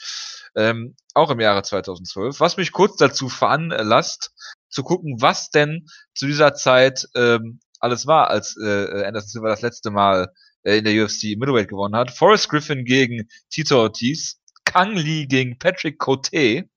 [0.56, 2.40] ähm, auch im Jahre 2012.
[2.40, 4.32] Was mich kurz dazu veranlasst,
[4.69, 9.61] zu gucken, was denn zu dieser Zeit ähm, alles war, als äh, Anderson Silva das
[9.61, 10.34] letzte Mal
[10.64, 12.10] äh, in der UFC Middleweight gewonnen hat.
[12.10, 16.68] Forrest Griffin gegen Tito Ortiz, Kang Lee gegen Patrick Cote,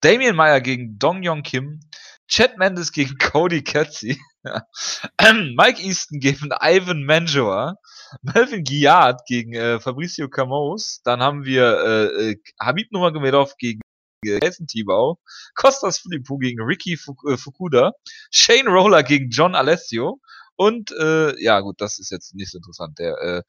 [0.00, 1.80] Damian Meyer gegen Dong Yong Kim,
[2.28, 4.18] Chad Mendes gegen Cody Katzi,
[5.56, 7.76] Mike Easton gegen Ivan Manjoa,
[8.22, 13.80] Melvin Guillard gegen äh, Fabricio Camos, dann haben wir äh, äh Habib Nurmagomedov gegen
[14.24, 15.18] Jason Tibau,
[15.54, 17.92] Kostas Philippou gegen Ricky äh, Fukuda,
[18.30, 20.20] Shane Roller gegen John Alessio
[20.58, 22.98] und äh, ja gut, das ist jetzt nicht so interessant.
[22.98, 23.42] Der äh,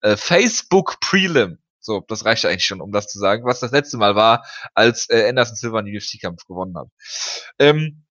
[0.00, 1.58] äh, Facebook Prelim.
[1.78, 5.10] So, das reicht eigentlich schon, um das zu sagen, was das letzte Mal war, als
[5.10, 6.88] äh, Anderson Silva einen UFC-Kampf gewonnen hat.
[7.58, 8.06] Ähm,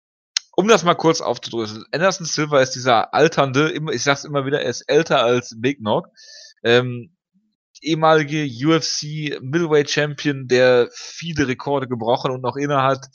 [0.58, 1.84] um das mal kurz aufzudröseln.
[1.92, 6.08] Anderson Silva ist dieser alternde, ich sag's immer wieder, er ist älter als Big Knock.
[6.64, 7.16] Ähm,
[7.80, 13.06] ehemalige UFC Middleweight Champion, der viele Rekorde gebrochen und noch inne hat,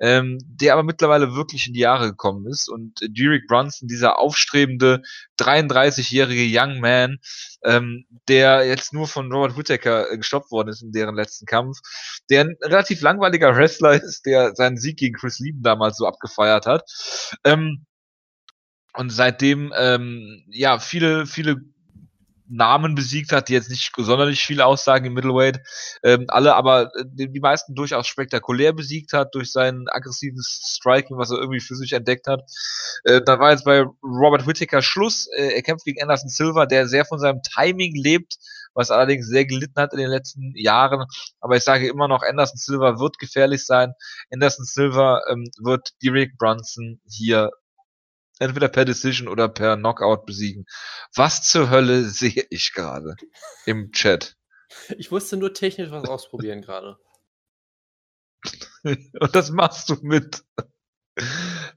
[0.00, 2.68] ähm, der aber mittlerweile wirklich in die Jahre gekommen ist.
[2.68, 5.02] Und Derek Brunson, dieser aufstrebende
[5.38, 7.18] 33-jährige Young Man,
[7.64, 11.78] ähm, der jetzt nur von Robert Whittaker äh, gestoppt worden ist in deren letzten Kampf,
[12.30, 16.66] der ein relativ langweiliger Wrestler ist, der seinen Sieg gegen Chris Lieben damals so abgefeiert
[16.66, 16.84] hat.
[17.44, 17.84] Ähm,
[18.94, 21.60] und seitdem ähm, ja viele viele
[22.48, 25.60] Namen besiegt hat, die jetzt nicht sonderlich viele aussagen im Middleweight,
[26.02, 31.30] ähm, alle aber äh, die meisten durchaus spektakulär besiegt hat durch sein aggressives Striking, was
[31.30, 32.42] er irgendwie für sich entdeckt hat.
[33.04, 35.28] Äh, da war jetzt bei Robert Whittaker Schluss.
[35.36, 38.36] Äh, er kämpft gegen Anderson Silva, der sehr von seinem Timing lebt,
[38.74, 41.06] was allerdings sehr gelitten hat in den letzten Jahren.
[41.40, 43.92] Aber ich sage immer noch, Anderson Silva wird gefährlich sein.
[44.32, 47.50] Anderson Silva ähm, wird Derek Brunson hier
[48.38, 50.64] entweder per Decision oder per Knockout besiegen.
[51.18, 53.16] Was zur Hölle sehe ich gerade
[53.66, 54.36] im Chat?
[54.96, 56.96] Ich musste nur technisch was ausprobieren gerade.
[58.84, 60.44] Und das machst du mit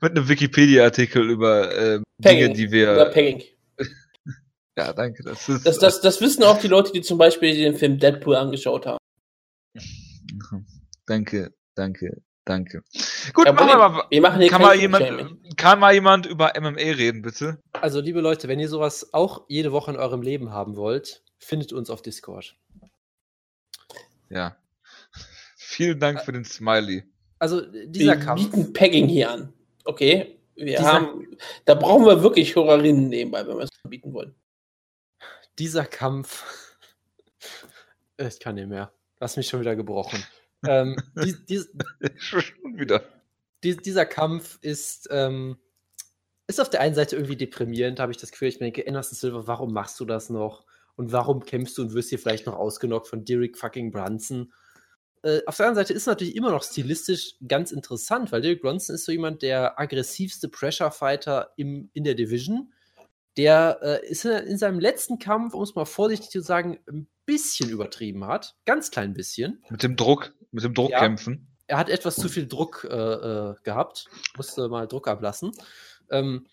[0.02, 2.94] mit einem Wikipedia-Artikel über äh, Dinge, die wir.
[2.94, 3.44] Über Pegging.
[4.78, 5.24] ja, danke.
[5.24, 8.36] Das, ist, das, das, das wissen auch die Leute, die zum Beispiel den Film Deadpool
[8.36, 9.00] angeschaut haben.
[11.08, 12.84] Danke, danke, Danke.
[13.34, 14.04] Gut, ja, machen wir mal.
[14.10, 17.62] Wir machen hier kann, mal jemand, kann mal jemand über MMA reden, bitte?
[17.74, 21.72] Also, liebe Leute, wenn ihr sowas auch jede Woche in eurem Leben haben wollt, findet
[21.72, 22.56] uns auf Discord.
[24.30, 24.58] Ja.
[25.56, 27.04] Vielen Dank für den Smiley.
[27.38, 28.42] Also, dieser wir Kampf.
[28.42, 29.54] Wir bieten Pegging hier an.
[29.86, 30.40] Okay.
[30.56, 31.28] Wir haben,
[31.66, 34.36] da brauchen wir wirklich Hörerinnen nebenbei, wenn wir es anbieten wollen.
[35.58, 36.44] dieser Kampf.
[38.18, 38.92] ich kann nicht mehr.
[39.18, 40.24] Du hast mich schon wieder gebrochen.
[40.68, 41.64] Ähm, die, die,
[42.18, 42.44] schon
[42.78, 43.04] wieder.
[43.64, 45.58] Die, dieser Kampf ist, ähm,
[46.48, 48.48] ist auf der einen Seite irgendwie deprimierend, habe ich das Gefühl.
[48.48, 50.66] Ich denke, Anderson Silver, warum machst du das noch?
[50.96, 54.52] Und warum kämpfst du und wirst hier vielleicht noch ausgenockt von Derek fucking Brunson?
[55.24, 58.62] Äh, auf der anderen Seite ist es natürlich immer noch stilistisch ganz interessant, weil Derek
[58.62, 62.74] Bronson ist so jemand, der aggressivste Pressure-Fighter in der Division.
[63.38, 67.08] Der äh, ist in, in, seinem letzten Kampf, um es mal vorsichtig zu sagen, ein
[67.26, 68.56] bisschen übertrieben hat.
[68.66, 69.64] Ganz klein bisschen.
[69.70, 71.00] Mit dem Druck, mit dem Druck ja.
[71.00, 71.48] kämpfen.
[71.68, 74.08] Er hat etwas zu viel Druck äh, äh gehabt.
[74.36, 75.52] Musste mal Druck ablassen.
[76.10, 76.46] Ähm,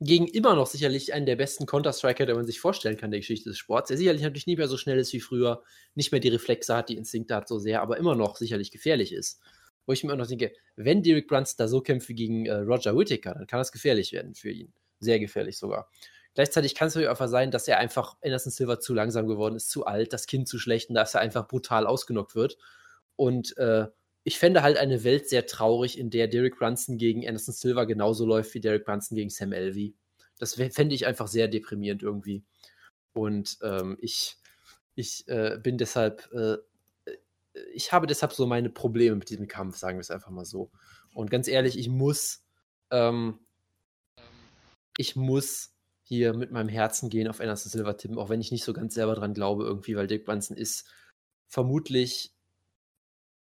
[0.00, 3.50] gegen immer noch sicherlich einen der besten Counter-Striker, der man sich vorstellen kann, der Geschichte
[3.50, 3.88] des Sports.
[3.88, 5.62] Der sicherlich natürlich nicht mehr so schnell ist wie früher,
[5.94, 9.12] nicht mehr die Reflexe hat, die Instinkte hat so sehr, aber immer noch sicherlich gefährlich
[9.12, 9.40] ist.
[9.84, 12.54] Wo ich mir immer noch denke, wenn Derek Brunson da so kämpft wie gegen äh,
[12.54, 14.72] Roger Whittaker, dann kann das gefährlich werden für ihn.
[15.00, 15.88] Sehr gefährlich sogar.
[16.34, 19.70] Gleichzeitig kann es natürlich einfach sein, dass er einfach Anderson Silver zu langsam geworden ist,
[19.70, 22.56] zu alt, das Kind zu schlecht und dass er einfach brutal ausgenockt wird.
[23.16, 23.88] Und äh,
[24.22, 28.26] ich fände halt eine Welt sehr traurig, in der Derek Brunson gegen Anderson Silva genauso
[28.26, 29.94] läuft wie Derek Brunson gegen Sam Elvey.
[30.38, 32.44] Das fände ich einfach sehr deprimierend irgendwie.
[33.12, 34.36] Und ähm, ich,
[34.94, 36.58] ich äh, bin deshalb, äh,
[37.74, 40.70] ich habe deshalb so meine Probleme mit diesem Kampf, sagen wir es einfach mal so.
[41.12, 42.44] Und ganz ehrlich, ich muss,
[42.90, 43.40] ähm,
[44.96, 48.64] ich muss hier mit meinem Herzen gehen auf Anderson Silva tippen, auch wenn ich nicht
[48.64, 50.88] so ganz selber dran glaube irgendwie, weil Derek Brunson ist
[51.46, 52.34] vermutlich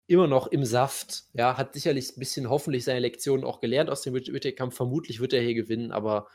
[0.07, 1.26] immer noch im Saft.
[1.34, 4.76] Ja, hat sicherlich ein bisschen hoffentlich seine Lektionen auch gelernt aus dem Whittaker-Kampf.
[4.76, 6.28] Vermutlich wird er hier gewinnen, aber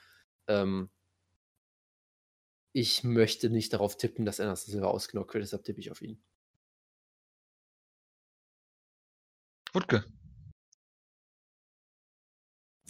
[0.47, 0.91] ähm,
[2.73, 6.23] ich möchte nicht darauf tippen, dass Anderson Silva ausgenockt wird, deshalb tippe ich auf ihn.
[9.73, 10.05] Wutke.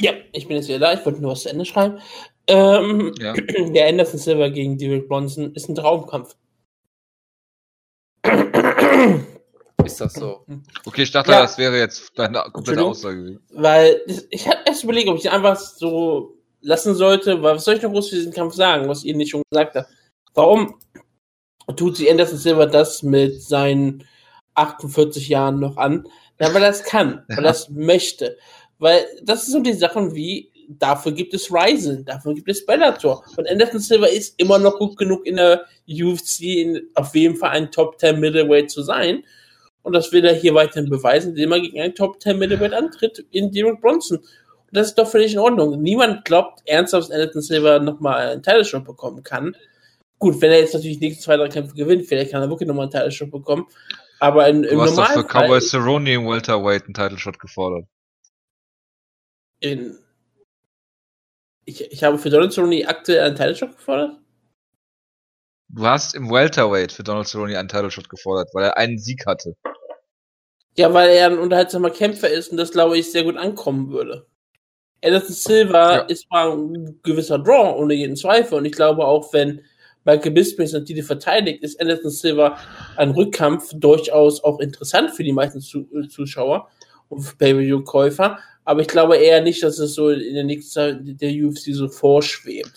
[0.02, 0.92] Ja, ich bin jetzt wieder da.
[0.94, 2.00] Ich wollte nur was zu Ende schreiben.
[2.48, 3.32] Ähm, ja.
[3.72, 6.34] Der Anderson Silva gegen Derek Bronson ist ein Traumkampf.
[9.84, 10.44] Ist das so?
[10.86, 11.42] Okay, ich dachte, ja.
[11.42, 13.40] das wäre jetzt deine komplette Aussage.
[13.50, 14.00] Weil
[14.30, 17.90] ich hatte erst überlegt, ob ich einfach so lassen sollte, weil was soll ich noch
[17.90, 19.88] groß für diesen Kampf sagen, was ihr nicht schon gesagt habt?
[20.34, 20.78] Warum
[21.76, 24.06] tut sie Anderson Silver das mit seinen
[24.54, 26.08] 48 Jahren noch an?
[26.40, 28.36] Ja, weil er es kann, weil er es möchte.
[28.82, 33.24] Weil das sind so die Sachen wie, dafür gibt es Ryzen, dafür gibt es Bellator.
[33.36, 37.50] Und Anderson Silver ist immer noch gut genug in der UFC, in, auf jeden Fall
[37.50, 39.22] ein Top 10 Middleweight zu sein.
[39.82, 43.24] Und das will er hier weiterhin beweisen, indem er gegen einen Top 10 Middleweight antritt
[43.30, 44.18] in Derek Bronson.
[44.18, 44.26] Und
[44.72, 45.80] das ist doch völlig in Ordnung.
[45.80, 49.54] Niemand glaubt ernsthaft, dass Anderson Silver nochmal einen Title bekommen kann.
[50.18, 52.66] Gut, wenn er jetzt natürlich die nächsten zwei, drei Kämpfe gewinnt, vielleicht kann er wirklich
[52.66, 53.68] nochmal einen Title bekommen.
[54.18, 57.84] Aber in, im du hast doch für Cowboy Cerrone im Welterweight einen Title Shot gefordert.
[59.62, 59.96] In,
[61.64, 64.18] ich, ich habe für Donald Cerrone aktuell einen Title Shot gefordert?
[65.68, 69.24] Du hast im Welterweight für Donald Cerrone einen Title Shot gefordert, weil er einen Sieg
[69.24, 69.56] hatte.
[70.76, 74.26] Ja, weil er ein unterhaltsamer Kämpfer ist und das, glaube ich, sehr gut ankommen würde.
[75.04, 76.00] Anderson Silva ja.
[76.02, 78.58] ist mal ein gewisser Draw, ohne jeden Zweifel.
[78.58, 79.60] Und ich glaube auch, wenn
[80.04, 82.58] Michael Bisping und die verteidigt, ist Anderson Silva
[82.96, 86.68] ein Rückkampf durchaus auch interessant für die meisten Zuschauer
[87.08, 88.38] und Pay-Per-View-Käufer.
[88.64, 91.88] Aber ich glaube eher nicht, dass es so in der nächsten Zeit der UFC so
[91.88, 92.72] vorschwebt.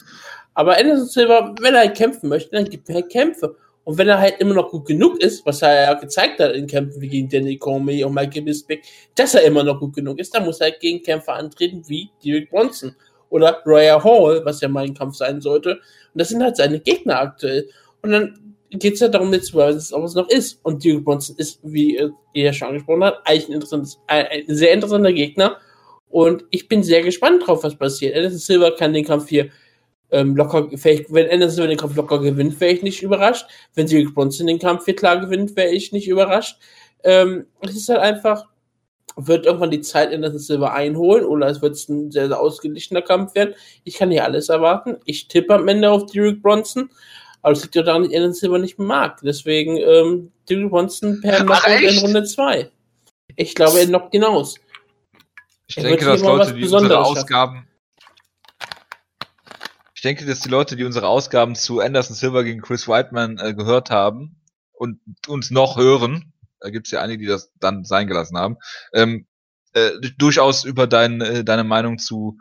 [0.54, 3.56] Aber Anderson Silva, wenn er halt kämpfen möchte, dann gibt er halt Kämpfe.
[3.84, 6.66] Und wenn er halt immer noch gut genug ist, was er ja gezeigt hat in
[6.66, 8.80] Kämpfen wie gegen Danny Comey und Michael Bisping,
[9.14, 12.10] dass er immer noch gut genug ist, dann muss er halt gegen Kämpfer antreten wie
[12.24, 12.96] Derek Bronson
[13.30, 15.74] oder Royal Hall, was ja mein Kampf sein sollte.
[15.74, 15.80] Und
[16.20, 17.70] das sind halt seine Gegner aktuell.
[18.02, 20.60] Und dann geht es ja darum, jetzt zu beweisen, ob es noch ist.
[20.64, 24.74] Und Derek Bronson ist, wie ihr ja schon angesprochen habt, eigentlich ein, interessantes, ein sehr
[24.74, 25.58] interessanter Gegner.
[26.10, 28.16] Und ich bin sehr gespannt drauf, was passiert.
[28.16, 29.50] Anderson Silver kann den Kampf hier
[30.12, 33.48] ähm, locker, vielleicht, wenn Anderson den Kampf locker gewinnt, wäre ich nicht überrascht.
[33.74, 36.58] Wenn Derek Bronson den Kampf hier klar gewinnt, wäre ich nicht überrascht.
[37.04, 38.46] Ähm, es ist halt einfach,
[39.18, 43.36] wird irgendwann die Zeit Anderson Silver einholen oder es wird ein sehr, sehr ausgeglichener Kampf
[43.36, 43.56] werden.
[43.84, 44.98] Ich kann hier alles erwarten.
[45.06, 46.90] Ich tippe am Ende auf Derek Bronson.
[47.42, 49.20] Aber es liegt ja daran, dass Anderson Silver nicht mag.
[49.22, 52.70] Deswegen ähm, Derek Bronson per Knockout in Runde 2.
[53.36, 54.56] Ich glaube, er knockt hinaus.
[55.68, 57.68] Ich denke, dass Leute, die unsere Ausgaben,
[60.06, 63.90] denke, dass die Leute, die unsere Ausgaben zu Anderson Silver gegen Chris Whiteman äh, gehört
[63.90, 64.40] haben
[64.72, 68.58] und uns noch hören, da gibt es ja einige, die das dann sein gelassen haben,
[68.94, 69.26] ähm,
[69.74, 72.38] äh, durchaus über dein, äh, deine Meinung zu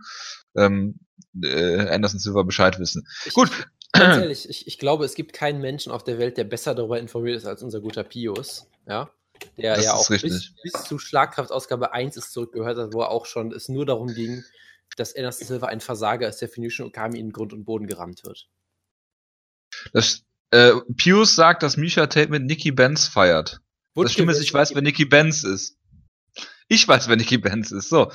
[0.56, 1.00] ähm,
[1.42, 3.08] äh, Anderson Silver Bescheid wissen.
[3.24, 3.50] Ich, Gut.
[3.92, 6.98] Ganz ehrlich, ich, ich glaube, es gibt keinen Menschen auf der Welt, der besser darüber
[6.98, 8.68] informiert ist als unser guter Pius.
[8.86, 9.08] Ja.
[9.56, 13.26] Der das ja auch bis, bis, zu Schlagkraftausgabe 1 ist zurückgehört hat, wo er auch
[13.26, 14.44] schon es nur darum ging,
[14.96, 18.48] dass Anderson Silva ein Versager ist, der Phoenician Okami in Grund und Boden gerammt wird.
[19.92, 23.60] Das, äh, Pius sagt, dass Misha Tate mit Nikki Benz feiert.
[23.94, 25.76] Wutke das Stimme ist, ich weiß, wer Nikki Benz ist.
[26.68, 27.88] Ich weiß, wer Nikki Benz ist.
[27.88, 28.10] So.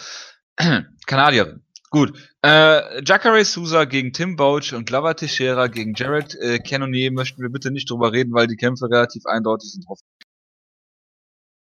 [1.05, 1.63] Kanadierin.
[1.89, 2.17] Gut.
[2.41, 7.49] Äh, Jacare Souza gegen Tim Boach und Glover Teixeira gegen Jared äh, Cannonier möchten wir
[7.49, 9.85] bitte nicht drüber reden, weil die Kämpfe relativ eindeutig sind.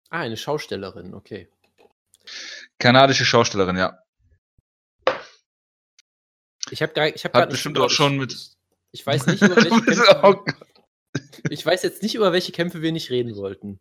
[0.09, 1.49] Ah, eine Schaustellerin, okay.
[2.79, 3.99] Kanadische Schaustellerin, ja.
[6.71, 8.35] Ich habe ich hab Hat bestimmt auch schon mit.
[8.91, 10.43] Ich weiß nicht, über welche Kämpfe.
[11.49, 13.79] ich weiß jetzt nicht, über welche Kämpfe wir nicht reden wollten.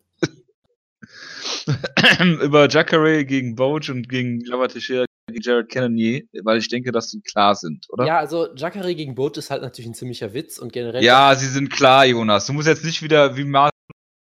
[2.42, 7.08] über Jacare gegen Boach und gegen Glover Teixeira gegen Jared Cannonier, weil ich denke, dass
[7.08, 8.06] die klar sind, oder?
[8.06, 11.04] Ja, also Jacare gegen Boat ist halt natürlich ein ziemlicher Witz und generell.
[11.04, 12.46] Ja, sie sind klar, Jonas.
[12.46, 13.78] Du musst jetzt nicht wieder wie Martin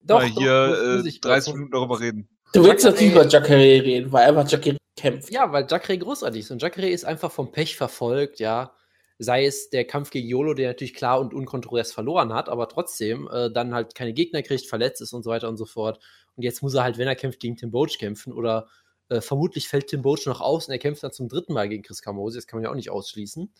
[0.01, 2.29] doch, hier doch, äh, 30 Minuten darüber reden.
[2.53, 5.31] Du willst natürlich über Jacare reden, weil einfach Jacare kämpft.
[5.31, 8.73] Ja, weil Jacare großartig ist und Jacare ist einfach vom Pech verfolgt, ja.
[9.21, 13.29] Sei es der Kampf gegen Yolo, der natürlich klar und unkontrovers verloren hat, aber trotzdem
[13.31, 15.99] äh, dann halt keine Gegner kriegt, verletzt ist und so weiter und so fort.
[16.37, 18.67] Und jetzt muss er halt, wenn er kämpft, gegen Tim Boach kämpfen oder
[19.09, 21.83] äh, vermutlich fällt Tim Boach noch aus und er kämpft dann zum dritten Mal gegen
[21.83, 22.37] Chris Camose.
[22.37, 23.51] Das kann man ja auch nicht ausschließen.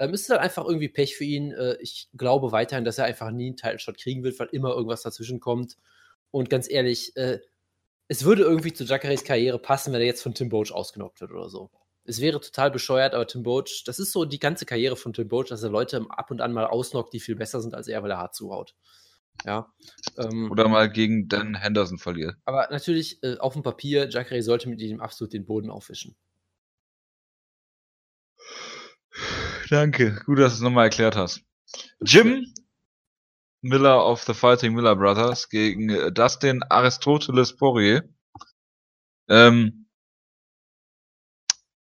[0.00, 1.52] Ähm, ist halt einfach irgendwie Pech für ihn.
[1.52, 5.02] Äh, ich glaube weiterhin, dass er einfach nie einen Title-Shot kriegen wird, weil immer irgendwas
[5.02, 5.76] dazwischen kommt.
[6.30, 7.38] Und ganz ehrlich, äh,
[8.08, 11.32] es würde irgendwie zu Jacares Karriere passen, wenn er jetzt von Tim Boach ausgenockt wird
[11.32, 11.70] oder so.
[12.04, 15.28] Es wäre total bescheuert, aber Tim Boach, das ist so die ganze Karriere von Tim
[15.28, 18.02] Boach, dass er Leute ab und an mal ausnockt, die viel besser sind als er,
[18.02, 18.74] weil er hart zuhaut.
[19.44, 19.72] Ja.
[20.16, 22.36] Ähm, Oder mal gegen Dan Henderson verliert.
[22.46, 26.16] Aber natürlich, äh, auf dem Papier, Jacare sollte mit ihm absolut den Boden aufwischen.
[29.70, 31.42] Danke, gut, dass du es nochmal erklärt hast.
[32.04, 32.44] Jim
[33.62, 38.02] Miller of the Fighting Miller Brothers gegen äh, Dustin Aristoteles Poirier.
[39.28, 39.86] Ähm,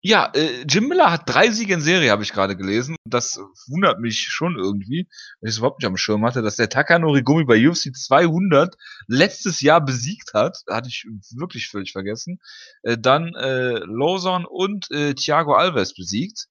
[0.01, 2.95] ja, äh, Jim Miller hat drei Siege in Serie, habe ich gerade gelesen.
[3.05, 5.09] Das wundert mich schon irgendwie,
[5.41, 8.77] wenn ich es überhaupt nicht am Schirm hatte, dass der Takanori Gumi bei UFC 200
[9.09, 10.63] letztes Jahr besiegt hat.
[10.69, 11.05] Hatte ich
[11.35, 12.39] wirklich völlig vergessen.
[12.83, 16.47] Äh, dann äh, Lawson und äh, Thiago Alves besiegt.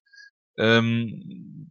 [0.58, 1.70] Ähm,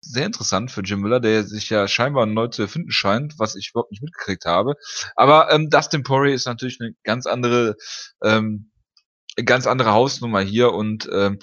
[0.00, 3.70] sehr interessant für Jim Miller, der sich ja scheinbar neu zu erfinden scheint, was ich
[3.70, 4.74] überhaupt nicht mitgekriegt habe.
[5.16, 7.76] Aber ähm, Dustin Poirier ist natürlich eine ganz andere
[8.22, 8.70] ähm,
[9.44, 11.38] ganz andere Hausnummer hier und ähm,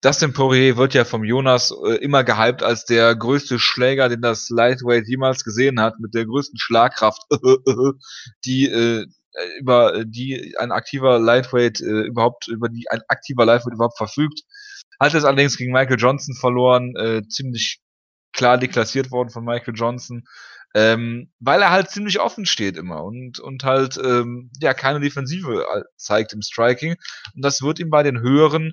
[0.00, 4.48] Dustin Poirier wird ja vom Jonas äh, immer gehypt als der größte Schläger, den das
[4.48, 7.22] Lightweight jemals gesehen hat, mit der größten Schlagkraft,
[8.44, 9.06] die äh,
[9.58, 14.42] über die ein aktiver Lightweight äh, überhaupt über die ein aktiver Lightweight überhaupt verfügt.
[15.02, 17.80] Hat es allerdings gegen Michael Johnson verloren, äh, ziemlich
[18.32, 20.24] klar deklassiert worden von Michael Johnson
[20.74, 25.64] ähm, weil er halt ziemlich offen steht immer und, und halt ähm, ja keine Defensive
[25.64, 26.96] äh, zeigt im Striking.
[27.34, 28.72] Und das wird ihm bei den höheren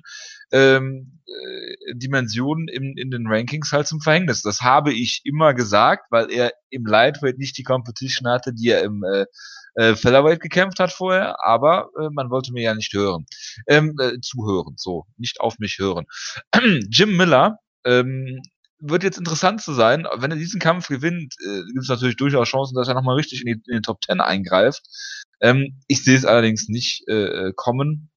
[0.50, 4.40] ähm, äh, Dimensionen in, in den Rankings halt zum Verhängnis.
[4.42, 8.82] Das habe ich immer gesagt, weil er im Lightweight nicht die Competition hatte, die er
[8.82, 9.26] im äh,
[9.74, 13.26] äh, Featherweight gekämpft hat vorher, aber äh, man wollte mir ja nicht hören,
[13.66, 16.06] ähm, äh, zuhören, so, nicht auf mich hören.
[16.90, 18.42] Jim Miller ähm,
[18.80, 20.06] wird jetzt interessant zu sein.
[20.16, 23.42] Wenn er diesen Kampf gewinnt, äh, gibt es natürlich durchaus Chancen, dass er nochmal richtig
[23.42, 24.82] in, die, in den Top Ten eingreift.
[25.40, 28.10] Ähm, ich sehe es allerdings nicht äh, äh, kommen,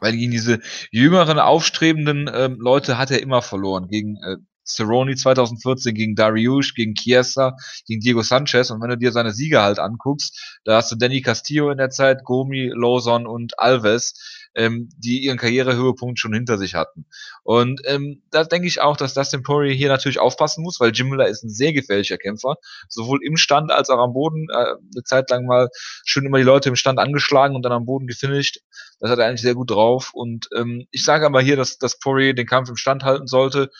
[0.00, 3.88] weil gegen diese jüngeren, aufstrebenden ähm, Leute hat er immer verloren.
[3.88, 4.36] Gegen äh,
[4.68, 8.70] Cerrone 2014, gegen Dariush, gegen Chiesa, gegen Diego Sanchez.
[8.70, 11.90] Und wenn du dir seine Siege halt anguckst, da hast du Danny Castillo in der
[11.90, 17.06] Zeit, Gomi, Lawson und Alves ähm, die ihren Karrierehöhepunkt schon hinter sich hatten.
[17.44, 21.08] Und ähm, da denke ich auch, dass Dustin Poirier hier natürlich aufpassen muss, weil Jim
[21.08, 22.56] Miller ist ein sehr gefährlicher Kämpfer,
[22.88, 24.48] sowohl im Stand als auch am Boden.
[24.50, 25.68] Äh, eine Zeit lang mal
[26.04, 28.60] schön immer die Leute im Stand angeschlagen und dann am Boden gefinisht.
[28.98, 30.10] Das hat er eigentlich sehr gut drauf.
[30.12, 33.70] Und ähm, ich sage aber hier, dass, dass Poirier den Kampf im Stand halten sollte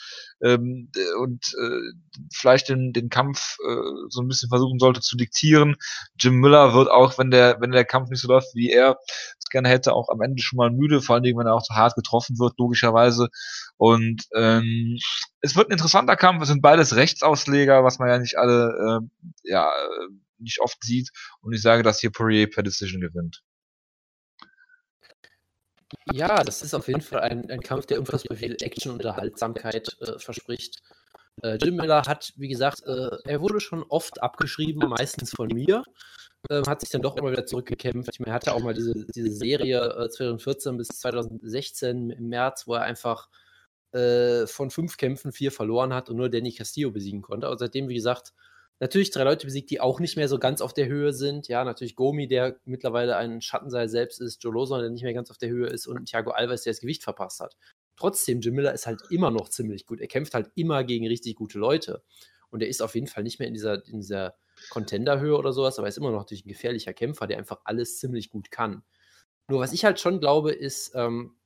[0.43, 0.91] ähm,
[1.21, 1.93] und äh,
[2.33, 5.77] vielleicht den, den Kampf äh, so ein bisschen versuchen sollte zu diktieren.
[6.19, 8.99] Jim Miller wird auch, wenn der, wenn der Kampf nicht so läuft, wie er
[9.51, 11.75] gerne hätte, auch am Ende schon mal müde, vor allen Dingen, wenn er auch so
[11.75, 13.29] hart getroffen wird, logischerweise.
[13.77, 14.99] Und ähm,
[15.41, 16.43] es wird ein interessanter Kampf.
[16.43, 19.70] Es sind beides Rechtsausleger, was man ja nicht alle, äh, ja,
[20.39, 21.11] nicht oft sieht.
[21.41, 23.43] Und ich sage, dass hier Poirier per Decision gewinnt.
[26.12, 29.97] Ja, das ist auf jeden Fall ein, ein Kampf, der unfassbar viel Action und Unterhaltsamkeit
[30.01, 30.83] äh, verspricht.
[31.43, 35.82] Äh, Jim Miller hat, wie gesagt, äh, er wurde schon oft abgeschrieben, meistens von mir.
[36.51, 38.10] Ähm, hat sich dann doch immer wieder zurückgekämpft.
[38.12, 42.66] Ich meine, er hatte auch mal diese, diese Serie 2014 äh, bis 2016 im März,
[42.66, 43.28] wo er einfach
[43.93, 47.47] äh, von fünf Kämpfen vier verloren hat und nur Danny Castillo besiegen konnte.
[47.47, 48.32] Aber seitdem, wie gesagt,
[48.81, 51.48] Natürlich drei Leute besiegt, die auch nicht mehr so ganz auf der Höhe sind.
[51.48, 55.31] Ja, natürlich Gomi, der mittlerweile ein Schattenseil selbst ist, Joe Lawson, der nicht mehr ganz
[55.32, 57.56] auf der Höhe ist und Thiago Alves, der das Gewicht verpasst hat.
[57.99, 60.01] Trotzdem, Jim Miller ist halt immer noch ziemlich gut.
[60.01, 62.03] Er kämpft halt immer gegen richtig gute Leute.
[62.51, 64.37] Und er ist auf jeden Fall nicht mehr in dieser, in dieser
[64.70, 67.99] Contender-Höhe oder sowas, aber er ist immer noch natürlich ein gefährlicher Kämpfer, der einfach alles
[67.99, 68.85] ziemlich gut kann.
[69.49, 71.37] Nur was ich halt schon glaube, ist, ähm,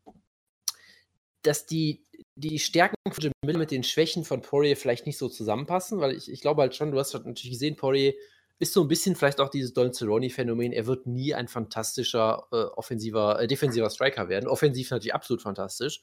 [1.43, 2.05] dass die,
[2.37, 6.31] die Stärken von Jamil mit den Schwächen von Poirier vielleicht nicht so zusammenpassen, weil ich,
[6.31, 8.15] ich glaube halt schon, du hast halt natürlich gesehen, Poirier
[8.59, 10.73] ist so ein bisschen vielleicht auch dieses Don Cerrone-Phänomen.
[10.73, 14.49] Er wird nie ein fantastischer äh, offensiver, äh, defensiver Striker werden.
[14.49, 16.01] Offensiv natürlich absolut fantastisch.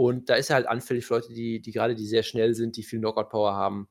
[0.00, 2.78] Und da ist er halt anfällig für Leute, die, die gerade die sehr schnell sind,
[2.78, 3.90] die viel Knockout-Power haben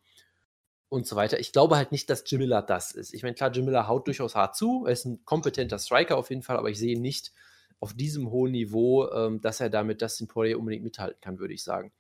[0.88, 1.40] und so weiter.
[1.40, 3.14] Ich glaube halt nicht, dass Jim Miller das ist.
[3.14, 4.86] Ich meine, klar, Jim Miller haut durchaus hart zu.
[4.88, 7.32] Er ist ein kompetenter Striker auf jeden Fall, aber ich sehe nicht
[7.80, 11.64] auf diesem hohen Niveau, ähm, dass er damit Dustin Poirier unbedingt mithalten kann, würde ich
[11.64, 11.92] sagen.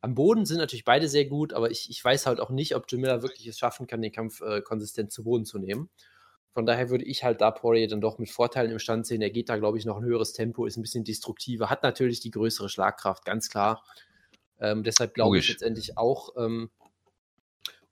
[0.00, 2.86] Am Boden sind natürlich beide sehr gut, aber ich, ich weiß halt auch nicht, ob
[2.92, 5.90] Miller wirklich es schaffen kann, den Kampf äh, konsistent zu Boden zu nehmen.
[6.56, 9.20] Von daher würde ich halt da Poirier dann doch mit Vorteilen im Stand sehen.
[9.20, 12.20] Er geht da, glaube ich, noch ein höheres Tempo, ist ein bisschen destruktiver, hat natürlich
[12.20, 13.84] die größere Schlagkraft, ganz klar.
[14.58, 16.34] Ähm, deshalb glaube ich letztendlich auch.
[16.38, 16.70] Ähm,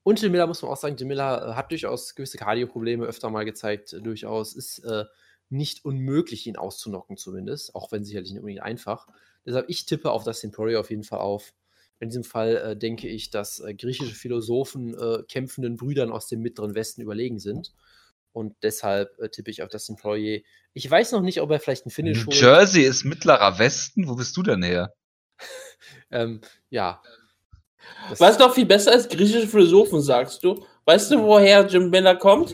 [0.03, 3.93] und Miller muss man auch sagen, Miller äh, hat durchaus gewisse Cardio-Probleme öfter mal gezeigt,
[3.93, 4.57] äh, durchaus.
[4.57, 5.05] Ist äh,
[5.51, 9.09] nicht unmöglich, ihn auszunocken, zumindest, auch wenn sicherlich nicht unbedingt einfach.
[9.45, 11.53] Deshalb, ich tippe auf Dustin Poirier auf jeden Fall auf.
[12.01, 16.41] In diesem Fall äh, denke ich, dass äh, griechische Philosophen äh, kämpfenden Brüdern aus dem
[16.41, 17.75] Mittleren Westen überlegen sind.
[18.35, 20.43] Und deshalb äh, tippe ich auf das Poirier.
[20.73, 22.41] Ich weiß noch nicht, ob er vielleicht ein Finish New holt.
[22.41, 24.09] Jersey ist mittlerer Westen?
[24.09, 24.93] Wo bist du denn her?
[26.11, 27.01] ähm, ja.
[28.11, 30.67] Das Was noch viel besser ist, griechische Philosophen, sagst du?
[30.85, 32.53] Weißt du, woher Jim Miller kommt?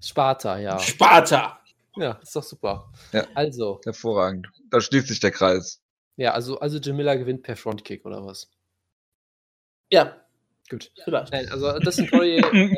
[0.00, 0.78] Sparta, ja.
[0.78, 1.60] Sparta!
[1.96, 2.92] Ja, ist doch super.
[3.12, 3.80] Ja, also.
[3.84, 4.48] Hervorragend.
[4.70, 5.82] Da schließt sich der Kreis.
[6.14, 8.48] Ja, also, also Jim Miller gewinnt per Frontkick, oder was?
[9.90, 10.24] Ja.
[10.68, 10.92] Gut.
[11.02, 11.32] Vielleicht.
[11.32, 12.76] Nein, also das sind Poirier, äh,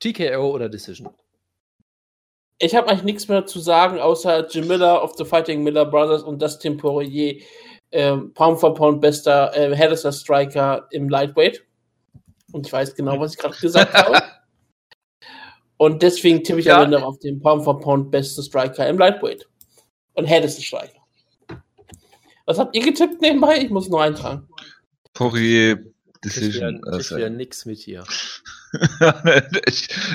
[0.00, 1.10] TKO oder Decision?
[2.58, 6.22] Ich habe eigentlich nichts mehr zu sagen, außer Jim Miller of the Fighting Miller Brothers
[6.22, 7.42] und Dustin Poirier,
[7.90, 11.64] ähm, Pound for Pound bester äh, Harriser Striker im Lightweight.
[12.52, 14.22] Und ich weiß genau, was ich gerade gesagt habe.
[15.76, 16.78] Und deswegen tippe ich ja.
[16.78, 19.48] am Ende auf den Pound for Pound besten Striker im Lightweight.
[20.14, 21.00] Und Harrison Striker.
[22.46, 23.58] Was habt ihr getippt nebenbei?
[23.58, 24.48] Ich muss nur eintragen.
[25.12, 25.78] Poirier
[26.24, 26.76] Decision.
[26.76, 28.04] Ich will, ich will nix mit hier.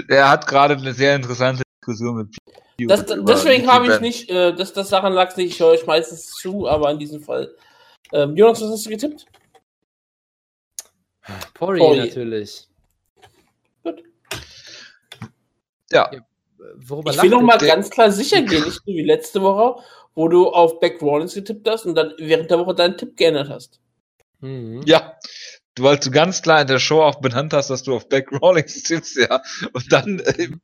[0.08, 2.36] Er hat gerade eine sehr interessante Diskussion mit
[2.78, 2.88] Pio.
[2.88, 6.32] Das, deswegen habe ich nicht, äh, das, das Sachen lag nicht, ich höre euch meistens
[6.32, 7.54] zu, aber in diesem Fall.
[8.12, 9.26] Ähm, Jonas, was hast du getippt?
[11.54, 12.68] Poirier natürlich.
[13.84, 14.04] Gut.
[15.92, 16.10] Ja.
[16.76, 19.82] Worüber ich will noch mal ganz klar sicher gehen, nicht so wie letzte Woche,
[20.16, 23.50] wo du auf Back Rollins getippt hast und dann während der Woche deinen Tipp geändert
[23.50, 23.80] hast.
[24.42, 24.82] Mhm.
[24.86, 25.18] Ja,
[25.76, 28.32] du, weil du ganz klar in der Show auch benannt hast, dass du auf Back
[28.32, 29.42] Rawlings sitzt, ja,
[29.74, 30.62] und dann äh, im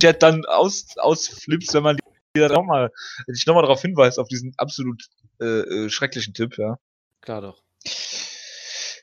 [0.00, 1.98] Chat dann aus, ausflippst, wenn man
[2.36, 2.90] dir nochmal,
[3.28, 5.04] dich nochmal darauf hinweist, auf diesen absolut
[5.40, 6.78] äh, äh, schrecklichen Tipp, ja.
[7.20, 7.62] Klar doch.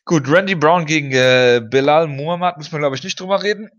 [0.06, 3.70] Gut, Randy Brown gegen äh, Belal Muhammad müssen wir, glaube ich, nicht drüber reden.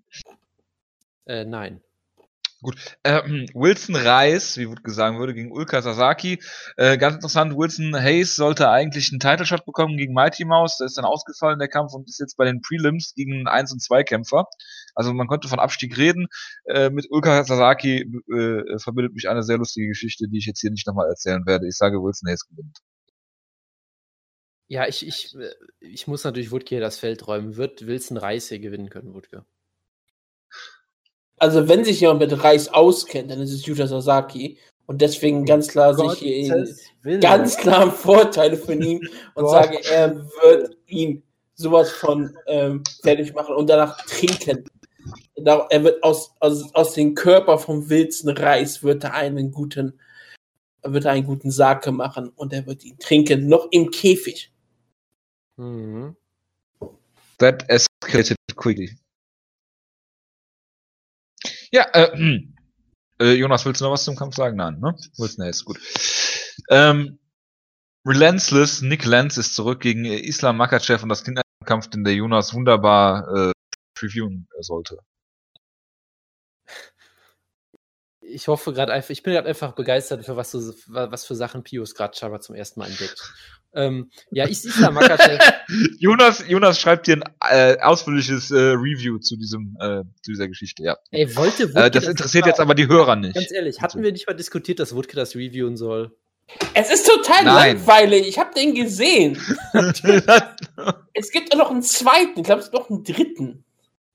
[1.26, 1.82] Äh, nein.
[2.62, 2.96] Gut.
[3.02, 6.40] Ähm, Wilson Reis, wie Wood gesagt würde, gegen Ulka Sasaki.
[6.76, 10.76] Äh, ganz interessant, Wilson Hayes sollte eigentlich einen Title Shot bekommen gegen Mighty Mouse.
[10.78, 13.82] Der ist dann ausgefallen, der Kampf, und ist jetzt bei den Prelims gegen 1 und
[13.82, 14.46] 2 Kämpfer.
[14.94, 16.28] Also man konnte von Abstieg reden.
[16.66, 18.02] Äh, mit Ulka Sasaki
[18.32, 21.66] äh, verbindet mich eine sehr lustige Geschichte, die ich jetzt hier nicht nochmal erzählen werde.
[21.66, 22.78] Ich sage, Wilson Hayes gewinnt.
[24.68, 27.56] Ja, ich, ich, äh, ich muss natürlich Woodke das Feld räumen.
[27.56, 29.44] Wird Wilson Reis hier gewinnen können, Woodke?
[31.42, 34.58] Also wenn sich jemand mit Reis auskennt, dann ist es Yuta Sasaki.
[34.86, 36.52] Und deswegen ganz klar Gott sich
[37.20, 39.00] ganz klar Vorteile von ihm
[39.34, 41.24] und sage, er wird ihn
[41.54, 44.64] sowas von ähm, fertig machen und danach trinken.
[45.34, 49.98] Er wird aus, aus, aus dem Körper vom wildsten Reis wird er einen guten,
[50.84, 54.52] wird er einen guten Sake machen und er wird ihn trinken, noch im Käfig.
[55.56, 56.14] Mhm.
[57.38, 58.96] That escalated quickly.
[61.72, 62.42] Ja, äh,
[63.18, 64.56] äh, Jonas, willst du noch was zum Kampf sagen?
[64.56, 64.94] Nein, ne?
[65.16, 65.78] Willst du, ist gut.
[66.68, 67.18] Ähm,
[68.04, 72.14] Relentless, Nick Lenz ist zurück gegen Islam Makachev und das klingt ein Kampf, den der
[72.14, 73.52] Jonas wunderbar äh,
[74.00, 74.98] reviewen sollte.
[78.20, 81.62] Ich hoffe gerade einfach, ich bin gerade einfach begeistert für was, so, was für Sachen
[81.62, 83.32] Pius gerade scheinbar zum ersten Mal entdeckt.
[83.74, 85.38] Ähm, ja, ich Islam Makachev.
[85.98, 90.82] Jonas, Jonas schreibt dir ein äh, ausführliches äh, Review zu diesem äh, zu dieser Geschichte,
[90.82, 90.98] ja.
[91.10, 93.34] Ey, wollte Wutke äh, Das interessiert das jetzt aber die Hörer nicht.
[93.34, 96.14] Ganz ehrlich, hatten wir nicht mal diskutiert, dass Wutke das reviewen soll?
[96.74, 97.76] Es ist total Nein.
[97.76, 98.28] langweilig.
[98.28, 99.38] Ich habe den gesehen.
[101.14, 102.40] es gibt auch noch einen zweiten.
[102.40, 103.64] Ich glaube, es gibt noch einen dritten.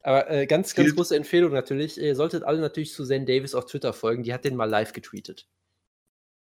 [0.03, 1.97] Aber äh, ganz, ganz große Empfehlung natürlich.
[1.97, 4.23] Ihr solltet alle natürlich Suzanne Davis auf Twitter folgen.
[4.23, 5.47] Die hat den mal live getweetet.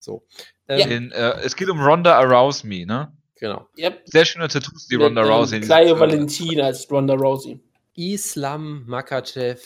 [0.03, 0.25] So.
[0.67, 3.11] Ähm, In, äh, es geht um Ronda Arouse Me, ne?
[3.39, 3.67] Genau.
[3.77, 4.01] Yep.
[4.05, 5.61] Sehr schöne Tattoos, die Ronda Rousey.
[5.61, 7.59] Kleine Valentina als Ronda Rousey.
[7.95, 9.61] Islam Makachev.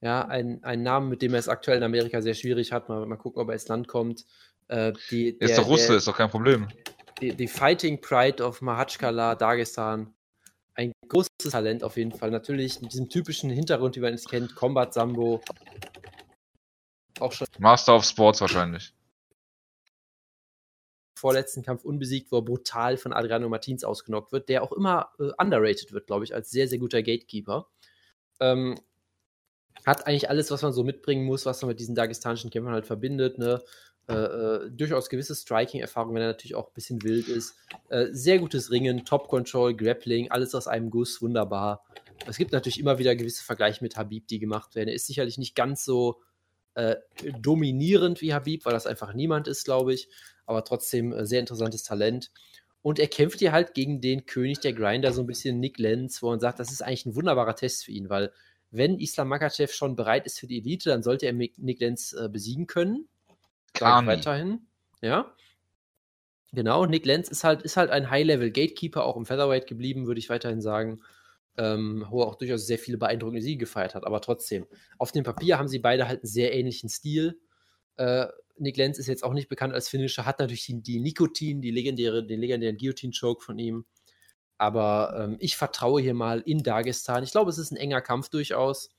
[0.00, 2.88] Ja, ein, ein Name, mit dem er es aktuell in Amerika sehr schwierig hat.
[2.88, 4.24] Mal, mal gucken, ob er ins Land kommt.
[4.68, 6.68] Äh, die, der, ist doch Russe, der, ist doch kein Problem.
[7.20, 10.14] Die, die Fighting Pride of Mahachkala, Dagestan.
[10.74, 12.30] Ein großes Talent auf jeden Fall.
[12.30, 14.54] Natürlich mit diesem typischen Hintergrund, wie man es kennt.
[14.54, 15.40] Combat Sambo.
[17.20, 17.46] Auch schon.
[17.58, 18.92] Master of Sports wahrscheinlich
[21.22, 25.30] vorletzten Kampf unbesiegt, wo er brutal von Adriano Martins ausgenockt wird, der auch immer äh,
[25.38, 27.68] underrated wird, glaube ich, als sehr, sehr guter Gatekeeper.
[28.40, 28.76] Ähm,
[29.86, 32.86] hat eigentlich alles, was man so mitbringen muss, was man mit diesen dagestanischen Kämpfern halt
[32.86, 33.38] verbindet.
[33.38, 33.62] Ne?
[34.08, 37.54] Äh, äh, durchaus gewisse Striking-Erfahrung, wenn er natürlich auch ein bisschen wild ist.
[37.88, 41.84] Äh, sehr gutes Ringen, Top-Control, Grappling, alles aus einem Guss, wunderbar.
[42.26, 44.88] Es gibt natürlich immer wieder gewisse Vergleiche mit Habib, die gemacht werden.
[44.88, 46.20] Er ist sicherlich nicht ganz so
[46.74, 46.96] äh,
[47.40, 50.08] dominierend wie Habib, weil das einfach niemand ist, glaube ich
[50.46, 52.30] aber trotzdem äh, sehr interessantes Talent.
[52.82, 56.22] Und er kämpft hier halt gegen den König der Grinder, so ein bisschen Nick Lenz,
[56.22, 58.32] wo man sagt, das ist eigentlich ein wunderbarer Test für ihn, weil
[58.72, 62.28] wenn Islam Makachev schon bereit ist für die Elite, dann sollte er Nick Lenz äh,
[62.28, 63.06] besiegen können.
[63.74, 64.66] Kann weiterhin.
[65.00, 65.32] Ja.
[66.52, 70.28] Genau, Nick Lenz ist halt, ist halt ein High-Level-Gatekeeper, auch im Featherweight geblieben, würde ich
[70.28, 71.02] weiterhin sagen.
[71.58, 74.04] Ähm, wo er auch durchaus sehr viele beeindruckende Siege gefeiert hat.
[74.04, 74.66] Aber trotzdem,
[74.96, 77.38] auf dem Papier haben sie beide halt einen sehr ähnlichen Stil.
[77.96, 81.60] Äh, Nick Lenz ist jetzt auch nicht bekannt als Finisher, hat natürlich die, die Nikotin,
[81.60, 83.84] die legendäre, den legendären Guillotine-Choke von ihm.
[84.58, 87.24] Aber ähm, ich vertraue hier mal in Dagestan.
[87.24, 88.90] Ich glaube, es ist ein enger Kampf durchaus,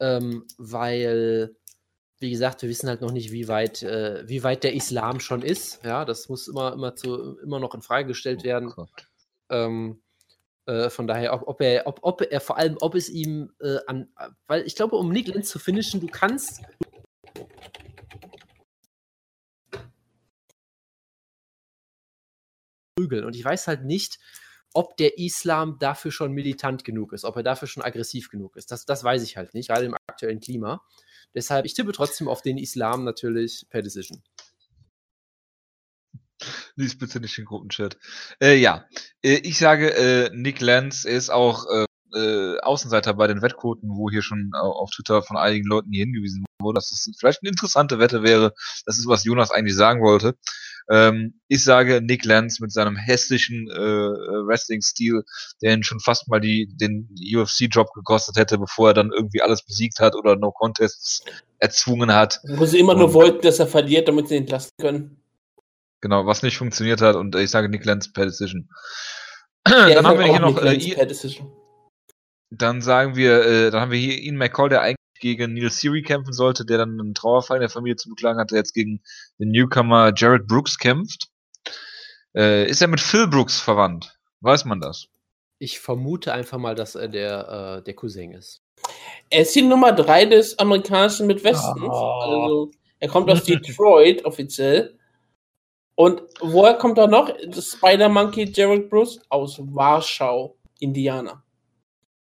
[0.00, 1.56] ähm, weil,
[2.20, 5.42] wie gesagt, wir wissen halt noch nicht, wie weit, äh, wie weit der Islam schon
[5.42, 5.82] ist.
[5.84, 8.72] Ja, das muss immer, immer, zu, immer noch in Frage gestellt werden.
[8.76, 8.86] Oh
[9.50, 10.00] ähm,
[10.66, 13.78] äh, von daher, ob, ob, er, ob, ob er vor allem, ob es ihm äh,
[13.86, 14.12] an,
[14.46, 16.60] weil ich glaube, um Nick Lenz zu finishen, du kannst,
[22.98, 23.24] prügeln.
[23.24, 24.18] Und ich weiß halt nicht,
[24.74, 28.70] ob der Islam dafür schon militant genug ist, ob er dafür schon aggressiv genug ist.
[28.70, 30.82] Das, das weiß ich halt nicht, gerade im aktuellen Klima.
[31.34, 34.22] Deshalb, ich tippe trotzdem auf den Islam natürlich per Decision.
[36.76, 37.98] Lies bitte nicht den Gruppenchat.
[38.40, 38.86] Äh, ja,
[39.22, 44.08] äh, ich sage, äh, Nick Lenz ist auch äh, äh, Außenseiter bei den Wettquoten, wo
[44.10, 47.98] hier schon auf Twitter von einigen Leuten hier hingewiesen wurde, dass es vielleicht eine interessante
[47.98, 48.54] Wette wäre.
[48.86, 50.36] Das ist, was Jonas eigentlich sagen wollte.
[50.90, 55.22] Ähm, ich sage Nick Lenz mit seinem hässlichen äh, Wrestling-Stil,
[55.62, 59.62] der ihn schon fast mal die, den UFC-Job gekostet hätte, bevor er dann irgendwie alles
[59.62, 61.24] besiegt hat oder No Contests
[61.58, 62.40] erzwungen hat.
[62.44, 65.20] Wo sie immer und, nur wollten, dass er verliert, damit sie ihn entlassen können.
[66.00, 68.68] Genau, was nicht funktioniert hat und ich sage Nick Lenz per Decision.
[69.68, 70.96] Ja, dann haben wir hier noch äh,
[72.50, 76.02] dann sagen wir, äh, dann haben wir hier Ian McCall, der eigentlich gegen Neil Siri
[76.02, 79.02] kämpfen sollte, der dann einen Trauerfall in der Familie zu beklagen hatte, jetzt gegen
[79.38, 81.28] den Newcomer Jared Brooks kämpft.
[82.34, 84.18] Äh, ist er mit Phil Brooks verwandt?
[84.40, 85.08] Weiß man das?
[85.58, 88.62] Ich vermute einfach mal, dass er der, äh, der Cousin ist.
[89.30, 91.82] Er ist die Nummer 3 des amerikanischen Midwestens.
[91.82, 91.90] Oh.
[91.90, 92.70] Also,
[93.00, 94.98] er kommt aus Detroit offiziell.
[95.94, 97.28] Und woher kommt er noch?
[97.28, 101.42] Spider-Monkey Jared Brooks aus Warschau, Indiana.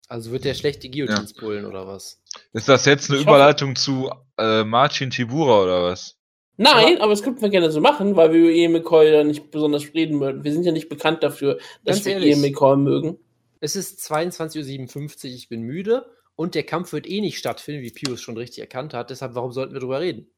[0.08, 1.40] Also wird der schlechte Guillotines ja.
[1.40, 2.19] pullen oder was?
[2.54, 3.82] Ist das jetzt eine ich Überleitung hoffe.
[3.82, 6.18] zu äh, Marcin Tibura oder was?
[6.58, 9.24] Nein, aber, aber es könnten wir gerne so machen, weil wir über Ian McCoy ja
[9.24, 10.44] nicht besonders reden würden.
[10.44, 13.18] Wir sind ja nicht bekannt dafür, dass wir Ian McCoy mögen.
[13.62, 17.92] Es ist 22.57 Uhr, ich bin müde und der Kampf wird eh nicht stattfinden, wie
[17.92, 19.10] Pius schon richtig erkannt hat.
[19.10, 20.30] Deshalb, warum sollten wir darüber reden?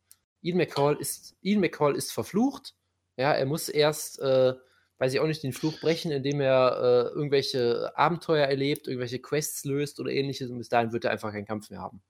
[0.42, 2.76] Ian McCall ist, Ian McCall ist verflucht.
[3.18, 4.54] Ja, er muss erst äh,
[5.02, 9.66] weiß ich auch nicht, den Fluch brechen, indem er äh, irgendwelche Abenteuer erlebt, irgendwelche Quests
[9.66, 12.04] löst oder ähnliches und bis dahin wird er einfach keinen Kampf mehr haben.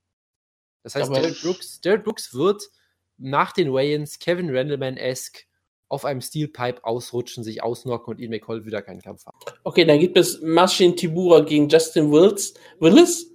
[0.84, 2.70] Das heißt, Jared Brooks, Jared Brooks wird
[3.18, 5.46] nach den Wayans Kevin Randleman-esque
[5.88, 9.38] auf einem Steelpipe ausrutschen, sich ausnocken und Ian McCall wieder keinen Kampf haben.
[9.64, 12.56] Okay, dann gibt es Marcin Tibura gegen Justin Wills.
[12.82, 13.31] Willis.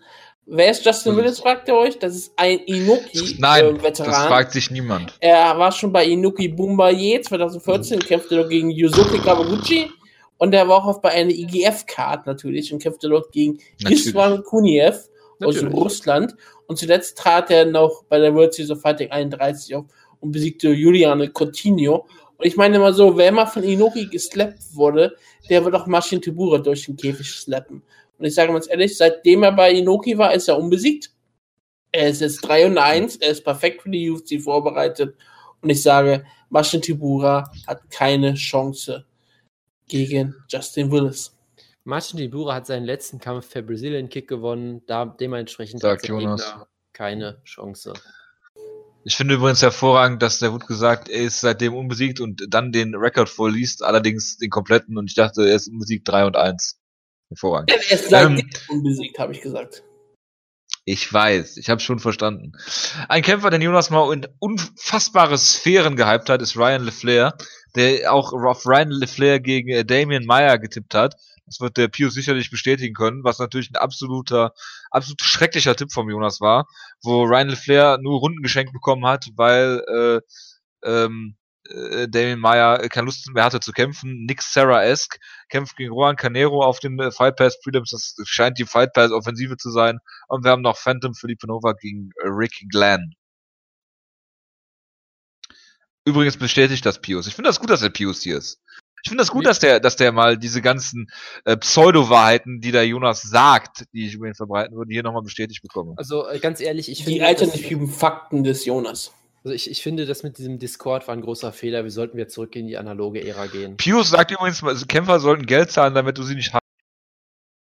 [0.49, 1.99] Wer ist Justin Willis, fragt ihr euch?
[1.99, 3.35] Das ist ein Inoki-Veteran.
[3.39, 5.15] Nein, äh, das fragt sich niemand.
[5.19, 8.03] Er war schon bei Inoki Bumbaye 2014, mhm.
[8.03, 9.91] kämpfte dort gegen Yusuke Kawaguchi
[10.39, 13.59] und er war auch bei einer IGF-Card natürlich und kämpfte dort gegen
[13.89, 15.09] Istvan Kuniev
[15.43, 16.37] aus Russland.
[16.69, 19.87] Und zuletzt trat er noch bei der World Series of Fighting 31 auf
[20.21, 22.07] und besiegte Juliane Coutinho.
[22.37, 25.17] Und ich meine immer so, wer immer von Inoki geslappt wurde,
[25.49, 27.83] der wird auch Maschin Tibura durch den Käfig slappen.
[28.19, 31.11] Und ich sage ganz ehrlich, seitdem er bei Inoki war, ist er unbesiegt.
[31.93, 35.17] Er ist jetzt 3 und 1, er ist perfekt für die UFC vorbereitet.
[35.63, 39.05] Und ich sage, Maschen Tibura hat keine Chance
[39.89, 41.37] gegen Justin Willis.
[41.85, 46.57] Martin Tibura hat seinen letzten Kampf per Brazilian Kick gewonnen, da dementsprechend Sagt hat Jonas.
[46.93, 47.93] keine Chance.
[49.05, 52.97] Ich finde übrigens hervorragend, dass der Wut gesagt, er ist seitdem unbesiegt und dann den
[52.97, 56.77] Rekord vorliest, allerdings den kompletten und ich dachte, er ist unbesiegt 3 und 1.
[57.29, 57.71] Hervorragend.
[57.71, 59.83] Er ist seitdem ähm, unbesiegt, habe ich gesagt.
[60.89, 62.53] Ich weiß, ich habe schon verstanden.
[63.09, 67.37] Ein Kämpfer, den Jonas mal in unfassbare Sphären gehypt hat, ist Ryan LeFlair,
[67.75, 71.17] der auch auf Ryan LeFlair gegen äh, Damien Meyer getippt hat.
[71.45, 74.53] Das wird der Pius sicherlich bestätigen können, was natürlich ein absoluter,
[74.91, 76.69] absolut schrecklicher Tipp vom Jonas war,
[77.03, 80.21] wo Ryan LeFlair nur Runden geschenkt bekommen hat, weil äh,
[80.89, 81.37] ähm,
[81.71, 84.25] äh, Damien Meyer keine Lust mehr hatte zu kämpfen.
[84.27, 85.19] Nick Sarah-esque
[85.49, 87.91] kämpft gegen Juan Canero auf den äh, Fight Pass Prelims.
[87.91, 89.99] Das scheint die Fight Pass Offensive zu sein.
[90.29, 93.15] Und wir haben noch Phantom Philippe Nova gegen äh, Rick Glenn.
[96.05, 97.27] Übrigens bestätigt das Pius.
[97.27, 98.61] Ich finde das gut, dass der Pius hier ist.
[99.03, 101.09] Ich finde das gut, dass der, dass der mal diese ganzen
[101.45, 105.63] äh, Pseudo-Wahrheiten, die der Jonas sagt, die ich über ihn verbreiten würde, hier nochmal bestätigt
[105.63, 105.95] bekomme.
[105.97, 107.21] Also äh, ganz ehrlich, ich finde.
[107.21, 109.13] Die alternativen Fakten des Jonas.
[109.47, 111.85] Also ich, ich finde, das mit diesem Discord war ein großer Fehler.
[111.85, 113.77] Wir sollten wieder zurück in die analoge Ära gehen.
[113.77, 116.65] Pius sagt übrigens, also Kämpfer sollten Geld zahlen, damit du sie nicht hast.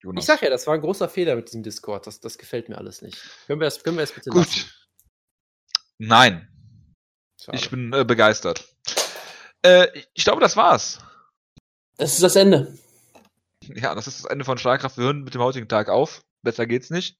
[0.02, 0.24] Jonas.
[0.24, 2.08] Ich sag ja, das war ein großer Fehler mit diesem Discord.
[2.08, 3.16] Das, das gefällt mir alles nicht.
[3.46, 4.46] Können wir das, können wir das bitte Gut.
[4.46, 4.70] Lassen?
[5.98, 6.48] Nein.
[7.40, 7.58] Schade.
[7.58, 8.74] Ich bin äh, begeistert.
[9.62, 10.98] Äh, ich glaube, das war's.
[11.96, 12.76] Das ist das Ende.
[13.72, 14.96] Ja, das ist das Ende von Schlagkraft.
[14.96, 16.22] Wir hören mit dem heutigen Tag auf.
[16.42, 17.18] Besser geht's nicht.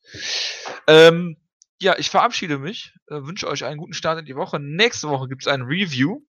[0.88, 1.36] Ähm,
[1.80, 4.58] ja, ich verabschiede mich, äh, wünsche euch einen guten Start in die Woche.
[4.58, 6.20] Nächste Woche gibt es ein Review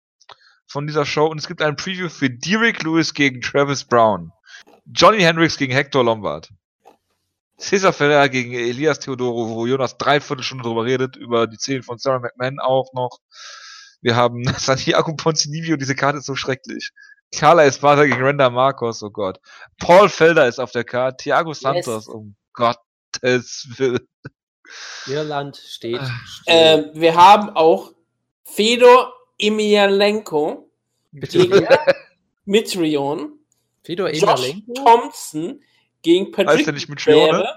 [0.68, 4.32] von dieser Show und es gibt ein Preview für Derek Lewis gegen Travis Brown,
[4.86, 6.50] Johnny Hendricks gegen Hector Lombard,
[7.60, 11.98] Cesar Ferreira gegen Elias Theodoro, wo Jonas dreiviertel Stunde drüber redet, über die Szenen von
[11.98, 13.20] Sarah McMahon auch noch.
[14.02, 16.92] Wir haben Santiago Ponzinibio, diese Karte ist so schrecklich.
[17.36, 19.40] Carla Esparza gegen Renda Marcos, oh Gott.
[19.80, 22.08] Paul Felder ist auf der Karte, Thiago Santos, yes.
[22.08, 24.08] um Gottes Willen.
[25.08, 26.02] Irland steht.
[26.46, 27.94] Äh, wir haben auch
[28.44, 30.70] Fedor Emelianenko
[31.12, 31.68] gegen
[32.46, 33.40] Mitrion.
[33.84, 34.74] Fedor Emelianenko?
[34.74, 35.62] Thompson
[36.02, 37.48] gegen Patrick heißt nicht Mitrione?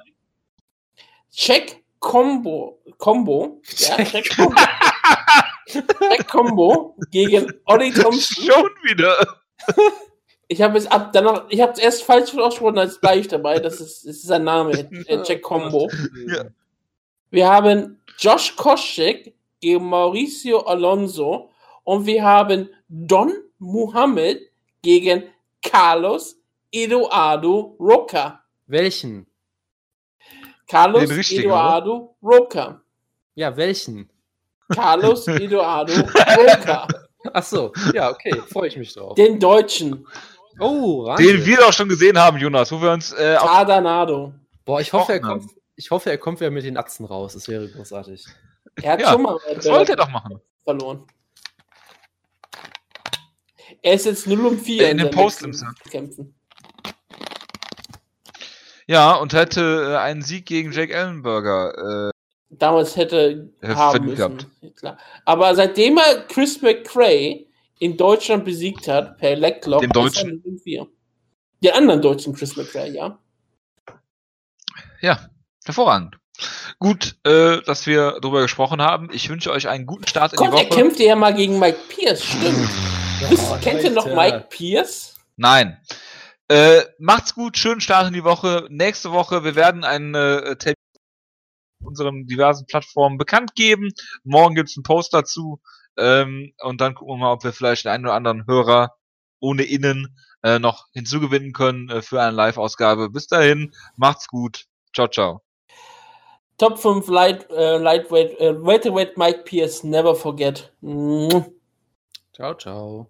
[1.31, 2.83] Check Combo.
[2.99, 3.63] Combo.
[3.79, 4.55] Ja, Check Combo.
[5.67, 8.45] Check Combo gegen Olli Thompson.
[8.53, 9.41] Schon wieder.
[10.49, 13.59] Ich habe es ab danach, ich habe es erst falsch ausgesprochen als gleich dabei.
[13.59, 14.91] Das ist, das ist sein Name,
[15.23, 15.89] Check Combo.
[16.27, 16.45] Ja.
[17.33, 21.51] Wir haben Josh Koscheck gegen Mauricio Alonso
[21.83, 24.37] und wir haben Don Muhammad
[24.83, 25.25] gegen
[25.63, 26.37] Carlos
[26.71, 28.45] Eduardo Roca.
[28.67, 29.27] Welchen?
[30.69, 32.83] Carlos Eduardo Roca.
[33.35, 34.11] Ja, welchen?
[34.69, 36.87] Carlos Eduardo Roca.
[37.33, 39.15] Ach so, ja, okay, freue ich mich drauf.
[39.15, 40.07] Den Deutschen.
[40.61, 41.29] Oh, Wahnsinn.
[41.29, 43.11] Den wir doch schon gesehen haben, Jonas, wo wir uns.
[43.13, 44.35] Äh, Cadanado.
[44.67, 45.45] Boah, ich hoffe, er kommt,
[45.77, 47.35] ich hoffe, er kommt wieder mit den Atzen raus.
[47.35, 48.27] Das wäre großartig.
[48.83, 49.39] Er hat ja, schon mal.
[49.55, 50.41] Das wollte er doch machen.
[50.65, 51.07] Verloren.
[53.83, 56.35] Er ist jetzt 0 um 4 in, in den Postlims kämpfen.
[58.87, 62.09] Ja, und hätte äh, einen Sieg gegen Jake Ellenberger.
[62.09, 62.13] Äh,
[62.51, 64.17] Damals hätte haben müssen.
[64.17, 65.01] Gehabt.
[65.25, 70.43] Aber seitdem er Chris McCray in Deutschland besiegt hat, per Lecklock, den Deutschen.
[71.63, 73.19] Den anderen deutschen Chris McCray, ja.
[75.01, 75.29] Ja,
[75.65, 76.19] Hervorragend.
[76.79, 79.09] Gut, äh, dass wir darüber gesprochen haben.
[79.13, 80.69] Ich wünsche euch einen guten Start Gott, in die Woche.
[80.69, 82.71] er kämpfte ja mal gegen Mike Pierce, stimmt.
[83.31, 85.15] Oh, kennt ihr noch Mike Pierce?
[85.37, 85.81] Nein.
[86.49, 88.67] Äh, macht's gut, schönen Start in die Woche.
[88.69, 90.75] Nächste Woche, wir werden einen äh, Tape
[91.85, 93.91] unseren diversen Plattformen bekannt geben.
[94.25, 95.61] Morgen gibt's einen Post dazu.
[95.97, 98.97] Ähm, und dann gucken wir mal, ob wir vielleicht den einen oder anderen Hörer
[99.41, 103.11] ohne Innen äh, noch hinzugewinnen können äh, für eine Live-Ausgabe.
[103.11, 104.65] Bis dahin, macht's gut.
[104.95, 105.43] Ciao, ciao.
[106.59, 110.73] Top 5 Light, äh, Lightweight, äh, Welterweight Mike Pierce, never forget.
[112.33, 113.09] Ciao, ciao.